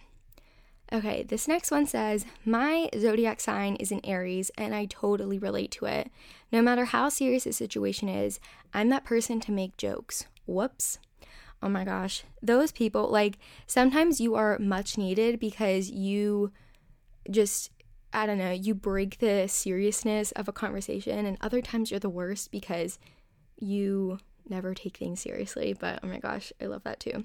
Okay, 0.92 1.22
this 1.22 1.48
next 1.48 1.70
one 1.70 1.86
says, 1.86 2.26
My 2.44 2.88
zodiac 2.96 3.40
sign 3.40 3.76
is 3.76 3.90
an 3.90 4.00
Aries, 4.04 4.50
and 4.56 4.74
I 4.74 4.84
totally 4.84 5.38
relate 5.38 5.70
to 5.72 5.86
it. 5.86 6.10
No 6.52 6.62
matter 6.62 6.84
how 6.84 7.08
serious 7.08 7.44
the 7.44 7.52
situation 7.52 8.08
is, 8.08 8.38
I'm 8.72 8.90
that 8.90 9.04
person 9.04 9.40
to 9.40 9.52
make 9.52 9.76
jokes. 9.76 10.26
Whoops. 10.46 10.98
Oh 11.62 11.68
my 11.68 11.84
gosh. 11.84 12.24
Those 12.42 12.70
people, 12.70 13.08
like, 13.08 13.38
sometimes 13.66 14.20
you 14.20 14.34
are 14.34 14.58
much 14.58 14.98
needed 14.98 15.40
because 15.40 15.90
you 15.90 16.52
just, 17.30 17.70
I 18.12 18.26
don't 18.26 18.38
know, 18.38 18.52
you 18.52 18.74
break 18.74 19.18
the 19.18 19.48
seriousness 19.48 20.32
of 20.32 20.48
a 20.48 20.52
conversation, 20.52 21.24
and 21.24 21.38
other 21.40 21.62
times 21.62 21.90
you're 21.90 22.00
the 22.00 22.10
worst 22.10 22.50
because 22.50 22.98
you 23.58 24.18
never 24.48 24.74
take 24.74 24.98
things 24.98 25.20
seriously. 25.20 25.72
But 25.72 26.00
oh 26.02 26.06
my 26.06 26.18
gosh, 26.18 26.52
I 26.60 26.66
love 26.66 26.84
that 26.84 27.00
too. 27.00 27.24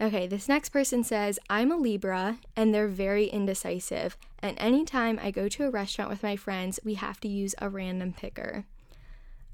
Okay, 0.00 0.26
this 0.26 0.48
next 0.48 0.70
person 0.70 1.04
says, 1.04 1.38
I'm 1.50 1.70
a 1.70 1.76
Libra 1.76 2.38
and 2.56 2.72
they're 2.72 2.88
very 2.88 3.26
indecisive. 3.26 4.16
And 4.38 4.56
anytime 4.58 5.20
I 5.22 5.30
go 5.30 5.46
to 5.48 5.66
a 5.66 5.70
restaurant 5.70 6.10
with 6.10 6.22
my 6.22 6.36
friends, 6.36 6.80
we 6.82 6.94
have 6.94 7.20
to 7.20 7.28
use 7.28 7.54
a 7.58 7.68
random 7.68 8.14
picker. 8.14 8.64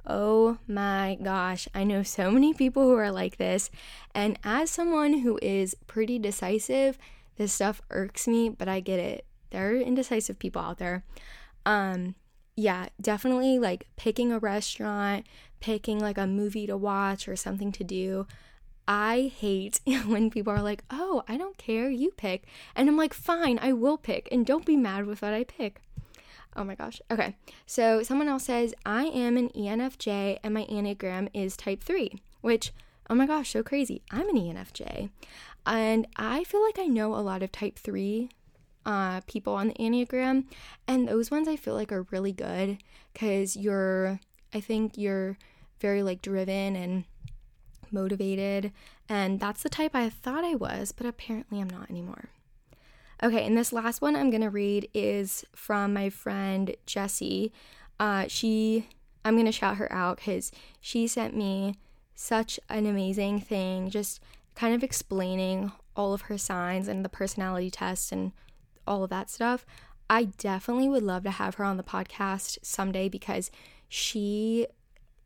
Oh 0.07 0.59
my 0.69 1.19
gosh, 1.21 1.67
I 1.75 1.83
know 1.83 2.05
so 2.05 2.31
many 2.31 2.55
people 2.55 2.85
who 2.85 2.95
are 2.95 3.11
like 3.11 3.39
this. 3.39 3.71
And 4.15 4.39
as 4.45 4.71
someone 4.71 5.19
who 5.19 5.37
is 5.43 5.75
pretty 5.89 6.21
decisive, 6.21 6.97
this 7.37 7.53
stuff 7.53 7.83
irks 7.91 8.29
me, 8.29 8.49
but 8.49 8.69
I 8.69 8.79
get 8.79 9.01
it. 9.01 9.27
There 9.51 9.71
are 9.71 9.77
indecisive 9.77 10.39
people 10.39 10.63
out 10.63 10.79
there. 10.79 11.03
Um, 11.65 12.15
yeah, 12.55 12.87
definitely 13.01 13.59
like 13.59 13.89
picking 13.97 14.31
a 14.31 14.39
restaurant, 14.39 15.27
picking 15.59 15.99
like 15.99 16.19
a 16.19 16.27
movie 16.29 16.69
to 16.69 16.77
watch 16.77 17.27
or 17.27 17.35
something 17.35 17.73
to 17.73 17.83
do. 17.83 18.29
I 18.89 19.33
hate 19.37 19.81
when 20.07 20.31
people 20.31 20.53
are 20.53 20.63
like, 20.63 20.85
oh, 20.91 21.25
I 21.29 21.37
don't 21.37 21.59
care, 21.59 21.91
you 21.91 22.11
pick. 22.13 22.45
And 22.75 22.89
I'm 22.89 22.97
like, 22.97 23.15
fine, 23.15 23.59
I 23.61 23.73
will 23.73 23.99
pick. 23.99 24.29
And 24.31 24.47
don't 24.47 24.67
be 24.67 24.77
mad 24.77 25.07
with 25.07 25.23
what 25.23 25.35
I 25.35 25.45
pick. 25.45 25.81
Oh 26.55 26.65
my 26.65 26.75
gosh. 26.75 27.01
Okay. 27.11 27.37
So 27.67 28.03
someone 28.03 28.29
else 28.29 28.45
says, 28.45 28.75
I 28.85 29.05
am 29.05 29.37
an 29.37 29.51
ENFJ 29.51 30.39
and 30.43 30.55
my 30.55 30.65
Enneagram 30.65 31.29
is 31.35 31.57
type 31.57 31.83
3, 31.83 32.13
which, 32.41 32.73
oh 33.11 33.15
my 33.15 33.27
gosh, 33.27 33.51
so 33.51 33.63
crazy. 33.63 34.03
I'm 34.11 34.29
an 34.29 34.37
ENFJ. 34.37 35.11
And 35.67 36.07
I 36.17 36.45
feel 36.45 36.63
like 36.65 36.79
I 36.79 36.87
know 36.87 37.15
a 37.15 37.17
lot 37.17 37.43
of 37.43 37.53
type 37.53 37.79
3 37.79 38.31
uh, 38.87 39.21
people 39.23 39.55
on 39.55 39.69
the 39.69 39.75
Enneagram. 39.75 40.45
And 40.87 41.07
those 41.07 41.31
ones 41.31 41.49
I 41.49 41.57
feel 41.57 41.75
like 41.75 41.93
are 41.93 42.07
really 42.11 42.33
good 42.33 42.79
because 43.13 43.57
you're, 43.57 44.21
I 44.55 44.61
think 44.61 44.97
you're 44.97 45.37
very 45.81 46.03
like 46.03 46.23
driven 46.23 46.75
and 46.77 47.05
motivated. 47.97 48.73
And 49.09 49.41
that's 49.41 49.63
the 49.63 49.69
type 49.69 49.95
I 49.95 50.11
thought 50.11 50.45
I 50.45 50.55
was, 50.55 50.93
but 50.93 51.07
apparently 51.07 51.61
I'm 51.61 51.71
not 51.71 51.91
anymore. 51.91 52.29
Okay, 53.23 53.47
and 53.47 53.57
this 53.57 53.73
last 53.73 54.03
one 54.03 54.15
I'm 54.15 54.31
gonna 54.31 54.51
read 54.51 54.89
is 54.93 55.45
from 55.55 55.95
my 55.95 56.11
friend 56.11 56.77
Jessie. 56.85 57.51
Uh, 57.99 58.27
she, 58.29 58.89
I'm 59.25 59.37
gonna 59.37 59.53
shout 59.53 59.79
her 59.79 59.91
out 59.91 60.19
because 60.19 60.53
she 60.81 61.07
sent 61.07 61.35
me 61.35 61.77
such 62.15 62.61
an 62.69 62.85
amazing 62.85 63.41
thing, 63.41 63.89
just 63.89 64.21
kind 64.55 64.75
of 64.75 64.85
explaining 64.85 65.73
all 65.97 66.13
of 66.13 66.23
her 66.23 66.37
signs 66.37 66.89
and 66.89 67.05
the 67.05 67.09
personality 67.09 67.71
test 67.71 68.13
and 68.13 68.33
all 68.87 69.03
of 69.03 69.11
that 69.11 69.31
stuff. 69.31 69.65
I 70.09 70.25
definitely 70.25 70.89
would 70.89 71.03
love 71.03 71.23
to 71.25 71.31
have 71.31 71.57
her 71.57 71.65
on 71.65 71.79
the 71.79 71.83
podcast 71.83 72.59
someday 72.63 73.09
because 73.09 73.51
she 73.89 74.67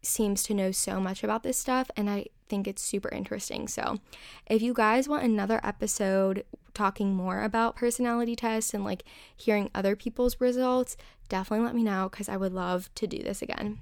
seems 0.03 0.43
to 0.45 0.55
know 0.55 0.71
so 0.71 1.01
much 1.01 1.23
about 1.23 1.43
this 1.43 1.59
stuff 1.59 1.91
and 1.97 2.09
I 2.09 2.27
think 2.51 2.69
it's 2.69 2.83
super 2.83 3.09
interesting. 3.09 3.69
So, 3.69 4.01
if 4.47 4.61
you 4.61 4.75
guys 4.75 5.09
want 5.09 5.25
another 5.25 5.61
episode 5.65 6.45
talking 6.75 7.15
more 7.15 7.43
about 7.43 7.77
personality 7.77 8.37
tests 8.37 8.75
and 8.75 8.85
like 8.85 9.05
hearing 9.35 9.71
other 9.75 9.97
people's 9.97 10.41
results, 10.41 10.97
definitely 11.29 11.65
let 11.65 11.75
me 11.75 11.83
know 11.83 12.09
because 12.11 12.29
I 12.29 12.37
would 12.37 12.53
love 12.53 12.91
to 12.97 13.07
do 13.07 13.23
this 13.23 13.41
again. 13.41 13.79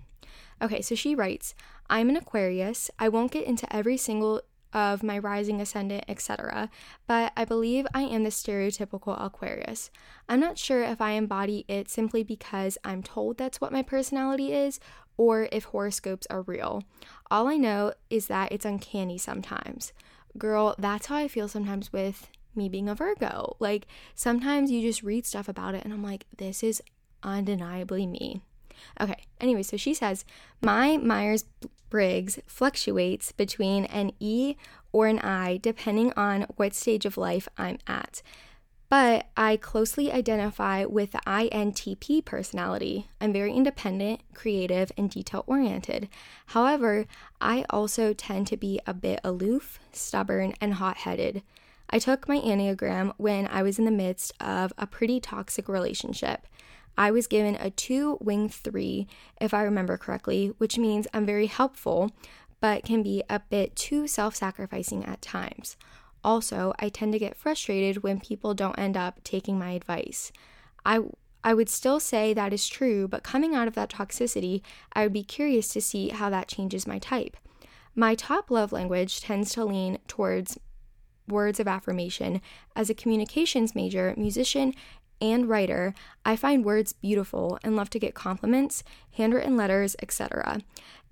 Okay, 0.61 0.83
so 0.83 0.95
she 0.95 1.15
writes, 1.15 1.55
I'm 1.89 2.09
an 2.09 2.17
Aquarius. 2.17 2.91
I 2.99 3.09
won't 3.09 3.33
get 3.33 3.47
into 3.47 3.75
every 3.75 3.97
single 3.97 4.43
of 4.73 5.03
my 5.03 5.19
rising 5.19 5.61
ascendant, 5.61 6.05
etc., 6.09 6.69
but 7.07 7.33
I 7.37 7.45
believe 7.47 7.87
I 7.95 8.03
am 8.03 8.25
the 8.25 8.31
stereotypical 8.31 9.17
Aquarius. 9.19 9.91
I'm 10.29 10.41
not 10.41 10.59
sure 10.59 10.83
if 10.83 11.01
I 11.01 11.13
embody 11.13 11.65
it 11.69 11.89
simply 11.89 12.23
because 12.23 12.77
I'm 12.85 13.03
told 13.03 13.39
that's 13.39 13.63
what 13.63 13.73
my 13.73 13.83
personality 13.83 14.53
is 14.53 14.79
or 15.19 15.49
if 15.53 15.65
horoscopes 15.65 16.27
are 16.31 16.41
real. 16.43 16.85
All 17.31 17.47
I 17.47 17.59
know 17.59 17.93
is 18.09 18.29
that 18.29 18.51
it's 18.53 18.65
uncanny 18.65 19.19
sometimes. 19.19 19.93
Girl, 20.39 20.75
that's 20.79 21.07
how 21.07 21.17
I 21.17 21.29
feel 21.29 21.49
sometimes 21.49 21.93
with 21.93 22.31
me 22.55 22.71
being 22.71 22.89
a 22.89 22.95
Virgo. 22.95 23.57
Like 23.59 23.87
sometimes 24.15 24.71
you 24.71 24.81
just 24.81 25.03
read 25.03 25.27
stuff 25.27 25.49
about 25.49 25.75
it 25.75 25.85
and 25.85 25.93
I'm 25.93 26.03
like, 26.03 26.25
this 26.39 26.63
is 26.63 26.83
undeniably 27.23 28.07
me. 28.07 28.41
Okay, 29.01 29.25
anyway, 29.41 29.63
so 29.63 29.77
she 29.77 29.93
says, 29.93 30.25
My 30.63 30.97
Myers 30.97 31.45
Briggs 31.91 32.39
fluctuates 32.47 33.33
between 33.33 33.87
an 33.87 34.13
E 34.21 34.57
or 34.93 35.07
an 35.07 35.19
I 35.19 35.59
depending 35.59 36.13
on 36.17 36.43
what 36.57 36.75
stage 36.75 37.05
of 37.05 37.17
life 37.17 37.49
I'm 37.59 37.79
at. 37.87 38.23
But 38.91 39.27
I 39.37 39.59
closely 39.59 40.11
identify 40.11 40.87
with 40.87 41.13
the 41.13 41.21
INTP 41.27 42.25
personality. 42.25 43.09
I'm 43.21 43.35
very 43.35 43.53
independent, 43.53 44.23
creative, 44.33 44.91
and 44.97 45.11
detail 45.11 45.45
oriented. 45.47 46.09
However, 46.47 47.07
I 47.41 47.67
also 47.69 48.15
tend 48.15 48.47
to 48.47 48.57
be 48.57 48.81
a 48.87 48.95
bit 48.95 49.21
aloof, 49.23 49.79
stubborn, 49.93 50.55
and 50.61 50.75
hot 50.75 50.99
headed. 50.99 51.43
I 51.91 51.99
took 51.99 52.29
my 52.29 52.39
Enneagram 52.39 53.13
when 53.19 53.47
I 53.47 53.63
was 53.63 53.79
in 53.79 53.85
the 53.85 53.91
midst 53.91 54.33
of 54.41 54.73
a 54.79 54.87
pretty 54.87 55.21
toxic 55.21 55.69
relationship. 55.69 56.47
I 56.97 57.11
was 57.11 57.27
given 57.27 57.57
a 57.57 57.71
two 57.71 58.19
wing 58.21 58.49
three, 58.49 59.07
if 59.41 59.53
I 59.53 59.63
remember 59.63 59.99
correctly, 59.99 60.53
which 60.59 60.79
means 60.79 61.07
I'm 61.13 61.27
very 61.27 61.47
helpful, 61.47 62.11
but 62.61 62.85
can 62.85 63.03
be 63.03 63.23
a 63.29 63.39
bit 63.39 63.77
too 63.77 64.07
self 64.07 64.35
sacrificing 64.35 65.05
at 65.05 65.23
times. 65.23 65.77
Also, 66.25 66.73
I 66.79 66.89
tend 66.89 67.13
to 67.13 67.19
get 67.19 67.37
frustrated 67.37 68.03
when 68.03 68.21
people 68.21 68.55
don't 68.55 68.79
end 68.79 68.97
up 68.97 69.23
taking 69.25 69.59
my 69.59 69.71
advice. 69.71 70.33
I 70.85 71.01
I 71.45 71.55
would 71.55 71.69
still 71.69 72.01
say 72.01 72.35
that 72.35 72.53
is 72.53 72.69
true, 72.69 73.07
but 73.07 73.23
coming 73.23 73.55
out 73.55 73.69
of 73.69 73.75
that 73.75 73.91
toxicity, 73.91 74.61
I 74.93 75.05
would 75.05 75.13
be 75.13 75.23
curious 75.23 75.69
to 75.69 75.81
see 75.81 76.09
how 76.09 76.31
that 76.31 76.49
changes 76.49 76.87
my 76.87 76.99
type. 76.99 77.37
My 77.95 78.15
top 78.15 78.51
love 78.51 78.73
language 78.73 79.21
tends 79.21 79.53
to 79.53 79.65
lean 79.65 79.99
towards 80.09 80.59
words 81.29 81.61
of 81.61 81.69
affirmation. 81.69 82.41
As 82.75 82.91
a 82.91 82.95
communications 82.95 83.75
major, 83.75 84.15
musician, 84.17 84.75
and 85.21 85.49
writer, 85.49 85.95
I 86.25 86.37
find 86.37 86.65
words 86.65 86.93
beautiful 86.93 87.59
and 87.63 87.77
love 87.77 87.91
to 87.91 87.99
get 87.99 88.15
compliments, 88.15 88.83
handwritten 89.13 89.57
letters, 89.57 89.97
etc. 90.01 90.61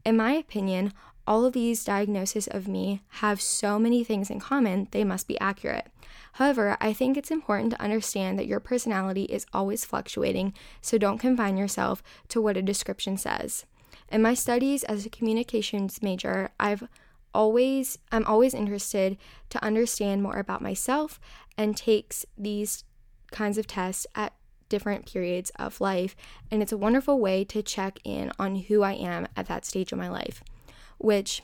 In 0.05 0.17
my 0.17 0.33
opinion, 0.33 0.93
all 1.27 1.45
of 1.45 1.53
these 1.53 1.85
diagnoses 1.85 2.47
of 2.47 2.69
me 2.69 3.03
have 3.09 3.41
so 3.41 3.79
many 3.79 4.05
things 4.05 4.31
in 4.31 4.41
common, 4.41 4.89
they 4.93 5.05
must 5.05 5.27
be 5.27 5.39
accurate. 5.41 5.89
However, 6.35 6.77
I 6.81 6.93
think 6.93 7.17
it's 7.17 7.31
important 7.31 7.71
to 7.71 7.83
understand 7.83 8.39
that 8.39 8.47
your 8.47 8.61
personality 8.61 9.25
is 9.25 9.47
always 9.53 9.85
fluctuating, 9.85 10.53
so 10.81 10.99
don't 10.99 11.19
confine 11.19 11.57
yourself 11.57 12.03
to 12.29 12.41
what 12.41 12.57
a 12.57 12.63
description 12.63 13.17
says. 13.17 13.65
In 14.11 14.23
my 14.23 14.35
studies 14.35 14.85
as 14.85 15.05
a 15.05 15.11
communications 15.11 16.03
major, 16.03 16.51
I've 16.61 16.87
always 17.35 17.99
I'm 18.13 18.25
always 18.25 18.55
interested 18.55 19.19
to 19.51 19.63
understand 19.65 20.23
more 20.23 20.39
about 20.39 20.63
myself 20.63 21.21
and 21.59 21.77
takes 21.77 22.25
these 22.39 22.85
kinds 23.31 23.59
of 23.59 23.67
tests 23.67 24.07
at 24.15 24.33
different 24.69 25.07
periods 25.07 25.51
of 25.57 25.81
life, 25.81 26.17
and 26.51 26.63
it's 26.63 26.73
a 26.73 26.79
wonderful 26.79 27.19
way 27.19 27.45
to 27.45 27.63
check 27.63 27.99
in 28.05 28.33
on 28.39 28.57
who 28.57 28.83
I 28.83 28.93
am 28.93 29.27
at 29.37 29.47
that 29.47 29.65
stage 29.65 29.93
of 29.93 29.99
my 29.99 30.09
life. 30.09 30.43
Which 30.99 31.43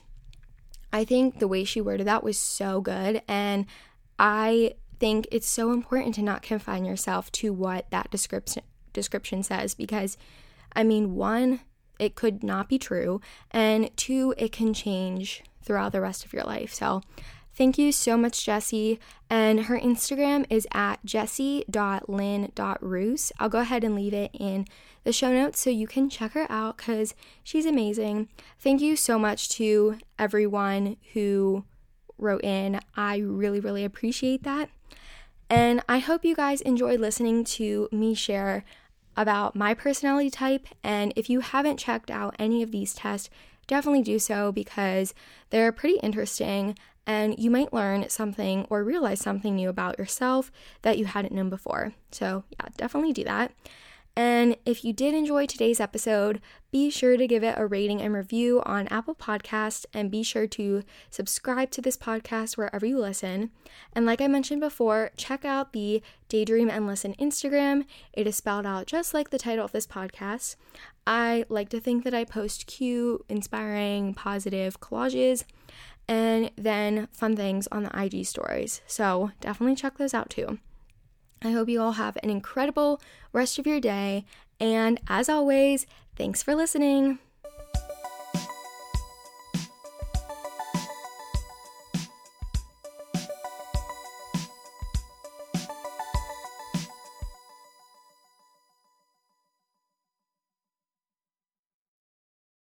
I 0.91 1.05
think 1.05 1.39
the 1.39 1.47
way 1.47 1.63
she 1.63 1.81
worded 1.81 2.07
that 2.07 2.23
was 2.23 2.37
so 2.37 2.81
good, 2.81 3.21
and 3.27 3.65
I 4.19 4.75
think 4.99 5.27
it's 5.31 5.47
so 5.47 5.71
important 5.71 6.15
to 6.15 6.21
not 6.21 6.43
confine 6.43 6.85
yourself 6.85 7.31
to 7.33 7.51
what 7.51 7.89
that 7.91 8.11
description 8.11 8.63
description 8.93 9.41
says 9.41 9.73
because, 9.73 10.17
I 10.75 10.83
mean, 10.83 11.15
one, 11.15 11.61
it 11.99 12.15
could 12.15 12.43
not 12.43 12.69
be 12.69 12.77
true, 12.77 13.21
and 13.51 13.89
two, 13.97 14.33
it 14.37 14.51
can 14.51 14.73
change 14.73 15.43
throughout 15.63 15.91
the 15.91 16.01
rest 16.01 16.25
of 16.25 16.33
your 16.33 16.43
life. 16.43 16.73
So, 16.73 17.01
thank 17.55 17.77
you 17.77 17.91
so 17.91 18.17
much, 18.17 18.45
Jessie. 18.45 18.99
And 19.29 19.65
her 19.65 19.79
Instagram 19.79 20.45
is 20.49 20.67
at 20.73 21.03
jessie.lin.roos. 21.05 21.71
I'll 23.39 23.49
go 23.49 23.59
ahead 23.59 23.83
and 23.83 23.95
leave 23.95 24.13
it 24.13 24.31
in 24.33 24.67
the 25.03 25.13
show 25.13 25.33
notes 25.33 25.59
so 25.59 25.69
you 25.69 25.87
can 25.87 26.09
check 26.09 26.33
her 26.33 26.45
out 26.49 26.77
because 26.77 27.15
she's 27.43 27.65
amazing. 27.65 28.29
Thank 28.59 28.81
you 28.81 28.95
so 28.95 29.19
much 29.19 29.49
to 29.49 29.97
everyone 30.17 30.97
who 31.13 31.65
wrote 32.17 32.43
in. 32.43 32.79
I 32.95 33.17
really, 33.17 33.59
really 33.59 33.83
appreciate 33.83 34.43
that. 34.43 34.69
And 35.49 35.81
I 35.87 35.99
hope 35.99 36.25
you 36.25 36.35
guys 36.35 36.61
enjoyed 36.61 36.99
listening 36.99 37.43
to 37.43 37.89
me 37.91 38.15
share 38.15 38.63
about 39.15 39.55
my 39.55 39.73
personality 39.73 40.29
type. 40.29 40.67
And 40.83 41.13
if 41.15 41.29
you 41.29 41.41
haven't 41.41 41.77
checked 41.77 42.09
out 42.09 42.35
any 42.39 42.63
of 42.63 42.71
these 42.71 42.93
tests, 42.93 43.29
definitely 43.67 44.01
do 44.01 44.19
so 44.19 44.51
because 44.51 45.13
they're 45.49 45.71
pretty 45.71 45.99
interesting 45.99 46.75
and 47.05 47.37
you 47.37 47.49
might 47.49 47.73
learn 47.73 48.09
something 48.09 48.65
or 48.69 48.83
realize 48.83 49.19
something 49.19 49.55
new 49.55 49.69
about 49.69 49.99
yourself 49.99 50.51
that 50.83 50.97
you 50.97 51.05
hadn't 51.05 51.33
known 51.33 51.49
before. 51.49 51.93
So, 52.11 52.43
yeah, 52.51 52.69
definitely 52.77 53.13
do 53.13 53.23
that. 53.25 53.51
And 54.15 54.57
if 54.63 54.85
you 54.85 54.93
did 54.93 55.15
enjoy 55.15 55.47
today's 55.47 55.79
episode, 55.79 56.39
be 56.71 56.91
sure 56.91 57.17
to 57.17 57.27
give 57.27 57.43
it 57.43 57.55
a 57.57 57.65
rating 57.65 57.99
and 57.99 58.13
review 58.13 58.61
on 58.63 58.87
Apple 58.89 59.15
Podcasts 59.15 59.87
and 59.91 60.11
be 60.11 60.21
sure 60.21 60.45
to 60.47 60.83
subscribe 61.09 61.71
to 61.71 61.81
this 61.81 61.97
podcast 61.97 62.55
wherever 62.55 62.85
you 62.85 62.99
listen. 62.99 63.49
And 63.93 64.05
like 64.05 64.21
I 64.21 64.27
mentioned 64.27 64.61
before, 64.61 65.09
check 65.17 65.45
out 65.45 65.73
the 65.73 66.03
Daydream 66.29 66.69
and 66.69 66.85
Listen 66.85 67.15
Instagram. 67.19 67.85
It 68.13 68.27
is 68.27 68.35
spelled 68.35 68.67
out 68.67 68.85
just 68.85 69.15
like 69.15 69.31
the 69.31 69.39
title 69.39 69.65
of 69.65 69.71
this 69.71 69.87
podcast. 69.87 70.57
I 71.07 71.45
like 71.49 71.69
to 71.69 71.79
think 71.79 72.03
that 72.03 72.13
I 72.13 72.23
post 72.23 72.67
cute, 72.67 73.25
inspiring, 73.27 74.13
positive 74.13 74.79
collages 74.79 75.43
and 76.07 76.51
then 76.55 77.07
fun 77.11 77.35
things 77.35 77.67
on 77.71 77.83
the 77.83 78.03
IG 78.03 78.25
stories. 78.25 78.81
So 78.87 79.31
definitely 79.39 79.75
check 79.75 79.97
those 79.97 80.13
out 80.13 80.29
too. 80.29 80.59
I 81.41 81.51
hope 81.51 81.69
you 81.69 81.81
all 81.81 81.93
have 81.93 82.17
an 82.23 82.29
incredible 82.29 83.01
rest 83.33 83.59
of 83.59 83.67
your 83.67 83.79
day. 83.79 84.25
And 84.59 84.99
as 85.07 85.27
always, 85.27 85.85
thanks 86.15 86.41
for 86.41 86.55
listening. 86.55 87.19